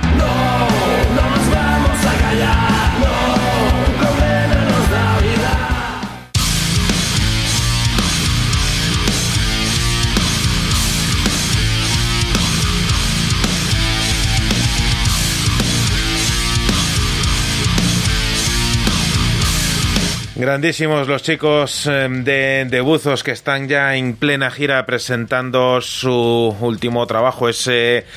[20.41, 26.57] Grandísimos los chicos eh, de, de Buzos que están ya en plena gira presentando su
[26.59, 28.07] último trabajo, ese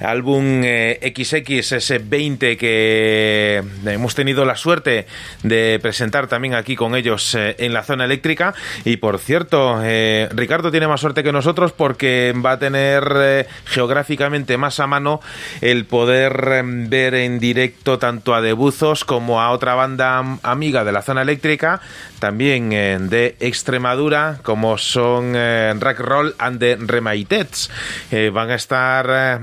[0.00, 5.06] álbum eh, XX, ese 20 que hemos tenido la suerte
[5.42, 8.54] de presentar también aquí con ellos eh, en la zona eléctrica.
[8.84, 13.46] Y por cierto, eh, Ricardo tiene más suerte que nosotros porque va a tener eh,
[13.66, 15.20] geográficamente más a mano
[15.60, 20.84] el poder eh, ver en directo tanto a Debuzos como a otra banda am- amiga
[20.84, 21.80] de la zona eléctrica,
[22.18, 27.70] también eh, de Extremadura, como son eh, Rack Roll and the Remaitets.
[28.10, 29.38] Eh, van a estar eh,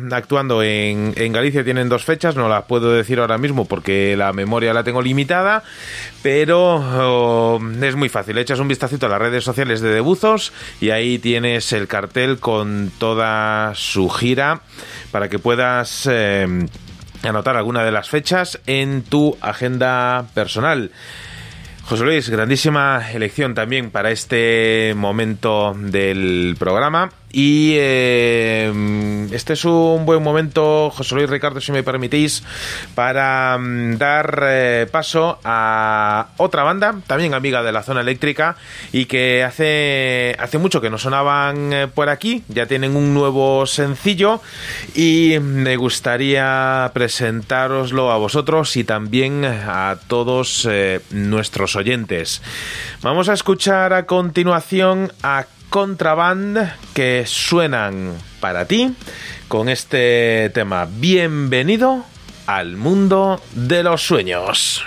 [0.64, 4.84] en Galicia, tienen dos fechas, no las puedo decir ahora mismo porque la memoria la
[4.84, 5.64] tengo limitada,
[6.24, 8.38] pero oh, es muy fácil.
[8.38, 12.92] Echas un vistacito a las redes sociales de Debuzos y ahí tienes el cartel con
[12.98, 14.62] toda su gira
[15.12, 16.48] para que puedas eh,
[17.24, 20.92] anotar alguna de las fechas en tu agenda personal.
[21.88, 27.12] José Luis, grandísima elección también para este momento del programa.
[27.32, 32.42] Y eh, este es un buen momento, José Luis Ricardo, si me permitís,
[32.96, 38.56] para mm, dar eh, paso a otra banda, también amiga de la zona eléctrica,
[38.94, 43.66] y que hace, hace mucho que no sonaban eh, por aquí, ya tienen un nuevo
[43.66, 44.42] sencillo,
[44.96, 50.68] y me gustaría presentároslo a vosotros y también a todos
[51.12, 52.42] nuestros oyentes.
[53.02, 58.94] Vamos a escuchar a continuación a Contraband que suenan para ti
[59.48, 60.88] con este tema.
[60.90, 62.06] Bienvenido
[62.46, 64.86] al mundo de los sueños.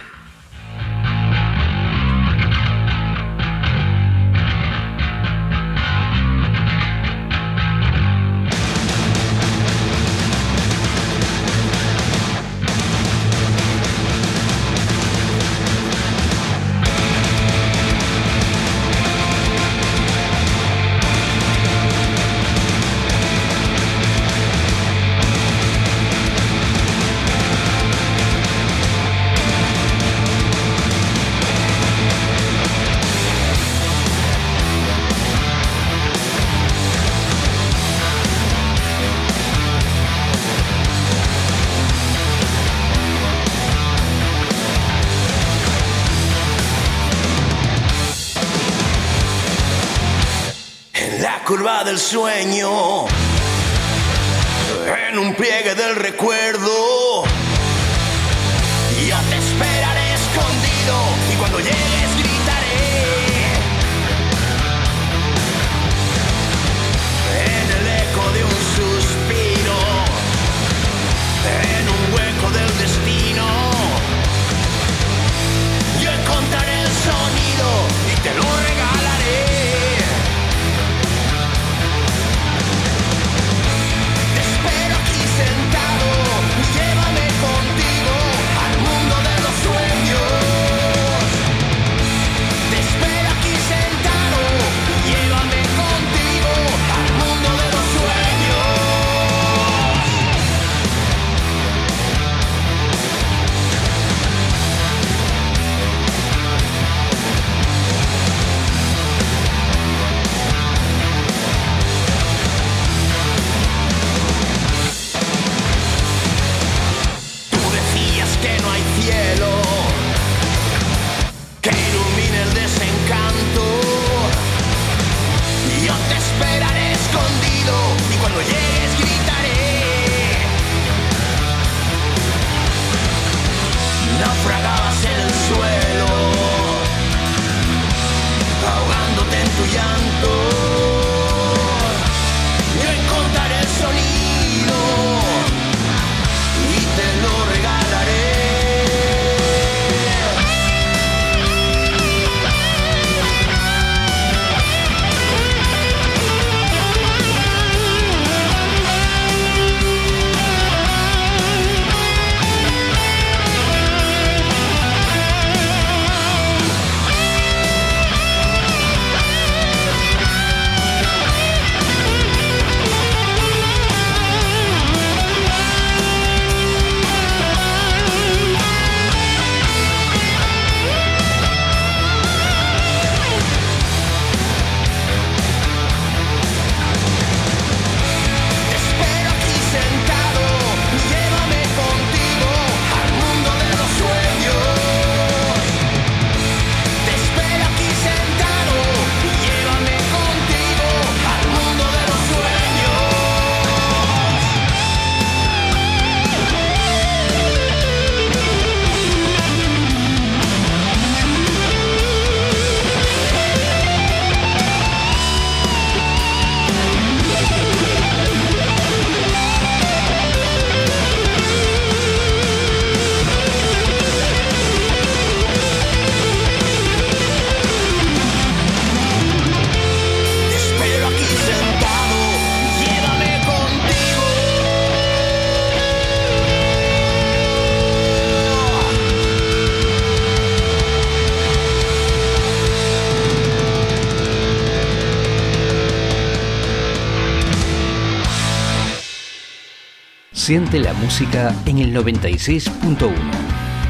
[250.51, 253.09] Siente la música en el 96.1.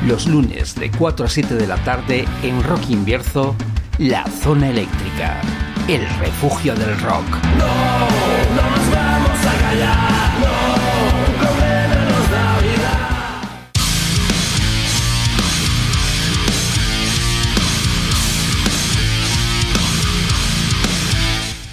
[0.07, 3.57] Los lunes de 4 a 7 de la tarde en Rock Invierzo,
[3.97, 5.41] La Zona Eléctrica,
[5.89, 7.24] el refugio del rock.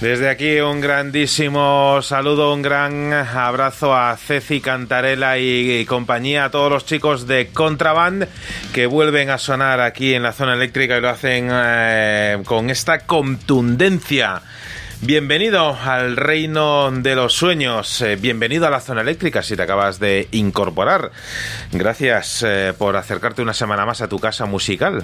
[0.02, 6.72] Desde aquí un grandísimo saludo, un gran abrazo a Ceci Cantarela y, compañía, a todos
[6.72, 8.28] los chicos de Contraband
[8.76, 13.08] que vuelven a sonar aquí en la zona eléctrica y lo hacen eh, con esta
[13.08, 14.44] contundencia.
[15.02, 20.00] Bienvenido al reino de los sueños, eh, bienvenido a la zona eléctrica si te acabas
[20.00, 21.12] de incorporar.
[21.72, 25.04] Gracias eh, por acercarte una semana más a tu casa musical.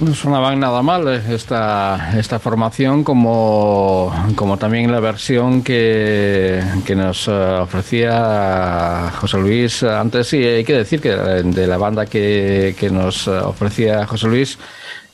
[0.00, 6.96] No sonaban nada mal eh, esta, esta formación como, como también la versión que, que
[6.96, 10.26] nos eh, ofrecía José Luis antes.
[10.26, 14.58] Sí, hay que decir que de la banda que, que nos ofrecía José Luis,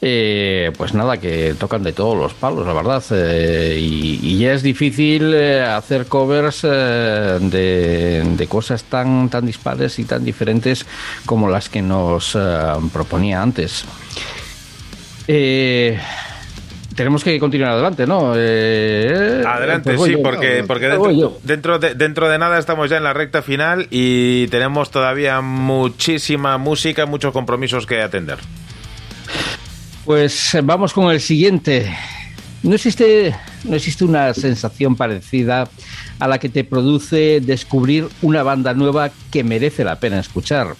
[0.00, 3.04] eh, pues nada, que tocan de todos los palos, la verdad.
[3.10, 9.44] eh, y, y ya es difícil eh, hacer covers eh, de, de cosas tan, tan
[9.44, 10.86] dispares y tan diferentes
[11.26, 12.38] como las que nos eh,
[12.94, 13.84] proponía antes.
[15.32, 15.96] Eh,
[16.96, 18.32] tenemos que continuar adelante, ¿no?
[18.34, 20.22] Eh, Adelante, pues sí, yo.
[20.24, 23.86] porque, porque Pues voy dentro, de, dentro de nada estamos ya en la recta final
[23.90, 28.38] y tenemos todavía muchísima música, muchos compromisos que atender.
[30.04, 31.96] Pues eh, vamos con el siguiente.
[32.64, 33.32] No existe,
[33.62, 35.68] no existe una sensación parecida
[36.18, 40.74] a la que te produce descubrir una banda nueva que merece la pena escuchar.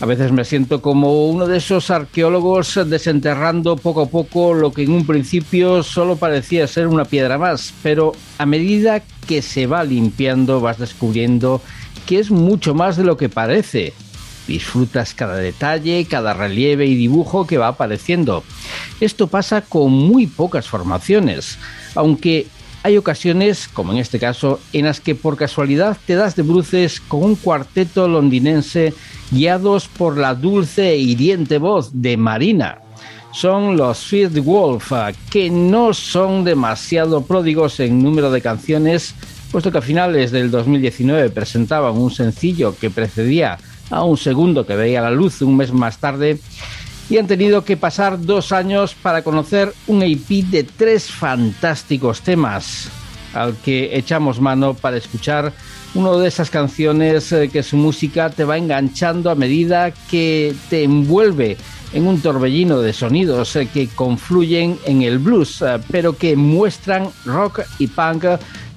[0.00, 4.84] A veces me siento como uno de esos arqueólogos desenterrando poco a poco lo que
[4.84, 9.84] en un principio solo parecía ser una piedra más, pero a medida que se va
[9.84, 11.60] limpiando vas descubriendo
[12.06, 13.92] que es mucho más de lo que parece.
[14.48, 18.42] Disfrutas cada detalle, cada relieve y dibujo que va apareciendo.
[19.02, 21.58] Esto pasa con muy pocas formaciones,
[21.94, 22.46] aunque
[22.82, 27.00] hay ocasiones, como en este caso, en las que por casualidad te das de bruces
[27.00, 28.94] con un cuarteto londinense
[29.30, 32.78] guiados por la dulce e hiriente voz de Marina.
[33.32, 39.14] Son los Fifth Wolf, ah, que no son demasiado pródigos en número de canciones,
[39.52, 43.58] puesto que a finales del 2019 presentaban un sencillo que precedía
[43.90, 46.40] a un segundo que veía la luz un mes más tarde
[47.10, 52.88] y han tenido que pasar dos años para conocer un EP de tres fantásticos temas
[53.34, 55.52] al que echamos mano para escuchar
[55.94, 60.84] una de esas canciones eh, que su música te va enganchando a medida que te
[60.84, 61.56] envuelve
[61.92, 67.08] en un torbellino de sonidos eh, que confluyen en el blues, eh, pero que muestran
[67.24, 68.24] rock y punk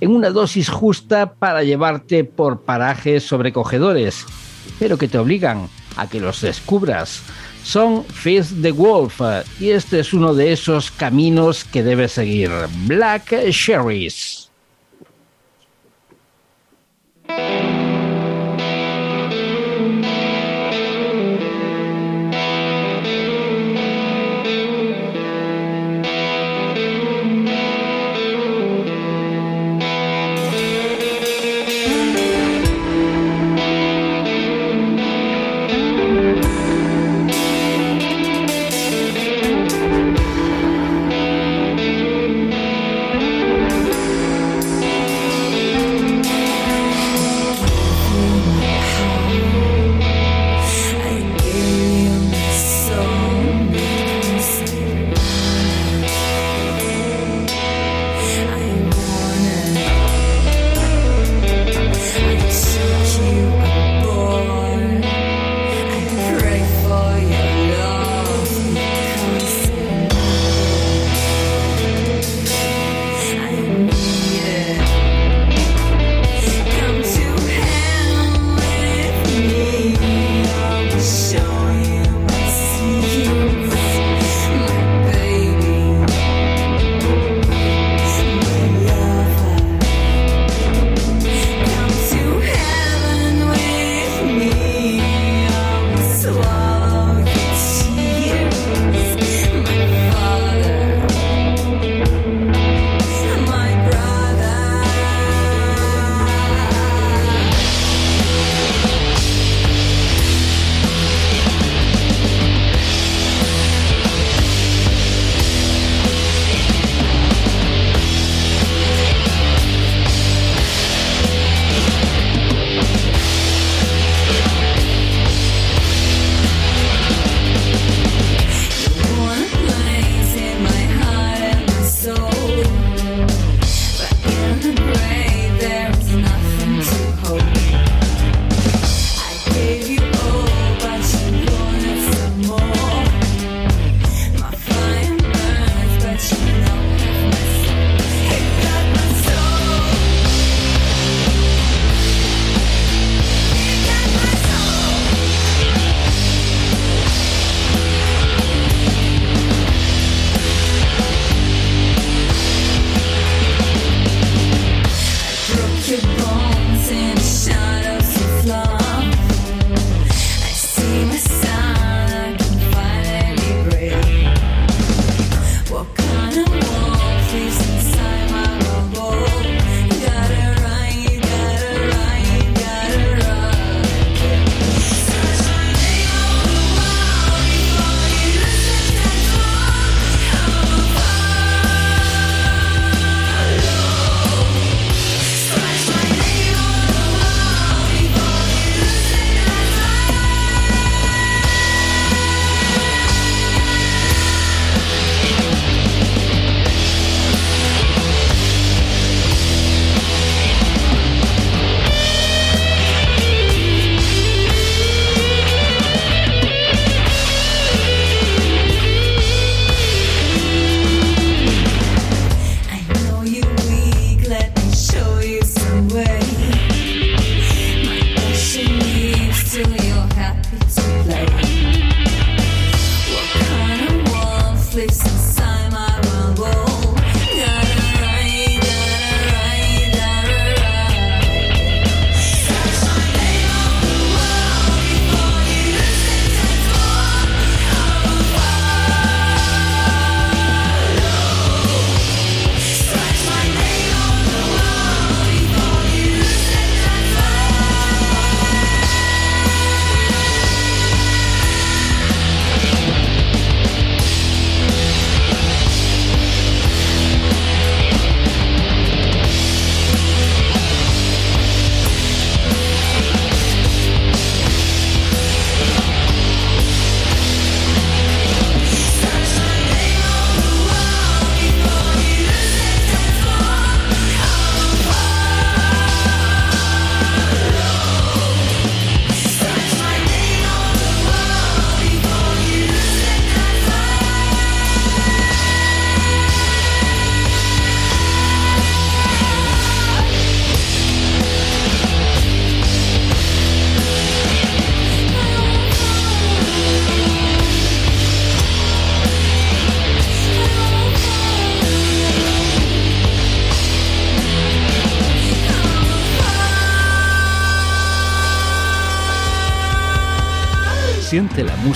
[0.02, 4.26] en una dosis justa para llevarte por parajes sobrecogedores,
[4.80, 7.22] pero que te obligan a que los descubras.
[7.64, 9.22] Son Fist the Wolf
[9.60, 12.52] y este es uno de esos caminos que debes seguir.
[12.86, 14.53] Black Cherries.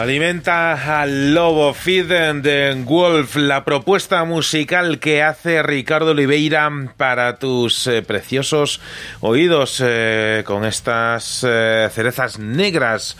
[0.00, 2.06] Alimenta al lobo Feed
[2.40, 8.80] de Wolf, la propuesta musical que hace Ricardo Oliveira para tus eh, preciosos
[9.20, 13.18] oídos eh, con estas eh, cerezas negras.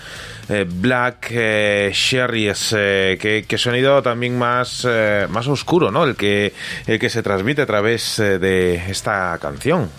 [0.49, 1.31] eh, Black
[1.93, 4.87] Cherries, eh, que, que sonido también más,
[5.29, 6.05] más oscuro, ¿no?
[6.05, 6.55] El que,
[6.87, 9.91] el que se transmite a través de esta canción.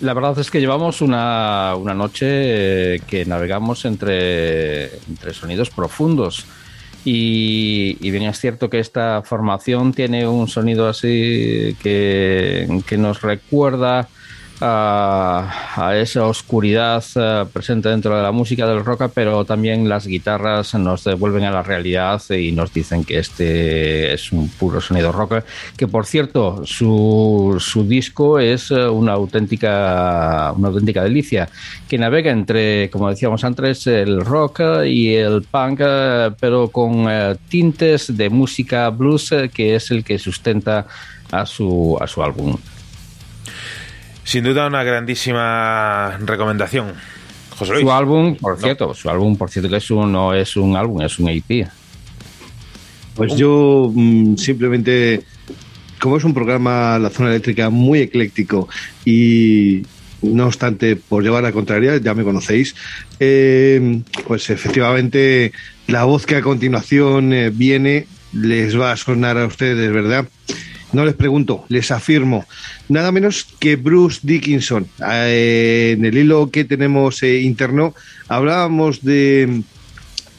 [0.00, 6.46] La verdad es que llevamos una, una noche eh, que navegamos entre, entre sonidos profundos.
[7.04, 13.22] Y, y bien es cierto que esta formación tiene un sonido así que, que nos
[13.22, 14.08] recuerda
[14.60, 20.74] a, esa oscuridad eh, presente dentro de la música del rock, pero también las guitarras
[20.74, 25.44] nos devuelven a la realidad y nos dicen que este es un puro sonido rock.
[25.76, 31.48] Que por cierto, su, su disco es eh, una auténtica, una auténtica delicia,
[31.88, 37.06] que navega entre, como decíamos antes, el rock y el punk, eh, pero con
[37.48, 40.86] tintes de música blues, que es el que sustenta
[41.30, 42.56] a su, a su álbum.
[44.30, 46.92] Sin duda una grandísima recomendación.
[47.58, 47.82] José Luis.
[47.82, 48.62] Su álbum, por No.
[48.62, 51.66] cierto, su álbum, por cierto, que es un, no es un álbum, es un EP.
[53.16, 55.24] Pues yo mm, simplemente,
[55.98, 58.68] como es un programa La Zona Eléctrica muy ecléctico
[59.04, 59.82] y
[60.22, 62.76] no obstante, por llevar la contraria, ya me conocéis,
[63.18, 65.50] eh, pues efectivamente
[65.88, 70.28] la voz que a continuación eh, viene les va a sonar a ustedes, ¿verdad?
[70.92, 72.44] No les pregunto, les afirmo,
[72.88, 74.88] nada menos que Bruce Dickinson.
[75.12, 77.94] Eh, en el hilo que tenemos eh, interno
[78.28, 79.62] hablábamos de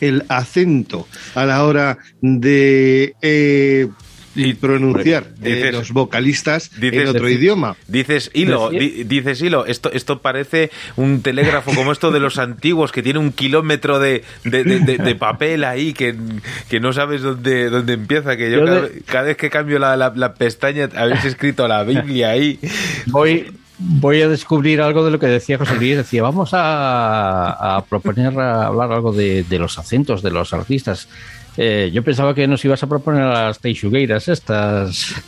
[0.01, 3.87] el acento a la hora de eh,
[4.35, 7.75] y pronunciar eh, Dices- los vocalistas dices- en otro idioma.
[7.87, 12.91] Dices hilo, di- dices hilo, esto, esto parece un telégrafo como esto de los antiguos
[12.91, 16.15] que tiene un kilómetro de, de, de- de- de papel ahí que,
[16.69, 19.79] que no sabes dónde, dónde empieza, que yo, Yo cada, de- cada vez que cambio
[19.79, 22.59] la, la- la pestaña habéis escrito la Biblia ahí.
[23.07, 25.97] Voy, voy a descubrir algo de lo que decía José Luis.
[25.97, 31.07] Decía, vamos a, a proponer a hablar algo de, de los acentos de los artistas.
[31.57, 35.15] Eh, yo pensaba que nos ibas a proponer a las teixugueiras estas.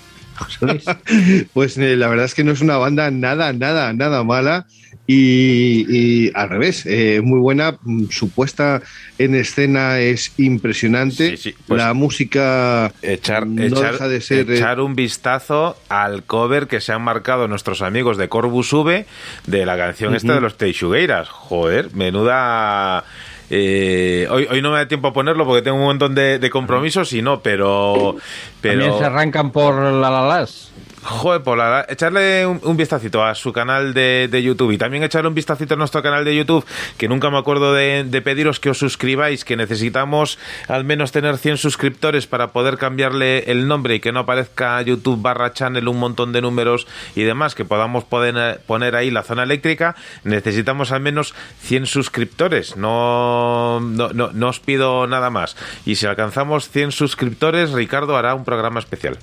[1.54, 4.66] Pues eh, la verdad es que no es una banda nada, nada, nada mala.
[5.06, 7.78] Y, y al revés, eh, muy buena.
[7.84, 8.82] mm, Su puesta
[9.20, 11.32] en escena es impresionante.
[11.32, 14.50] Sí, sí, pues- la música Echar, no echar, deja de ser.
[14.50, 19.06] eh, echar un vistazo al cover que se han marcado nuestros amigos de Corbus V
[19.46, 21.30] de la canción esta de los Teixugueiras.
[21.30, 23.04] Joder, menuda.
[23.50, 26.50] Eh, hoy, hoy no me da tiempo a ponerlo porque tengo un montón de, de
[26.50, 28.16] compromisos y no, pero.
[28.62, 30.73] También se pero arrancan por la la las.
[31.06, 35.04] Joder, por la- echarle un, un vistacito a su canal de, de YouTube y también
[35.04, 36.66] echarle un vistacito a nuestro canal de YouTube,
[36.98, 40.40] que nunca me acuerdo de, de pediros que os suscribáis, que necesitamos
[40.70, 45.22] al menos tener 100 suscriptores para poder cambiarle el nombre y que no aparezca YouTube
[45.22, 49.44] barra channel un montón de números y demás, que podamos poder, poner ahí la zona
[49.44, 55.58] eléctrica, necesitamos al menos 100 suscriptores, no, no, no, no os pido nada más.
[55.86, 59.18] Y si alcanzamos 100 suscriptores, Ricardo hará un programa especial.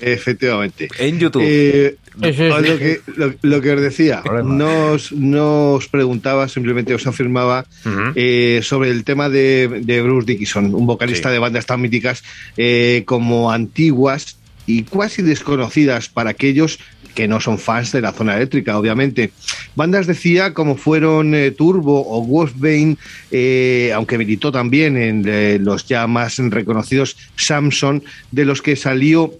[0.00, 0.88] Efectivamente.
[0.98, 1.42] En YouTube.
[1.44, 6.46] Eh, Sí, sí, lo, que, lo, lo que os decía, no os, no os preguntaba,
[6.46, 7.66] simplemente os afirmaba
[8.14, 11.32] eh, sobre el tema de, de Bruce Dickinson, un vocalista Sí.
[11.32, 12.22] de bandas tan míticas
[12.56, 16.78] eh, como antiguas y casi desconocidas para aquellos
[17.16, 19.30] que no son fans de la zona eléctrica, obviamente.
[19.74, 22.96] Bandas, decía, como fueron eh, Turbo o Wolfbane,
[23.32, 29.34] eh, aunque militó también en eh, los ya más reconocidos Samson, de los que salió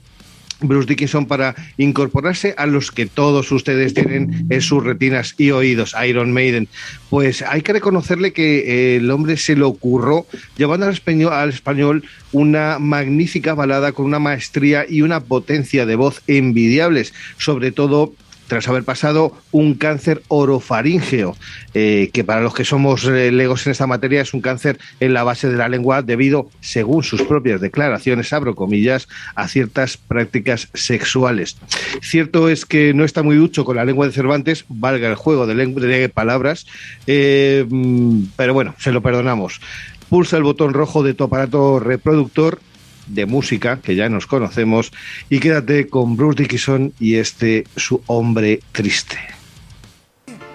[0.69, 5.95] Bruce Dickinson para incorporarse a los que todos ustedes tienen en sus retinas y oídos,
[6.07, 6.69] Iron Maiden.
[7.11, 10.27] Pues hay que reconocerle que eh, el hombre se lo ocurrió
[10.57, 10.87] llevando
[11.31, 17.71] al español una magnífica balada con una maestría y una potencia de voz envidiables, sobre
[17.71, 18.13] todo
[18.47, 21.37] tras haber pasado un cáncer orofaríngeo,
[21.75, 25.15] eh, que para los que somos eh, legos en esta materia es un cáncer en
[25.15, 30.69] la base de la lengua debido, según sus propias declaraciones, abro comillas, a ciertas prácticas
[30.75, 31.57] sexuales.
[32.01, 35.47] Cierto es que no está muy ducho con la lengua de Cervantes, valga el juego
[35.47, 36.67] de, de palabras,
[37.07, 39.61] eh, mm, pero bueno, se lo perdonamos.
[40.09, 42.61] Pulsa el botón rojo de tu aparato reproductor
[43.07, 44.93] de música, que ya nos conocemos,
[45.31, 49.19] y quédate con Bruce Dickinson y este su hombre triste.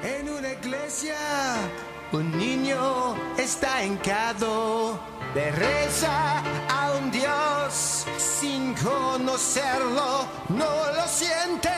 [0.04, 1.16] En una iglesia,
[2.12, 5.00] un niño está hincado
[5.34, 6.40] de reza
[6.70, 11.70] a un Dios sin conocerlo, no lo siente.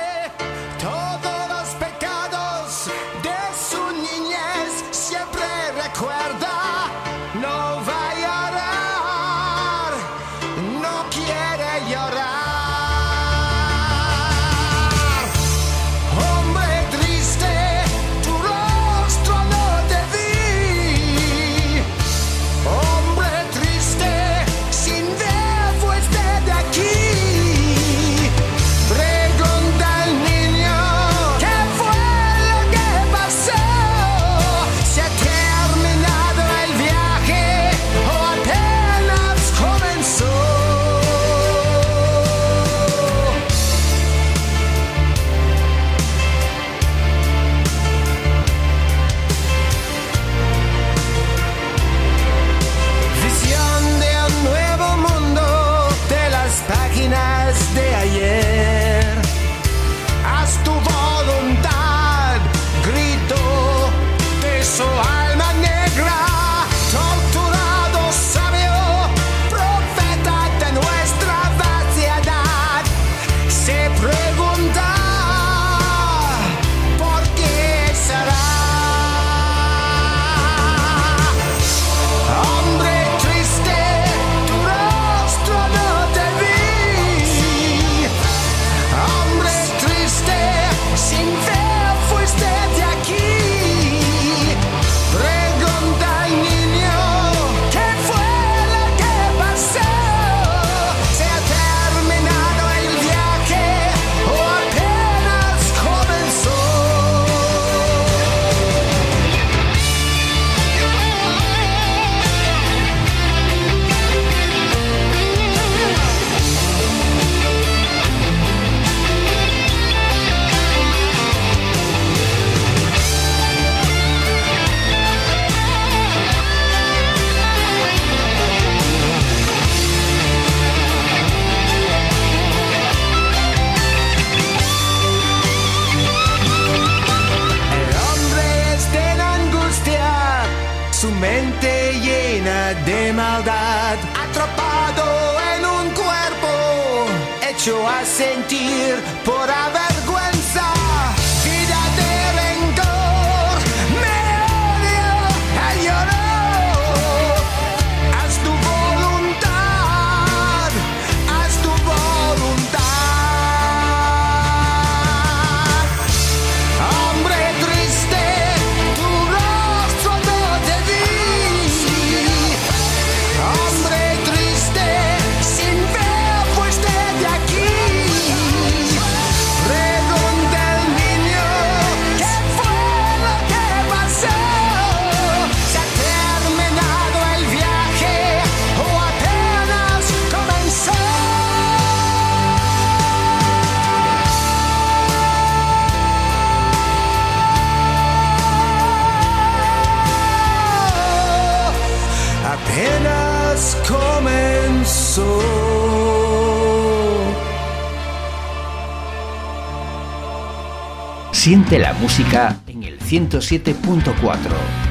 [211.71, 214.13] Siente la música en el 107.4,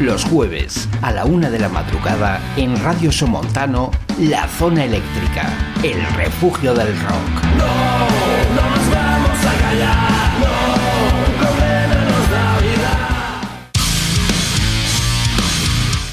[0.01, 5.47] los jueves a la una de la madrugada en Radio Somontano, La Zona Eléctrica,
[5.83, 7.45] el refugio del rock.
[7.59, 10.21] No nos vamos a callar.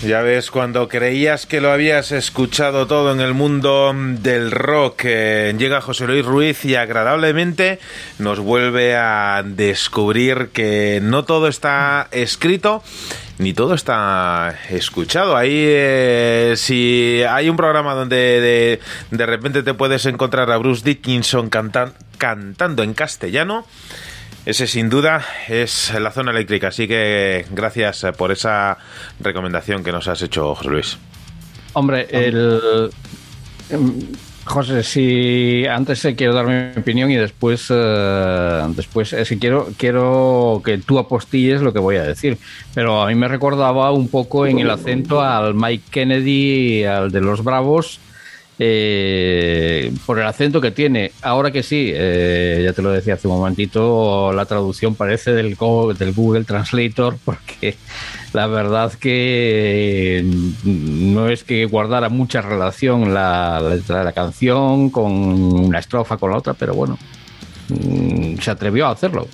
[0.08, 5.54] Ya ves, cuando creías que lo habías escuchado todo en el mundo del rock, eh,
[5.58, 7.80] llega José Luis Ruiz y agradablemente
[8.20, 12.84] nos vuelve a descubrir que no todo está escrito
[13.38, 15.38] ni todo está escuchado.
[15.38, 18.80] Ahí, eh, si hay un programa donde
[19.12, 23.66] de, repente te puedes encontrar a Bruce Dickinson cantan- cantando en castellano,
[24.46, 28.78] ese sin duda es la zona eléctrica, así que gracias por esa
[29.20, 30.98] recomendación que nos has hecho, José Luis.
[31.74, 32.90] Hombre, el.
[34.48, 39.68] José, si antes eh, quiero dar mi opinión y después, eh, después es que quiero,
[39.78, 42.38] quiero que tú apostilles lo que voy a decir.
[42.74, 47.22] Pero a mí me recordaba un poco en el acento al Mike Kennedy, al de
[47.22, 48.00] los Bravos,
[48.60, 51.12] eh, por el acento que tiene.
[51.22, 55.56] Ahora que sí, eh, ya te lo decía hace un momentito, la traducción parece del,
[55.56, 57.76] go- del Google Translator, porque
[58.34, 60.24] la verdad que
[60.64, 66.32] no es que guardara mucha relación la letra de la canción con una estrofa con
[66.32, 66.98] la otra, pero bueno,
[67.70, 69.28] mm, se atrevió a hacerlo.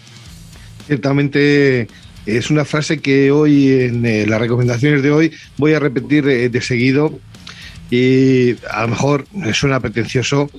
[0.88, 1.88] Ciertamente
[2.26, 6.49] es una frase que hoy en eh, las recomendaciones de hoy voy a repetir eh,
[6.49, 7.20] de seguido
[7.90, 10.49] y a lo mejor suena pretencioso,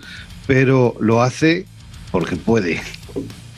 [0.47, 1.67] pero lo hace
[2.11, 2.81] porque puede.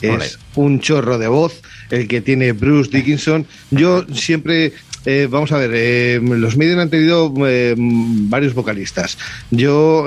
[0.00, 3.46] Es un chorro de voz el que tiene Bruce Dickinson.
[3.70, 4.72] Yo siempre,
[5.04, 9.18] eh, vamos a ver, eh, los Maiden han tenido eh, varios vocalistas.
[9.50, 10.06] Yo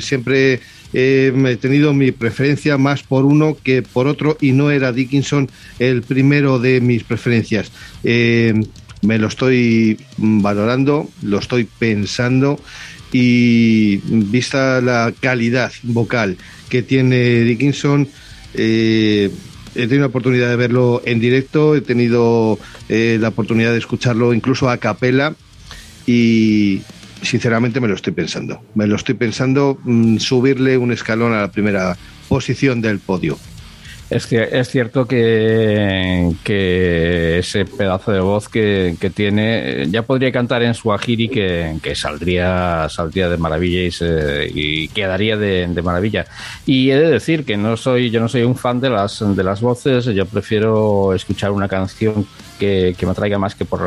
[0.00, 0.60] siempre
[0.92, 6.02] he tenido mi preferencia más por uno que por otro y no era Dickinson el
[6.02, 7.70] primero de mis preferencias.
[8.02, 12.58] Me lo estoy valorando, lo estoy pensando
[13.12, 16.36] y vista la calidad vocal
[16.68, 18.08] que tiene Dickinson,
[19.76, 22.58] he tenido la oportunidad de verlo en directo, he tenido
[22.88, 25.34] eh, la oportunidad de escucharlo incluso a capela
[26.06, 26.82] y
[27.22, 28.60] sinceramente me lo estoy pensando.
[28.74, 31.96] Me lo estoy pensando mm, subirle un escalón a la primera
[32.28, 33.38] posición del podio.
[34.08, 40.30] Es, es cierto que, que ese pedazo de voz que, que tiene eh, ya podría
[40.30, 45.82] cantar en Swahili que, que saldría, saldría de maravilla y, se- y quedaría de, de
[45.82, 46.24] maravilla.
[46.64, 49.42] Y he de decir que no soy, yo no soy un fan de las, de
[49.42, 52.24] las voces, yo prefiero escuchar una canción
[52.58, 53.80] que, me atraiga más que por,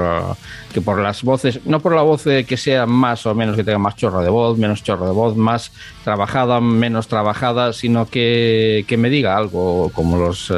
[0.73, 3.63] que por las voces, no por la voz eh, que sea más o menos, que
[3.63, 5.71] tenga más chorro de voz, menos chorro de voz, más
[6.03, 10.55] trabajada, menos trabajada, sino que, que me diga algo como los eh,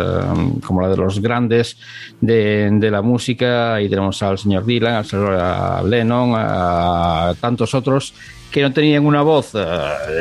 [0.66, 1.78] como la de los grandes
[2.20, 3.76] de, de la música.
[3.76, 8.14] Ahí tenemos al señor Dylan, al señor Lennon, a tantos otros
[8.52, 9.60] que no tenían una voz eh,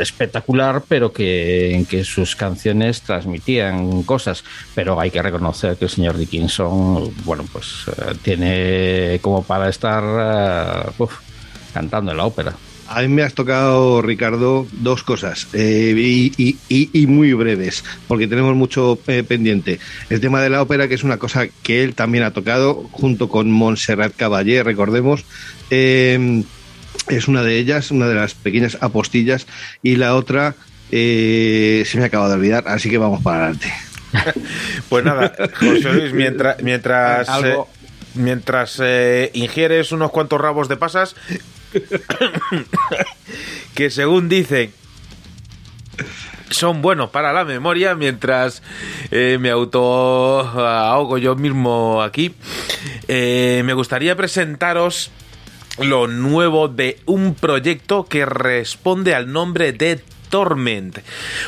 [0.01, 4.45] espectacular, pero que, en que sus canciones transmitían cosas.
[4.75, 10.03] Pero hay que reconocer que el señor Dickinson, bueno, pues eh, tiene como para estar
[10.87, 11.13] eh, uf,
[11.75, 12.55] cantando en la ópera.
[12.93, 17.85] A mí me has tocado, Ricardo, dos cosas eh, y, y- y- y muy breves,
[18.09, 19.79] porque tenemos mucho eh, pendiente.
[20.09, 23.29] El tema de la ópera, que es una cosa que él también ha tocado, junto
[23.29, 25.25] con Montserrat Caballé, recordemos.
[25.71, 26.43] eh,
[27.11, 29.47] es una de ellas, una de las pequeñas apostillas,
[29.83, 30.55] y la otra
[30.91, 33.73] eh, se me acaba de olvidar, así que vamos para adelante.
[34.89, 37.69] Pues nada, José Luis, mientras, mientras, Algo.
[37.73, 41.15] eh, mientras eh, ingieres unos cuantos rabos de pasas,
[43.75, 44.73] que según dicen
[46.51, 48.63] son buenos para la memoria mientras
[49.11, 52.35] eh, me auto ahogo yo mismo aquí.
[53.09, 55.11] Eh, me gustaría presentaros
[55.79, 61.01] lo nuevo de un proyecto que responde al nombre de Torment,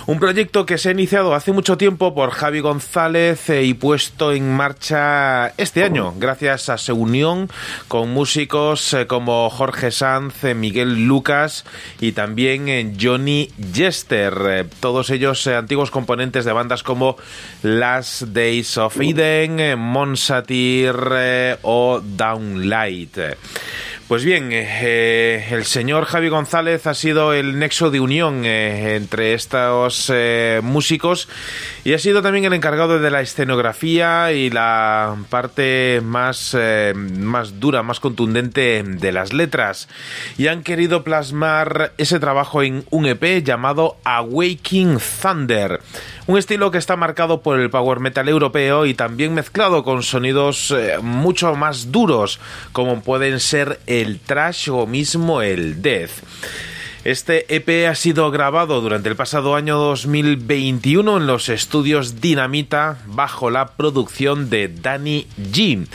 [0.06, 4.32] un proyecto que se ha iniciado hace mucho tiempo por Javi González eh, y puesto
[4.32, 7.48] en marcha este año, gracias a su unión
[7.86, 11.64] con músicos eh, como Jorge Sanz, eh, Miguel Lucas
[12.00, 17.16] y también Johnny Jester, todos ellos antiguos componentes de bandas como
[17.62, 20.96] Last Days of Eden, Monsatir
[21.62, 23.18] o Downlight.
[24.12, 29.32] Pues bien, eh, el señor Javi González ha sido el nexo de unión eh, entre
[29.32, 31.30] estos eh, músicos
[31.82, 37.58] y ha sido también el encargado de la escenografía y la parte más, eh, más
[37.58, 39.88] dura, más contundente de las letras.
[40.36, 45.80] Y han querido plasmar ese trabajo en un EP llamado Awaking Thunder.
[46.28, 50.70] Un estilo que está marcado por el power metal europeo y también mezclado con sonidos
[50.70, 52.38] eh, mucho más duros,
[52.70, 56.10] como pueden ser el trash o mismo el death.
[57.02, 63.50] Este EP ha sido grabado durante el pasado año 2021 en los estudios Dinamita bajo
[63.50, 65.88] la producción de Danny G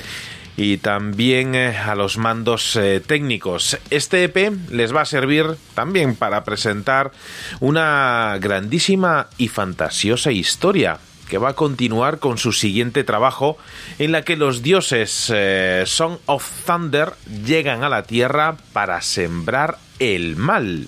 [0.58, 3.78] y también eh, a los mandos eh, técnicos.
[3.92, 7.12] Este EP les va a servir también para presentar
[7.60, 10.98] una grandísima y fantasiosa historia
[11.30, 13.58] que va a continuar con su siguiente trabajo
[14.00, 17.14] en la que los dioses eh, Song of Thunder
[17.46, 20.88] llegan a la tierra para sembrar el mal.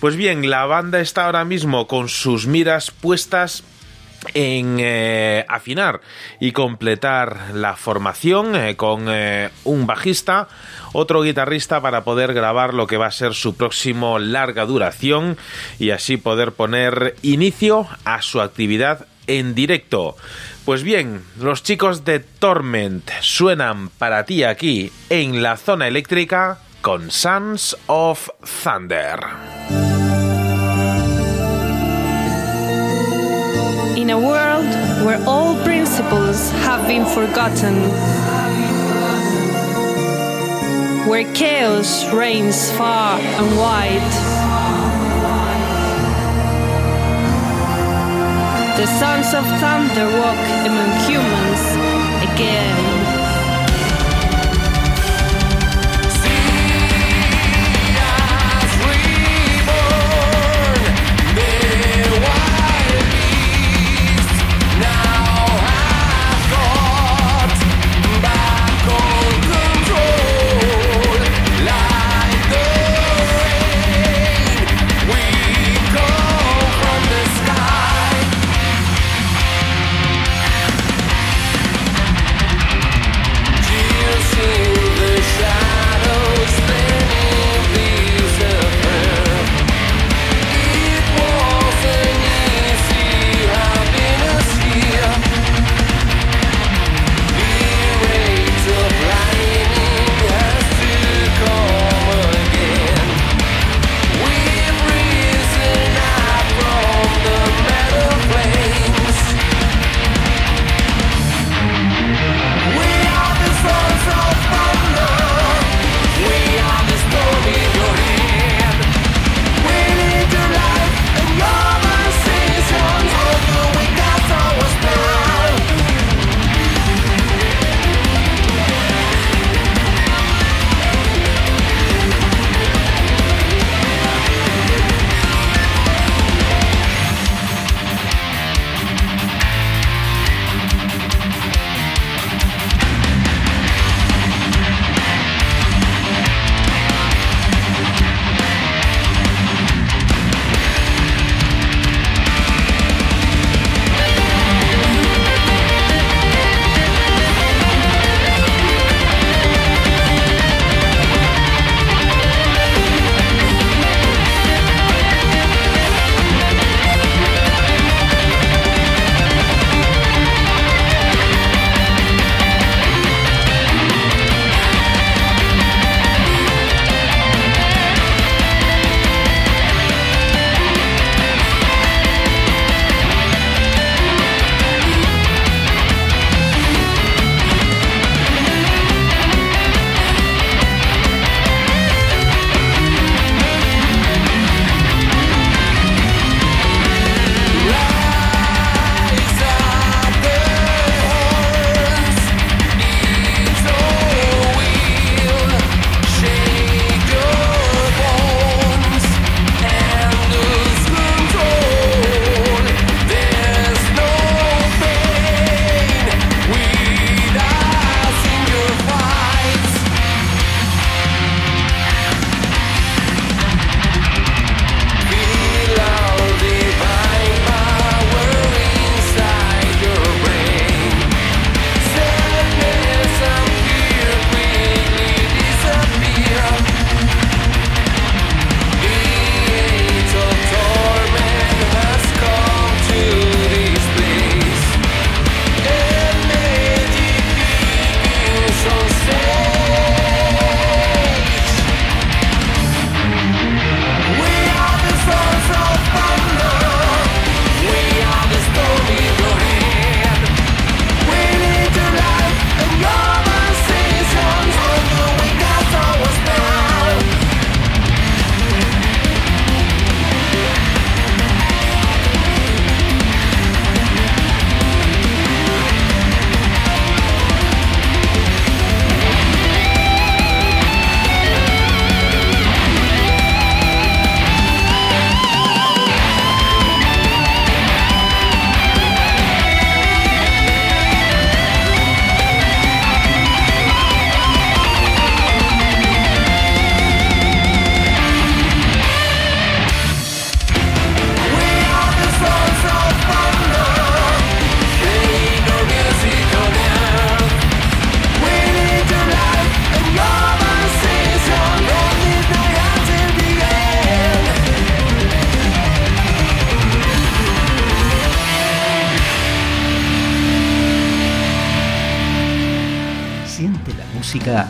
[0.00, 3.62] Pues bien, la banda está ahora mismo con sus miras puestas
[4.34, 6.00] en eh, afinar
[6.40, 10.48] y completar la formación eh, con eh, un bajista,
[10.92, 15.36] otro guitarrista para poder grabar lo que va a ser su próximo larga duración
[15.78, 20.16] y así poder poner inicio a su actividad en directo.
[20.64, 27.10] Pues bien, los chicos de Torment suenan para ti aquí en la zona eléctrica con
[27.10, 28.28] Sons of
[28.62, 29.87] Thunder.
[34.08, 34.64] In a world
[35.04, 37.74] where all principles have been forgotten,
[41.06, 44.08] where chaos reigns far and wide,
[48.78, 51.62] the sons of thunder walk among humans
[52.32, 52.87] again.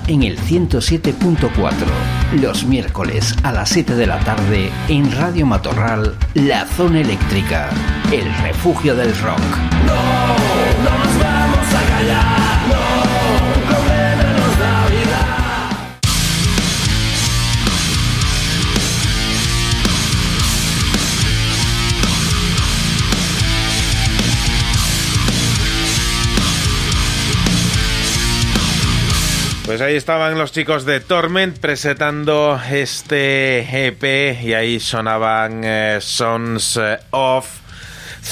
[0.08, 1.72] En el 107.4.
[2.40, 7.70] Los miércoles a las 7 de la tarde en Radio Matorral, La Zona Eléctrica,
[8.10, 9.38] el refugio del rock.
[9.86, 9.94] No
[10.84, 12.47] nos vamos a callar,
[29.68, 36.78] Pues ahí estaban los chicos de Torment presentando este EP y ahí sonaban eh, Sons
[36.82, 37.46] eh, of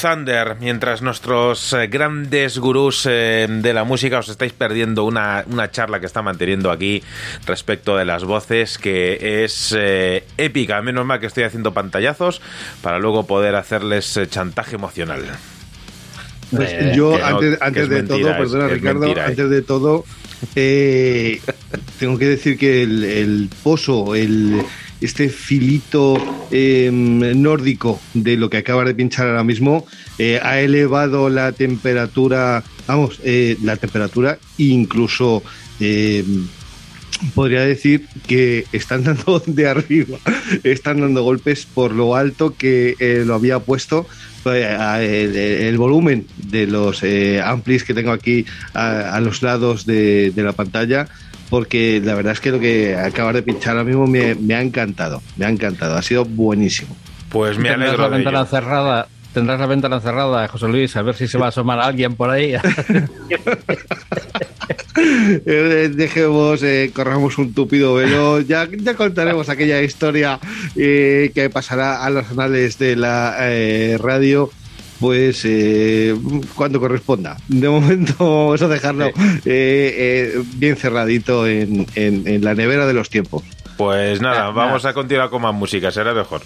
[0.01, 5.69] Thunder, mientras nuestros eh, grandes gurús eh, de la música os estáis perdiendo una, una
[5.69, 7.03] charla que está manteniendo aquí
[7.45, 10.81] respecto de las voces que es eh, épica.
[10.81, 12.41] Menos mal que estoy haciendo pantallazos
[12.81, 15.21] para luego poder hacerles eh, chantaje emocional.
[16.49, 17.25] Pues Eh, yo, no,
[17.61, 19.29] antes, de mentira, todo, es- perdona es Ricardo, mentira, eh.
[19.29, 20.03] antes de todo,
[20.55, 21.41] eh,
[21.99, 24.61] tengo que decir que el, pozo, el,
[25.01, 26.17] este filito
[26.51, 29.85] eh, nórdico de lo que acabas de pinchar ahora mismo,
[30.17, 35.43] eh, ha elevado la temperatura, vamos, eh, la temperatura incluso...
[37.33, 40.17] podría decir que están dando de arriba,
[40.63, 44.07] están dando golpes por lo alto que eh, lo había puesto
[44.45, 49.85] eh, el, el volumen de los eh, amplis que tengo aquí a, a los lados
[49.85, 51.07] de, de la pantalla.
[51.49, 54.61] Porque la verdad es que lo que acabas de pinchar ahora mismo me, me ha
[54.61, 56.93] encantado, me ha encantado, ha sido buenísimo.
[57.29, 58.49] Pues me alegro la de ventana ello.
[58.49, 59.07] cerrada.
[59.33, 62.29] Tendrás la ventana cerrada, José Luis, a ver si se va a asomar alguien por
[62.31, 62.53] ahí.
[65.45, 68.41] Eh, dejemos, eh, corramos un tupido velo.
[68.41, 70.39] Ya, ya contaremos aquella historia
[70.75, 74.49] eh, que pasará a los anales de la eh, radio.
[74.99, 76.15] Pues eh,
[76.55, 77.37] cuando corresponda.
[77.47, 79.13] De momento vamos a dejarlo eh,
[79.45, 83.43] eh, bien cerradito en, en- en la nevera de los tiempos.
[83.77, 86.41] Pues nada, vamos a continuar con más música, será mejor.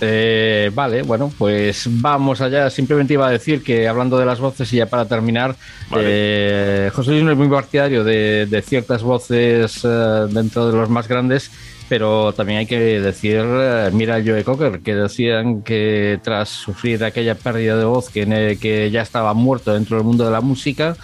[0.00, 2.70] Eh, vale, bueno, pues vamos allá.
[2.70, 5.56] Simplemente iba a decir que hablando de las voces y ya para terminar,
[5.96, 10.88] eh, José Luis no es muy partidario de, de ciertas voces eh, dentro de los
[10.88, 11.50] más grandes,
[11.88, 17.02] pero también hay que decir, eh, mira a Joe Cocker, que decían que tras sufrir
[17.02, 20.96] aquella pérdida de voz, que, que ya estaba muerto dentro del mundo de la música,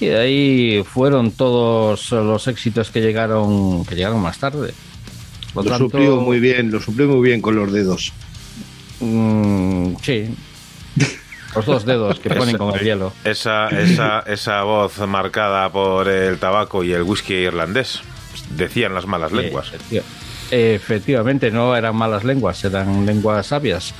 [0.00, 4.72] y de ahí fueron todos los éxitos que llegaron, que llegaron más tarde.
[5.52, 8.12] Por Lo tanto- suplió muy bien, lo suplió muy bien con los dedos.
[9.00, 10.34] Mm, sí.
[11.54, 13.12] Los dos dedos que ponen con el hielo.
[13.24, 18.00] Esa, esa, esa voz marcada por el tabaco y el whisky irlandés,
[18.50, 19.72] decían las malas lenguas.
[19.72, 20.02] Efecti-
[20.50, 23.94] Efectivamente, no eran malas lenguas, eran lenguas sabias.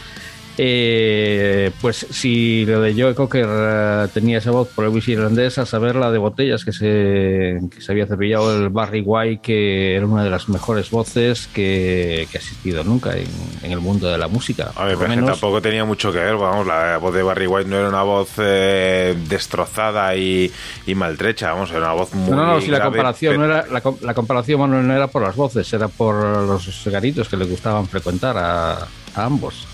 [0.60, 5.94] Eh, pues si lo de Joe Cocker tenía esa voz por el irlandés, a saber
[5.94, 10.24] la de botellas que se, que se había cepillado el Barry White, que era una
[10.24, 13.28] de las mejores voces que, que ha existido nunca en,
[13.62, 14.72] en el mundo de la música.
[14.74, 17.70] A ver, pero que tampoco tenía mucho que ver, vamos, la voz de Barry White
[17.70, 20.50] no era una voz eh, destrozada y,
[20.88, 23.66] y maltrecha, vamos, era una voz muy No, no, si la comparación, pero- no era,
[23.68, 27.44] la, la comparación bueno, no era por las voces, era por los garitos que le
[27.44, 29.67] gustaban frecuentar a, a ambos.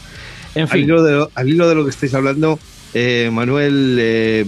[0.55, 2.59] En Al fin, hilo de lo, al hilo de lo que estáis hablando,
[2.95, 4.47] eh, Manuel, eh,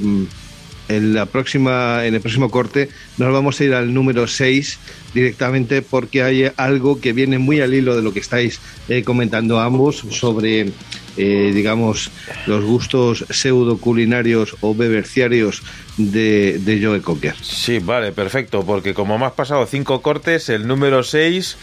[0.89, 4.79] en, la próxima, en el próximo corte nos vamos a ir al número 6
[5.15, 9.59] directamente porque hay algo que viene muy al hilo de lo que estáis eh, comentando
[9.59, 10.71] ambos sobre,
[11.17, 12.11] eh, digamos,
[12.47, 15.63] los gustos pseudo culinarios o beberciarios
[15.97, 17.35] de, de Joe Cocker.
[17.41, 21.57] Sí, vale, perfecto, porque como me has pasado cinco cortes, el número 6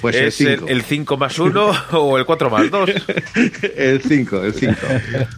[0.00, 0.68] pues el es el cinco.
[0.68, 2.90] el 5 más 1 o el 4 más 2.
[3.76, 4.74] El 5, el 5.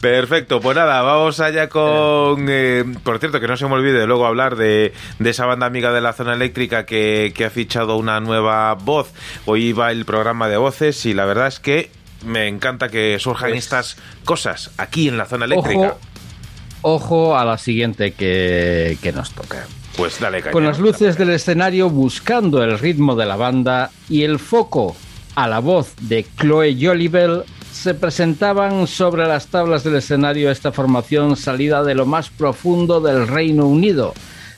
[0.01, 2.47] Perfecto, pues nada, vamos allá con...
[2.49, 5.93] eh, por cierto, que no se me olvide luego hablar de, de esa banda amiga
[5.93, 9.13] de la zona eléctrica que, que ha fichado una nueva voz.
[9.47, 11.91] Hoy va el programa de voces y la verdad es que
[12.25, 15.97] me encanta que surjan Pues- estas cosas aquí en la zona eléctrica.
[16.83, 19.67] ojo, ojo a la siguiente que, que nos toca.
[19.97, 20.53] Pues dale, caña.
[20.53, 24.97] Con las luces del escenario buscando el ritmo de la banda y el foco
[25.37, 31.37] a la voz de Chloe Jolibel, se presentaban sobre las tablas del escenario esta formación
[31.37, 34.15] salida de lo más profundo del Reino Unido,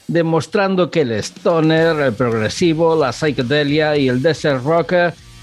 [0.07, 4.93] demostrando que el stoner, el progresivo, la psicodelia y el desert rock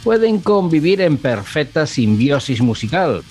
[0.04, 3.22] pueden convivir en perfecta simbiosis musical.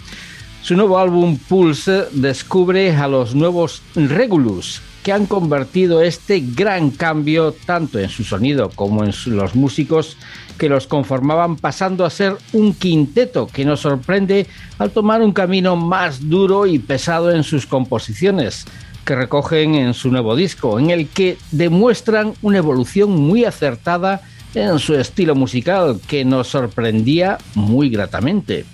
[0.63, 7.53] Su nuevo álbum Pulse descubre a los nuevos Regulus, que han convertido este gran cambio
[7.65, 10.17] tanto en su sonido como en los músicos
[10.57, 14.47] que los conformaban, pasando a ser un quinteto que nos sorprende
[14.79, 18.65] al tomar un camino más duro y pesado en sus composiciones,
[19.05, 24.21] que recogen en su nuevo disco, en el que demuestran una evolución muy acertada
[24.55, 28.65] en su estilo musical que nos sorprendía muy gratamente.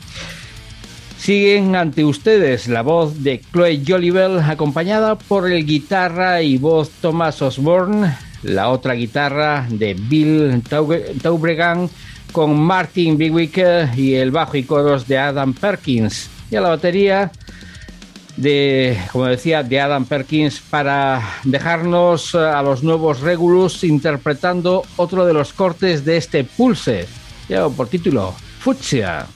[1.17, 7.41] Siguen ante ustedes la voz de Chloe Jolibel acompañada por el guitarra y voz Thomas
[7.41, 10.63] Osborne, la otra guitarra de Bill
[11.21, 11.89] Taubregan
[12.31, 13.57] con Martin Bigwick
[13.97, 17.31] y el bajo y coros de Adam Perkins y a la batería
[18.39, 25.25] de, como decía, de Adam Perkins para dejarnos eh, a los nuevos Regulus interpretando otro
[25.25, 27.05] de los cortes de este Pulse,
[27.49, 29.27] llevado por título Fucsia.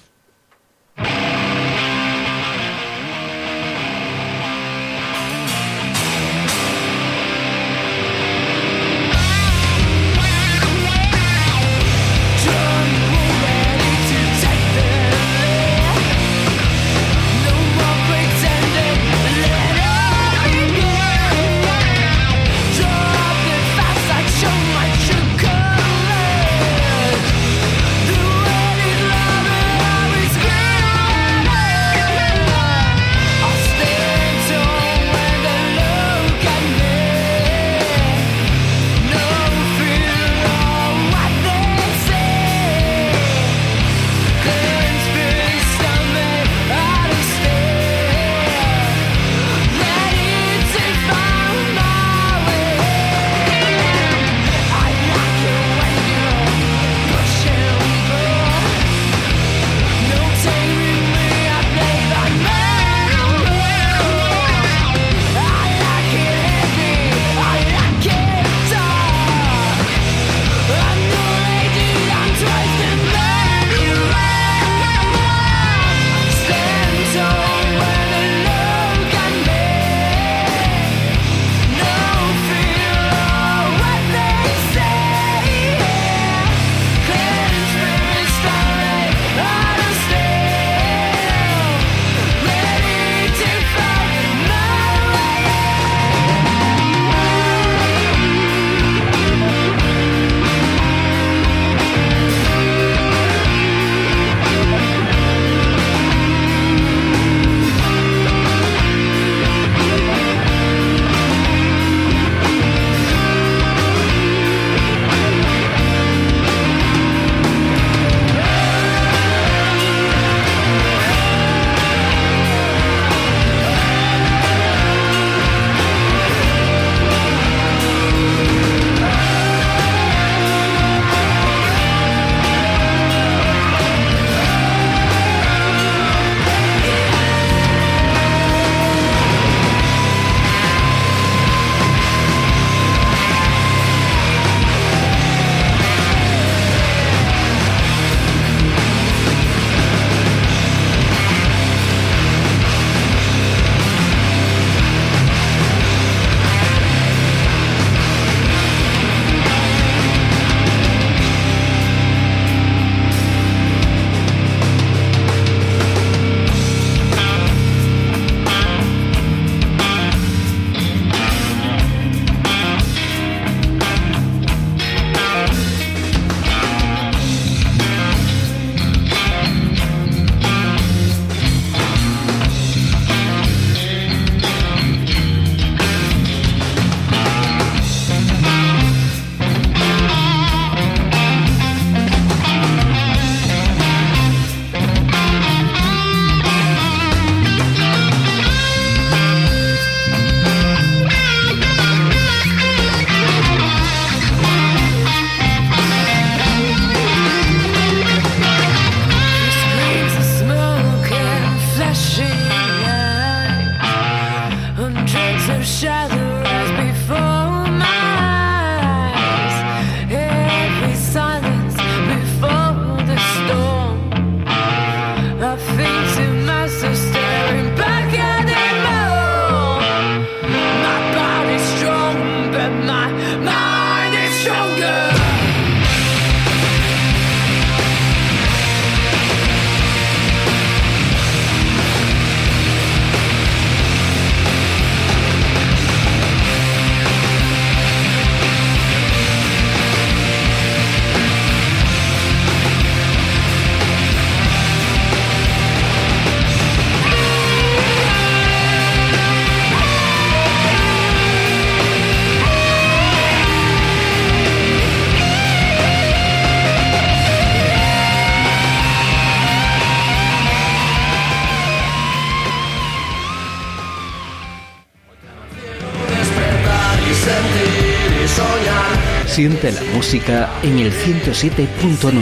[280.04, 282.22] Música en el 107.9.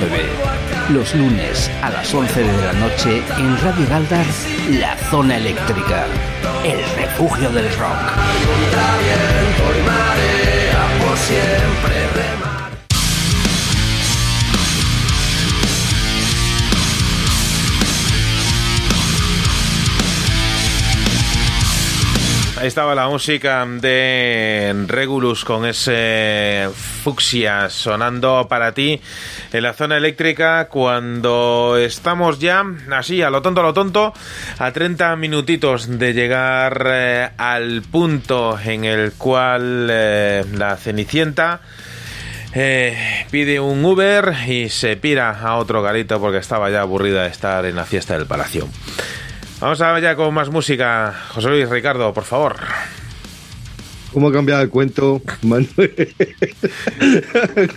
[0.94, 4.26] Los lunes a las 11 de la noche en Radio Galdar,
[4.80, 6.06] La Zona Eléctrica.
[6.64, 7.98] El refugio del rock.
[22.60, 26.70] Ahí estaba la música de Regulus con ese
[27.02, 29.02] fucsia sonando para ti
[29.52, 34.14] en la zona eléctrica cuando estamos ya así a lo tonto a lo tonto
[34.60, 41.62] a 30 minutitos de llegar eh, al punto en el cual eh, la Cenicienta
[42.54, 47.30] eh, pide un Uber y se pira a otro garito porque estaba ya aburrida de
[47.30, 48.68] estar en la fiesta del Palacio.
[49.60, 51.14] Vamos a ver con más música.
[51.30, 52.58] José Luis Ricardo, por favor.
[54.14, 55.70] ¿Cómo ha cambiado el cuento, Manuel?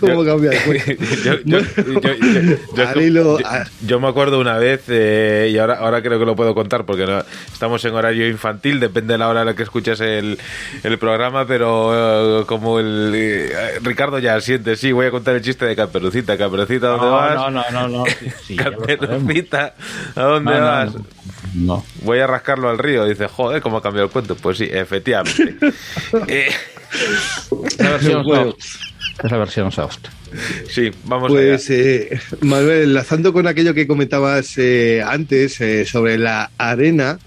[0.00, 1.04] ¿Cómo ha cambiado el cuento?
[1.24, 3.46] Yo, yo- yo- yo- yo- Al hilo- yo-
[3.86, 7.06] yo me acuerdo una vez, eh, y ahora, ahora creo que lo puedo contar porque
[7.06, 7.22] no-
[7.52, 10.38] estamos en horario infantil, depende de la hora en la que escuches el,
[10.82, 15.42] el programa, pero eh, como el eh, Ricardo ya siente, sí, voy a contar el
[15.42, 16.36] chiste de Caperucita.
[16.36, 17.34] Caperucita, ¿dónde No, vas?
[17.36, 18.04] no, no, no, no.
[18.44, 18.56] Sí.
[18.56, 19.74] Caperucita,
[20.16, 20.94] ¿a dónde No, no, vas?
[20.94, 21.04] no.
[21.54, 21.84] No.
[22.02, 23.04] Voy a rascarlo al río.
[23.06, 24.34] Dice, joder, ¿cómo ha cambiado el cuento?
[24.36, 25.56] Pues sí, efectivamente.
[26.28, 26.48] Eh,
[27.78, 28.50] la versión Bueno.
[28.52, 28.80] soft.
[29.24, 29.98] Es la versión soft.
[30.68, 31.78] sí, vamos Pues, allá.
[31.80, 37.18] eh, Manuel, enlazando con aquello que comentabas eh, antes eh, sobre la arena,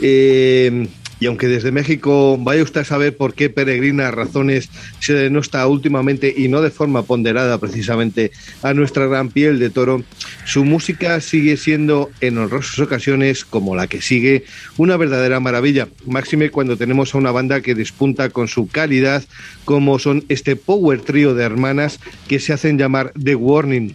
[0.00, 0.86] eh,
[1.22, 4.68] y aunque desde México vaya usted a saber por qué peregrinas razones
[4.98, 8.32] se denosta últimamente y no de forma ponderada precisamente
[8.64, 10.02] a nuestra gran piel de toro,
[10.44, 14.46] su música sigue siendo en honrosas ocasiones, como la que sigue,
[14.78, 15.86] una verdadera maravilla.
[16.06, 19.22] Máxime cuando tenemos a una banda que despunta con su calidad,
[19.64, 23.94] como son este power trío de hermanas que se hacen llamar The Warning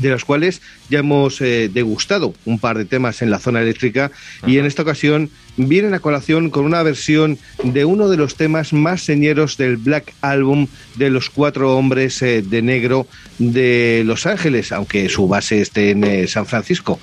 [0.00, 4.10] de los cuales ya hemos eh, degustado un par de temas en la zona eléctrica
[4.46, 8.72] y en esta ocasión vienen a colación con una versión de uno de los temas
[8.72, 10.66] más señeros del Black Album
[10.96, 13.06] de los cuatro hombres eh, de negro
[13.38, 16.98] de Los Ángeles, aunque su base esté en eh, San Francisco.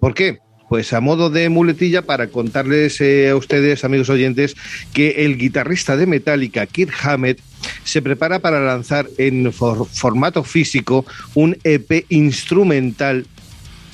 [0.00, 0.38] ¿Por qué?
[0.68, 4.56] Pues a modo de muletilla para contarles eh, a ustedes, amigos oyentes,
[4.92, 7.38] que el guitarrista de Metallica, Kirk Hammett,
[7.84, 13.26] se prepara para lanzar en for- formato físico un EP instrumental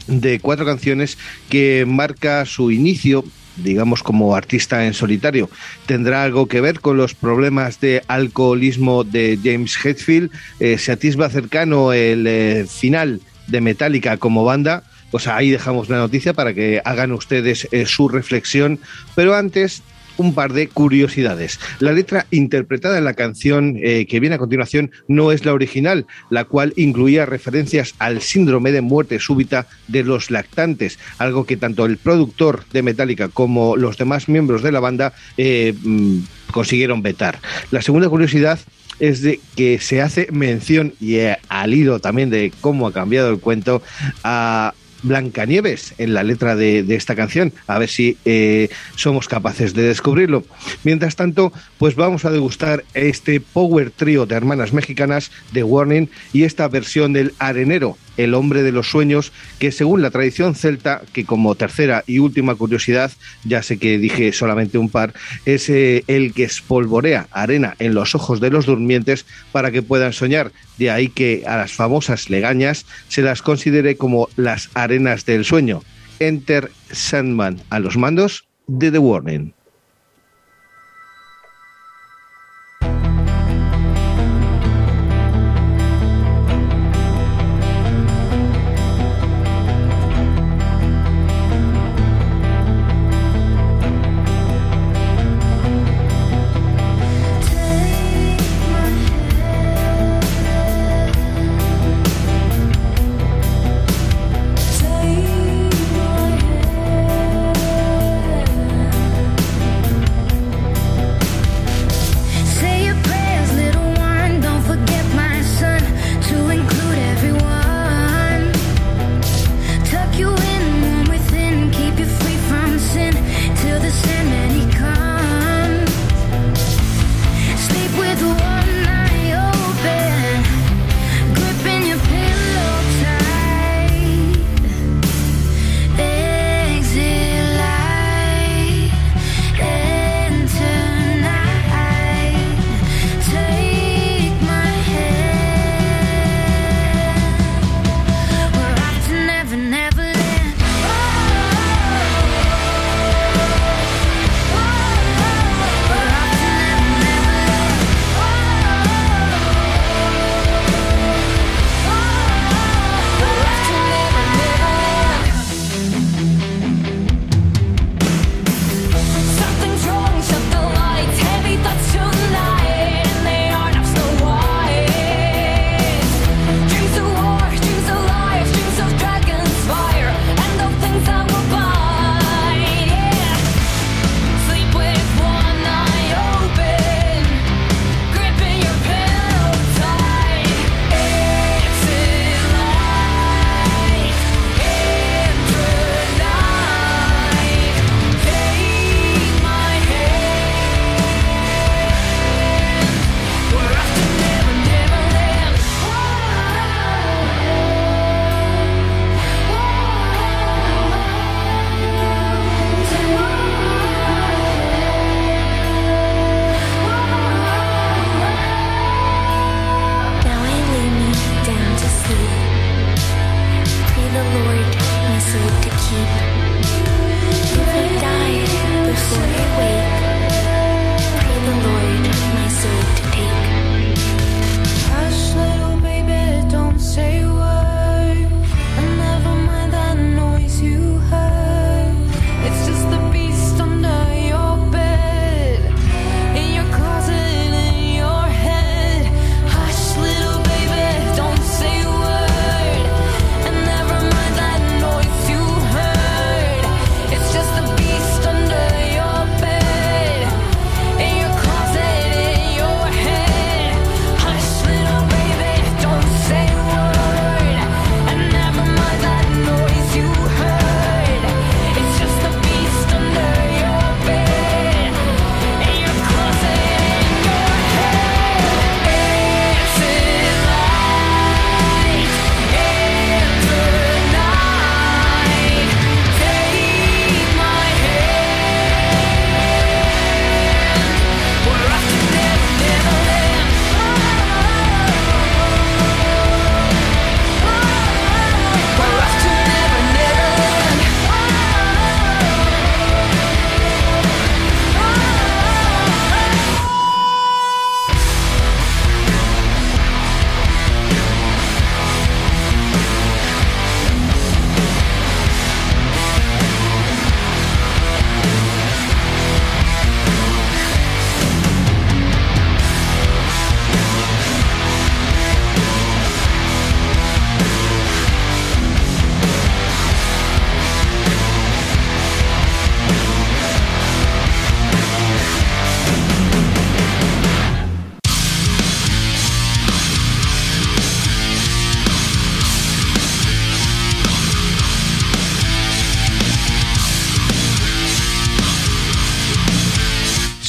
[0.07, 1.19] de cuatro canciones
[1.49, 3.25] que marca su inicio
[3.57, 5.51] digamos como artista en solitario.
[5.85, 10.31] Tendrá algo que ver con los problemas de alcoholismo de James Hetfield.
[10.59, 14.85] Eh, se atisba cercano el eh, final de Metallica como banda.
[15.13, 18.81] Pues ahí dejamos la noticia para que hagan ustedes eh, su reflexión.
[19.15, 19.83] Pero antes,
[20.17, 21.59] un par de curiosidades.
[21.79, 26.07] La letra interpretada en la canción eh, que viene a continuación no es la original,
[26.31, 31.87] la cual incluía referencias al síndrome de muerte súbita de los lactantes, algo que tanto
[31.87, 36.19] el productor de Metallica como los demás miembros de la banda eh, mm,
[36.53, 37.39] consiguieron vetar.
[37.71, 38.59] La segunda curiosidad
[39.01, 41.19] es de que se hace mención y
[41.49, 43.83] al hilo también de cómo ha cambiado el cuento
[44.23, 49.83] a Blancanieves en la letra de, esta canción, a ver si eh, somos capaces de
[49.83, 50.45] descubrirlo.
[50.85, 56.45] Mientras tanto, pues vamos a degustar este power trío de hermanas mexicanas de Warning y
[56.45, 61.25] esta versión del arenero, el hombre de los sueños, que según la tradición celta, que
[61.25, 63.13] como tercera y última curiosidad,
[63.45, 65.15] ya sé que dije solamente un par,
[65.47, 70.13] es eh, el que espolvorea arena en los ojos de los durmientes para que puedan
[70.13, 70.53] soñar.
[70.79, 75.83] De ahí que a las famosas legañas se las considere como las arenas del sueño.
[76.19, 79.55] Enter Sandman a los mandos de The Warning.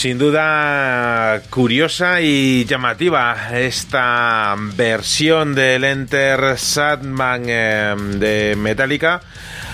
[0.03, 9.21] Sin duda curiosa y llamativa esta versión del Enter Sandman eh, de Metallica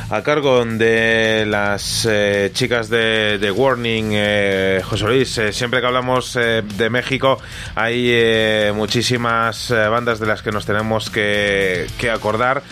[0.10, 5.38] a cargo de las eh, chicas de, Warning, eh, José Luis.
[5.38, 7.40] eh, siempre que hablamos de México
[7.76, 12.64] hay muchísimas bandas de las que nos tenemos que, acordar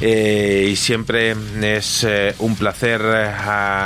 [0.00, 2.06] y siempre es
[2.38, 3.02] un placer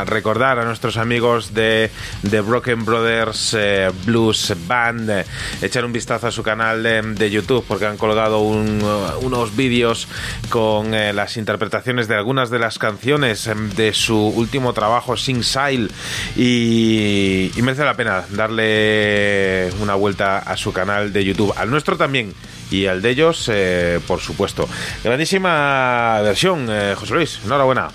[0.07, 1.91] recordar a nuestros amigos de,
[2.23, 5.10] de Broken Brothers eh, Blues Band.
[5.10, 5.24] eh,
[5.62, 10.08] echar un vistazo a su canal de, YouTube porque han colgado uh, unos vídeos
[10.49, 15.42] con eh, las interpretaciones de algunas de las canciones em, de su último trabajo, Sing
[15.44, 15.90] Sail,
[16.36, 22.34] y, merece la pena darle una vuelta a su canal de YouTube, al nuestro también.
[22.70, 24.68] Y al de ellos, eh, por supuesto.
[25.02, 27.40] Grandísima versión, eh, José Luis.
[27.44, 27.89] Enhorabuena.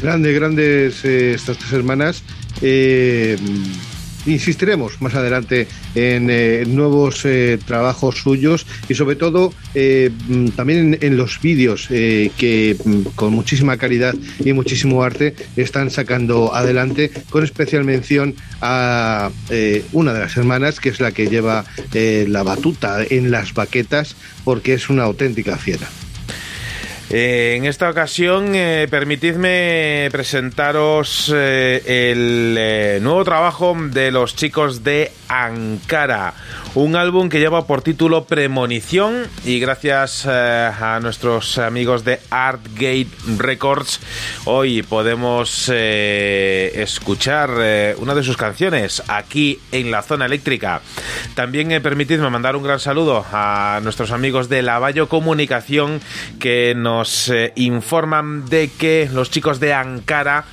[0.00, 2.22] Grandes, grandes eh, estas tres hermanas.
[2.60, 3.36] Eh,
[4.24, 5.66] insistiremos más adelante
[5.96, 11.88] en eh, nuevos eh, trabajos suyos y sobre todo mm, también en, en los vídeos
[11.88, 19.30] que mm, con muchísima calidad y muchísimo arte están sacando adelante con especial mención a
[19.92, 24.14] una de las hermanas que es la que lleva la batuta en las baquetas
[24.44, 25.88] porque es una auténtica fiera.
[27.14, 35.12] Eh, en esta ocasión, eh, permitidme presentaros eh, el nuevo trabajo de los chicos de
[35.28, 36.32] Ankara.
[36.74, 44.00] Un álbum que lleva por título Premonición y gracias a nuestros amigos de Artgate Records
[44.46, 47.50] hoy podemos escuchar
[47.98, 50.80] una de sus canciones aquí en la zona eléctrica.
[51.34, 56.00] También permitidme mandar un gran saludo a nuestros amigos de Lavallo Comunicación
[56.40, 60.44] que nos eh, informan de que los chicos de Ankara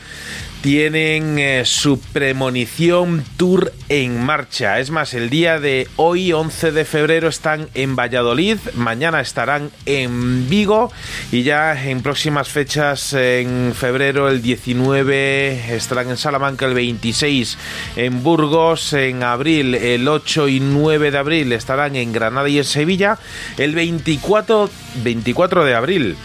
[0.62, 4.80] tienen eh, su premonición tour en marcha.
[4.80, 10.50] Es más, el día de hoy, 11 de febrero, están en Valladolid, mañana estarán en
[10.50, 10.92] Vigo.
[11.32, 17.58] Y ya en próximas fechas, en febrero, el 19, estarán en Salamanca, el 26
[17.96, 22.64] en Burgos, en abril, el 8 y 9 de abril estarán en Granada y en
[22.64, 23.18] Sevilla,
[23.58, 24.70] el 24,
[25.04, 26.18] 24 de abril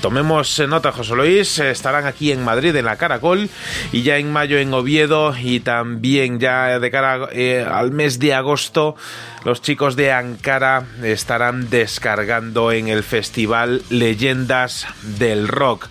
[0.00, 1.58] Tomemos nota, José Luis.
[1.58, 3.48] Estarán aquí en Madrid, en la Caracol,
[3.92, 8.34] y ya en mayo en Oviedo, y también ya de cara eh, al mes de
[8.34, 8.96] agosto,
[9.44, 15.88] los chicos de Ankara estarán descargando en el festival Leyendas del Rock.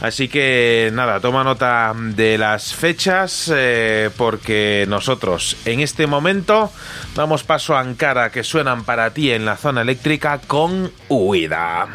[0.00, 6.70] Así que nada, toma nota de las fechas, eh, porque nosotros en este momento
[7.14, 11.88] damos paso a Ankara, que suenan para ti en la zona eléctrica con huida.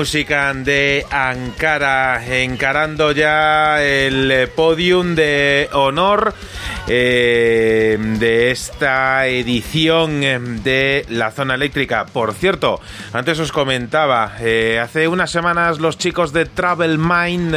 [0.00, 6.32] Música de Ankara, encarando ya el eh, podium de honor
[6.88, 7.29] eh,
[8.50, 12.06] esta edición eh, de la zona eléctrica.
[12.06, 12.80] Por cierto,
[13.12, 17.54] antes os comentaba, eh, hace unas semanas los chicos de Travel Mind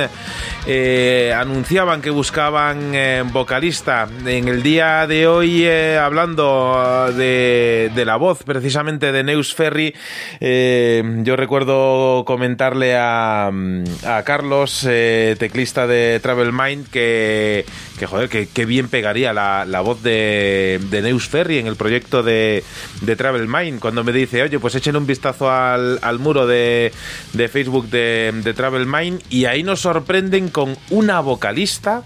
[0.67, 2.93] eh, anunciaban que buscaban
[3.31, 4.07] vocalista.
[4.25, 9.93] En el día de hoy, hablando de, de la voz precisamente de Neus Ferry,
[10.39, 17.65] yo recuerdo comentarle a, a Carlos, teclista de Travel Mind, que,
[18.05, 22.63] joder, que, bien pegaría la voz de, de Neus Ferry en el proyecto de,
[23.01, 23.79] de Travel Mind.
[23.79, 26.91] Cuando me dice, oye, pues echen un vistazo al, al muro de,
[27.33, 32.03] de Facebook de, de Travel Mind y ahí nos sorprenden con una vocalista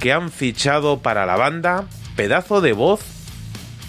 [0.00, 1.84] que han fichado para la banda,
[2.16, 3.17] pedazo de voz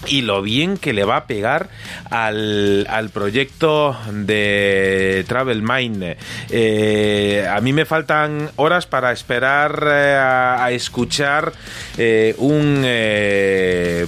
[0.06, 1.68] y lo bien que le va a pegar
[2.10, 6.16] al, al proyecto de Travel Mind.
[6.48, 11.52] Eh, a mí me faltan horas para esperar eh, a, escuchar
[11.98, 12.86] eh, un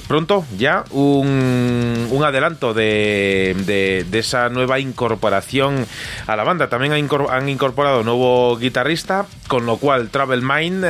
[0.08, 5.86] pronto ya un, un adelanto de, de, de esa nueva incorporación
[6.26, 6.68] a la banda.
[6.68, 10.84] También han incor- han incorporado nuevo guitarrista, con lo cual Travel Mind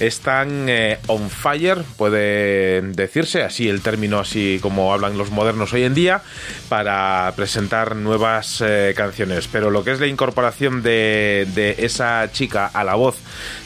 [0.00, 0.68] están
[1.06, 6.22] on fire, puede decirse así el término así como hablan los modernos hoy en día,
[6.68, 9.48] para presentar nuevas eh, canciones.
[9.48, 13.16] Pero lo que es la incorporación de, esa chica a la voz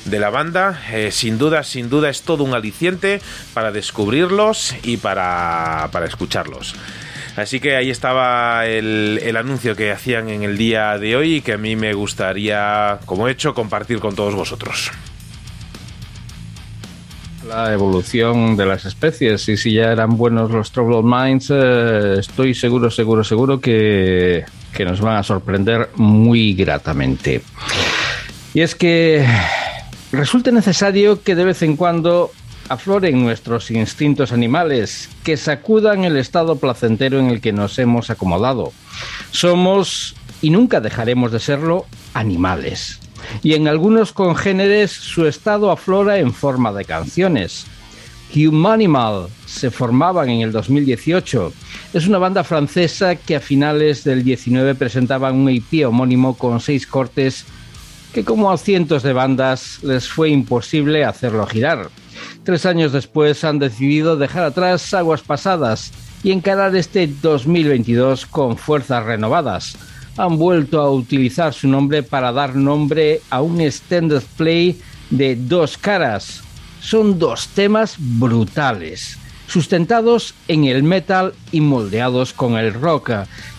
[0.05, 3.21] de la banda, eh, sin duda, sin duda es todo un aliciente
[3.55, 6.75] para descubrirlos y para, para escucharlos.
[7.37, 11.41] Así que ahí estaba el, el anuncio que hacían en el día de hoy y
[11.41, 14.93] que a mí me gustaría, como he hecho, compartir con todos vosotros.
[17.49, 22.55] La evolución de las especies y si ya eran buenos los Troubled Minds, eh, estoy
[22.55, 27.43] seguro, seguro, seguro que, que nos van a sorprender muy gratamente.
[28.55, 29.27] Y es que
[30.13, 32.31] resulta necesario que de vez en cuando
[32.69, 38.73] afloren nuestros instintos animales, que sacudan el estado placentero en el que nos hemos acomodado.
[39.31, 43.01] Somos, y nunca dejaremos de serlo, animales.
[43.43, 47.67] Y en algunos congéneres su estado aflora en forma de canciones.
[48.35, 51.53] Humanimal se formaban en el 2018.
[51.93, 56.87] Es una banda francesa que a finales del 19 presentaban un EP homónimo con seis
[56.87, 57.47] cortes
[58.13, 61.91] que como a cientos de bandas les fue imposible hacerlo girar.
[62.45, 69.05] Tres años después han decidido dejar atrás aguas pasadas y encarar este 2022 con fuerzas
[69.05, 69.77] renovadas.
[70.17, 75.77] Han vuelto a utilizar su nombre para dar nombre a un extended play de dos
[75.77, 76.43] caras.
[76.81, 79.19] Son dos temas brutales,
[79.49, 83.11] sustentados en el metal y moldeados con el rock,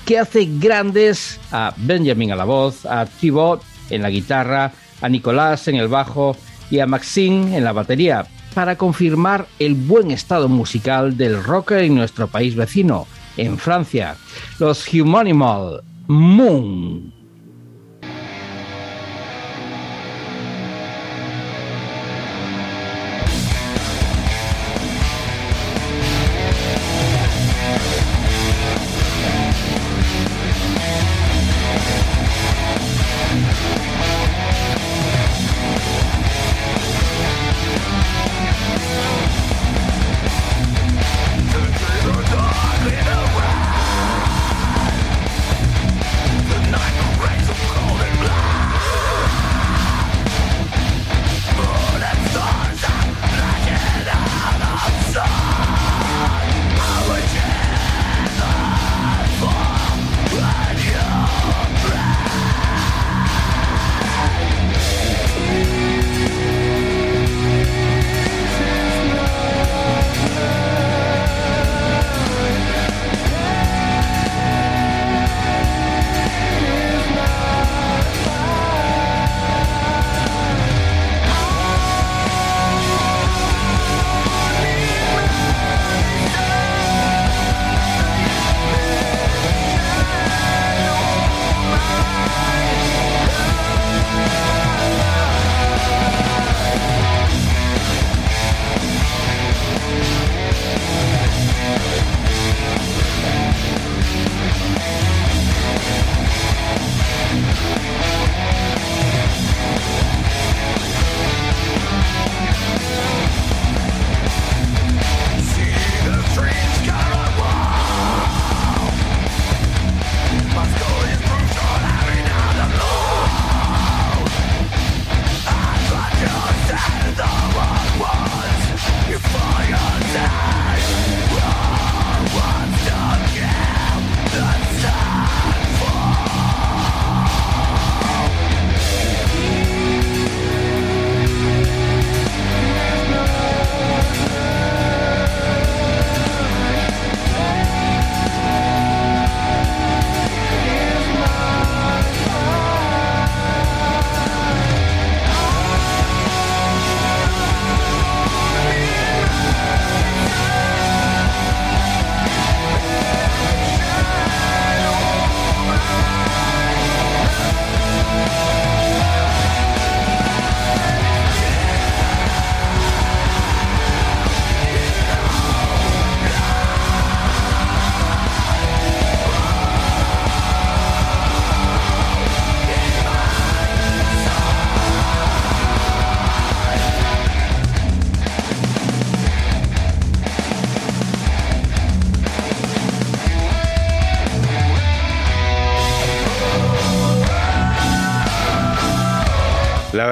[0.05, 5.67] que hace grandes a Benjamin a la voz, a Thibaut en la guitarra, a Nicolás
[5.67, 6.37] en el bajo
[6.69, 11.95] y a Maxine en la batería, para confirmar el buen estado musical del rock en
[11.95, 14.15] nuestro país vecino, en Francia.
[14.59, 17.14] Los Humanimal Moon.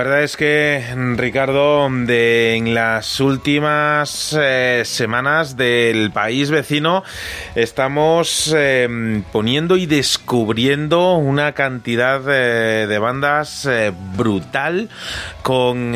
[0.03, 0.83] Verdad es que,
[1.15, 2.23] Ricardo, de,
[3.19, 7.03] últimas eh, semanas del país vecino
[7.56, 14.90] estamos eh, poniendo y descubriendo una cantidad eh, de bandas eh, brutal
[15.41, 15.93] con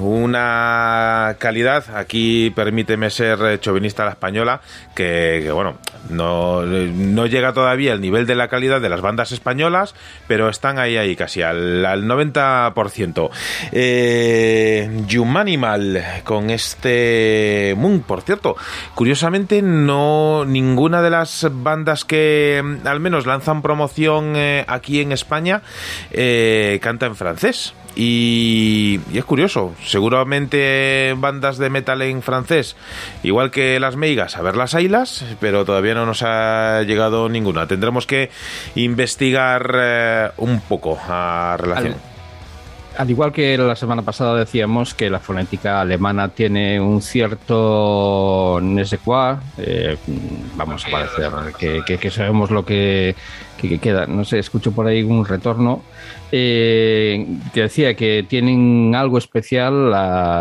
[0.00, 4.60] una calidad, aquí permíteme ser chauvinista a la española,
[4.94, 5.78] que, que, bueno,
[6.08, 9.94] no, no llega todavía al nivel de la calidad de las bandas españolas,
[10.28, 13.30] pero están ahí, ahí casi al, al 90%.
[13.72, 14.88] Eh,
[15.20, 18.56] Humanimal con este Moon, por cierto,
[18.94, 25.12] curiosamente no ninguna de las bandas que mm, al menos lanzan promoción eh, aquí en
[25.12, 25.62] España
[26.10, 27.74] eh, canta en francés.
[27.96, 32.76] Y, es curioso, seguramente bandas de metal en francés,
[33.22, 37.66] igual que las meigas, a ver las ailas, pero todavía no nos ha llegado ninguna.
[37.66, 38.30] Tendremos que
[38.76, 42.09] investigar eh, un poco a relación.
[43.06, 48.84] Igual que la semana pasada decíamos que la fonética alemana tiene un cierto ne
[49.58, 49.96] eh,
[50.56, 53.14] vamos a parecer que, que- que sabemos lo que,
[53.60, 54.06] que- que queda.
[54.06, 55.82] No sé, escucho por ahí un retorno.
[56.32, 59.92] Eh, que decía que tienen algo especial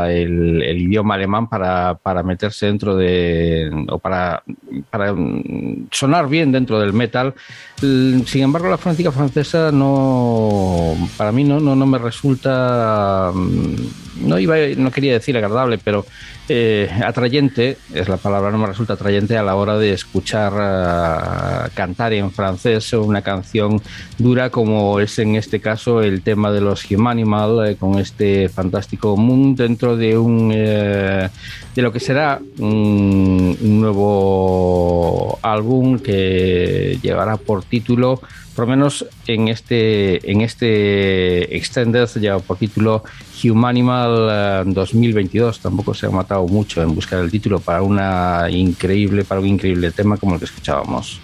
[0.07, 3.71] el, idioma alemán para, para meterse dentro de.
[3.89, 4.43] o para,
[4.91, 7.33] para mm, sonar bien dentro del metal.
[7.81, 10.93] L- Sin embargo, la fonética francesa no.
[11.17, 13.31] para mí no, no, no me resulta.
[13.33, 16.05] mm, No, iba, no quería decir agradable, pero
[16.49, 21.69] eh, atrayente es la palabra, no me resulta atrayente a la hora de escuchar ah,
[21.73, 23.81] cantar en francés una canción
[24.17, 29.17] dura como es en este caso el tema de los Humanimal eh, con este fantástico
[29.17, 31.29] Moon dentro de un eh,
[31.75, 38.21] de lo que será un, nuevo álbum que llevará por título
[38.55, 43.03] por lo menos en este en este extended lleva por título
[43.43, 49.23] Humanimal eh, 2022 tampoco se ha matado mucho en buscar el título para una increíble
[49.23, 51.21] para un increíble tema como el que escuchábamos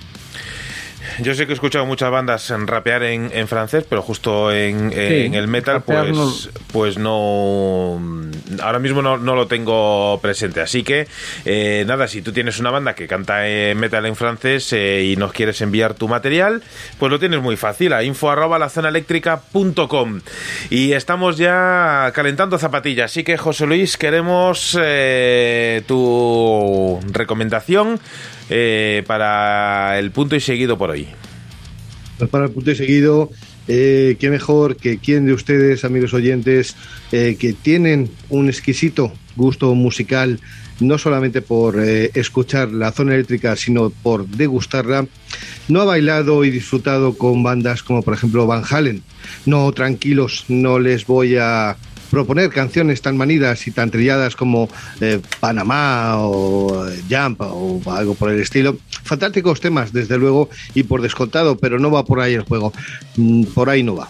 [1.19, 4.91] Yo sé que he escuchado muchas bandas en rapear en, en francés, pero justo en,
[4.93, 6.33] en el metal, pues no-
[6.73, 8.01] pues no.
[8.61, 10.61] Ahora mismo no, no lo tengo presente.
[10.61, 11.07] Así que,
[11.45, 15.15] eh, nada, si tú tienes una banda que canta eh, metal en francés eh, y
[15.15, 16.61] nos quieres enviar tu material,
[16.99, 20.21] pues lo tienes muy fácil a info arroba la zona eléctrica.com.
[20.69, 23.11] Y estamos ya calentando zapatillas.
[23.11, 27.99] Así que, José Luis, queremos eh, tu recomendación
[28.49, 31.07] eh, para el punto y seguido por hoy.
[32.17, 33.29] Pues para el punto y seguido,
[33.67, 36.75] eh, qué mejor que quien de ustedes, amigos oyentes,
[37.11, 40.39] eh, que tienen un exquisito gusto musical,
[40.79, 45.07] no solamente por eh, escuchar la zona eléctrica, sino por degustarla,
[45.67, 49.01] no ha bailado y disfrutado con bandas como por ejemplo Van Halen.
[49.45, 51.75] No, tranquilos, no les voy a
[52.09, 54.69] proponer canciones tan manidas y tan trilladas como
[55.01, 58.77] eh, Panamá o eh, Jump o algo por el estilo.
[59.03, 62.73] Fantásticos temas, desde luego, y por descontado, pero no va por ahí el juego.
[63.17, 64.09] Mm, Por ahí no va.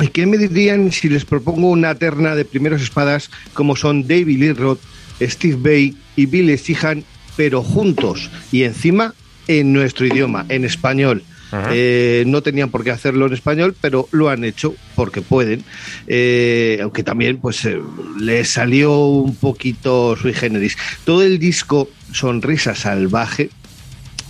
[0.00, 4.38] ¿Y qué me dirían si les propongo una terna de primeros espadas como son David
[4.38, 4.80] Lee Roth,
[5.20, 7.04] Steve Bay y Billy Sheehan,
[7.36, 9.14] pero juntos y encima
[9.48, 11.24] en nuestro idioma, en español?
[11.70, 15.64] Eh, no tenían por qué hacerlo en español, pero lo han hecho porque pueden.
[16.06, 17.80] Eh, aunque también pues eh,
[18.20, 20.76] les salió un poquito sui generis.
[21.04, 23.50] Todo el disco Sonrisa Salvaje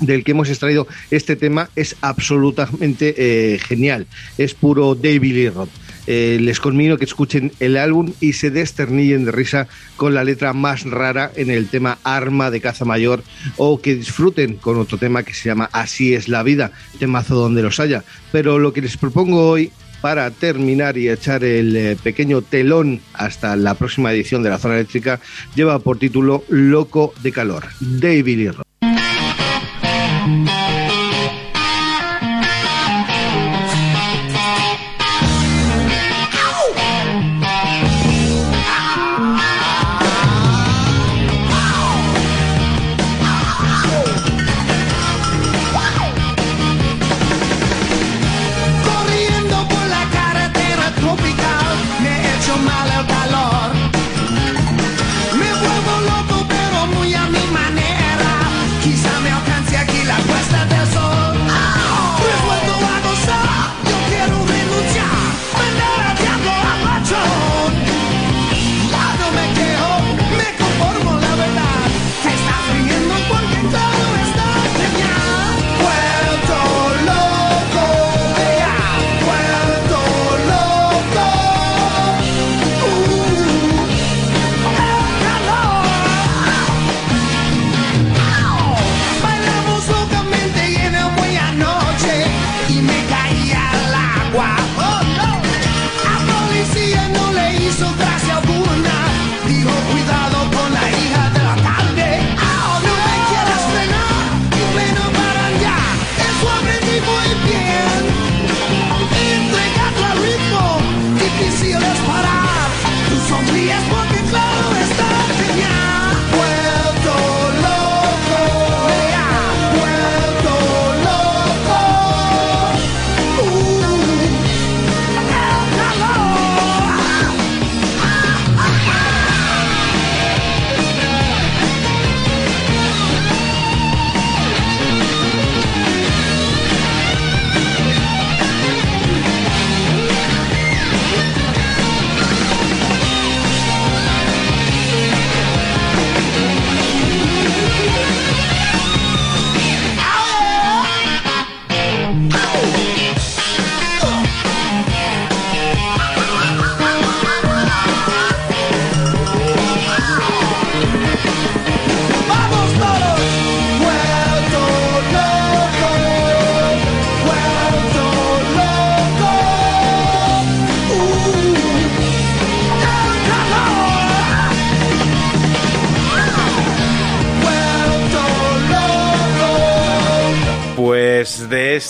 [0.00, 4.06] del que hemos extraído este tema es absolutamente genial.
[4.36, 5.70] Es puro David Lee Roth.
[6.10, 10.54] Eh, les conmino que escuchen el álbum y se desternillen de risa con la letra
[10.54, 13.22] más rara en el tema Arma de Caza Mayor
[13.58, 17.62] o que disfruten con otro tema que se llama Así es la vida, temazo donde
[17.62, 18.04] los haya.
[18.32, 19.70] Pero lo que les propongo hoy
[20.00, 24.76] para terminar y echar el eh, pequeño telón hasta la próxima edición de la zona
[24.76, 25.20] eléctrica
[25.54, 28.67] lleva por título Loco de Calor, David Lee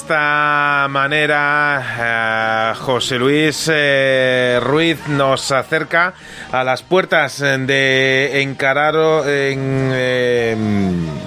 [0.08, 6.14] esta manera, eh, José Luis eh, Ruiz nos acerca
[6.50, 10.56] a las puertas de Encararo, en, eh,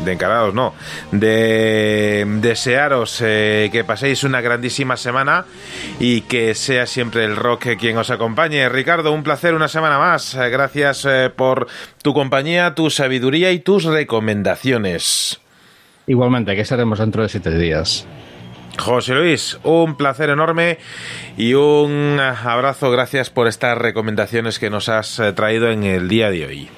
[0.03, 0.73] de Encararos, no,
[1.11, 5.45] de desearos eh, que paséis una grandísima semana
[5.99, 8.67] y que sea siempre el rock quien os acompañe.
[8.67, 10.33] Ricardo, un placer una semana más.
[10.33, 11.67] Gracias por
[12.01, 15.39] tu compañía, tu sabiduría y tus recomendaciones.
[16.07, 18.07] Igualmente, que estaremos dentro de siete días.
[18.77, 20.77] José Luis, un placer enorme
[21.37, 22.91] y un abrazo.
[22.91, 26.69] Gracias por estas recomendaciones que nos has eh, traído en el día de hoy.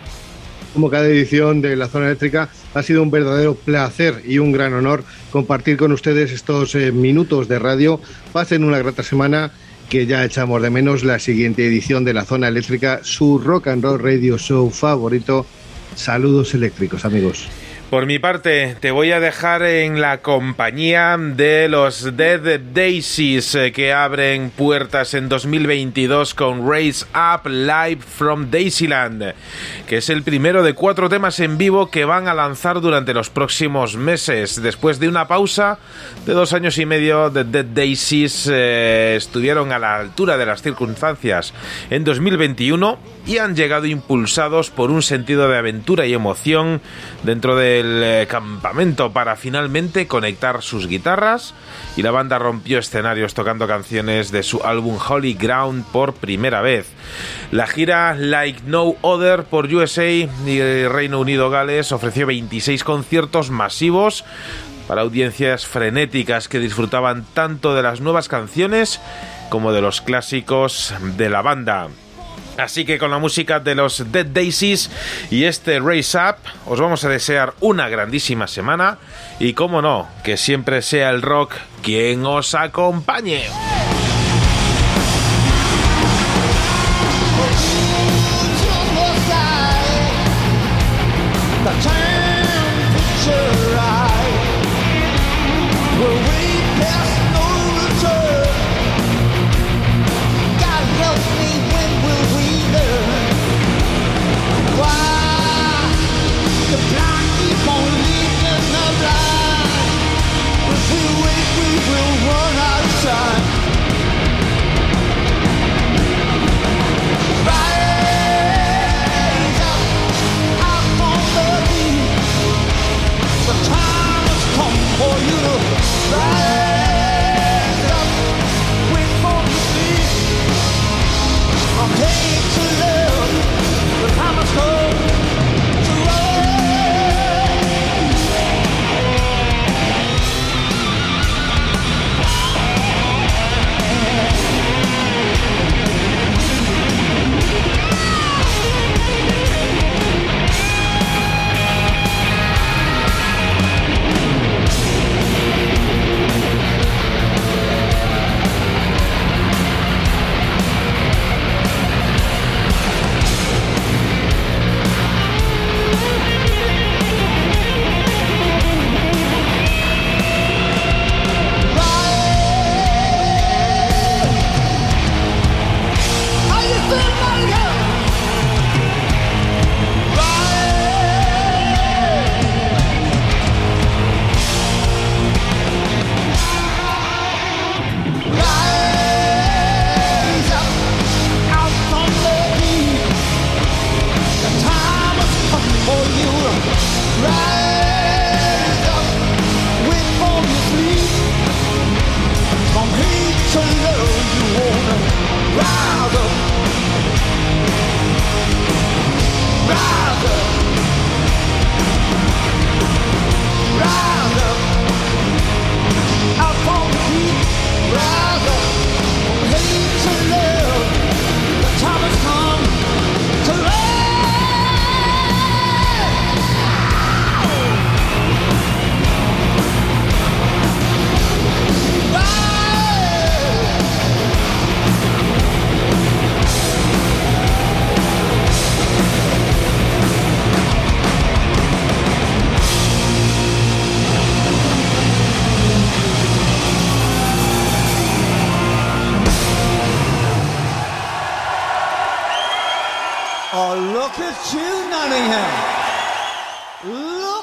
[0.73, 4.73] Como cada edición de la zona eléctrica, ha sido un verdadero placer y un gran
[4.73, 8.01] honor compartir con ustedes estos eh, minutos de radio.
[8.31, 9.51] Pasen una grata semana
[9.89, 13.83] que ya echamos de menos la siguiente edición de la zona eléctrica, su rock and
[13.83, 15.45] roll radio show favorito.
[15.95, 17.47] Saludos eléctricos, amigos.
[17.93, 23.71] Por mi parte, te voy a dejar en la compañía de los Dead Daisies eh,
[23.71, 29.35] que abren puertas en 2022 con Raise Up Live from Daisyland,
[29.87, 33.29] que es el primero de cuatro temas en vivo que van a lanzar durante los
[33.29, 34.59] próximos meses.
[34.59, 35.77] Después de una pausa
[36.25, 40.63] de dos años y medio, The Dead Daisies eh, estuvieron a la altura de las
[40.63, 41.53] circunstancias
[41.91, 42.97] en 2021
[43.27, 46.81] y han llegado impulsados por un sentido de aventura y emoción
[47.21, 51.53] dentro eh, campamento para finalmente conectar sus guitarras
[51.95, 56.87] y la banda rompió escenarios tocando canciones de su álbum Holy Ground por primera vez.
[57.51, 60.27] La gira Like No Other por USA y
[60.87, 64.23] Reino Unido Gales ofreció 26 conciertos masivos
[64.87, 68.99] para audiencias frenéticas que disfrutaban tanto de las nuevas canciones
[69.49, 71.89] como de los clásicos de la banda.
[72.57, 74.89] Así que con la música de los Dead Daisies
[75.31, 78.97] y este Race Up, os vamos a desear una grandísima semana
[79.39, 83.43] y, como no, que siempre sea el rock quien os acompañe.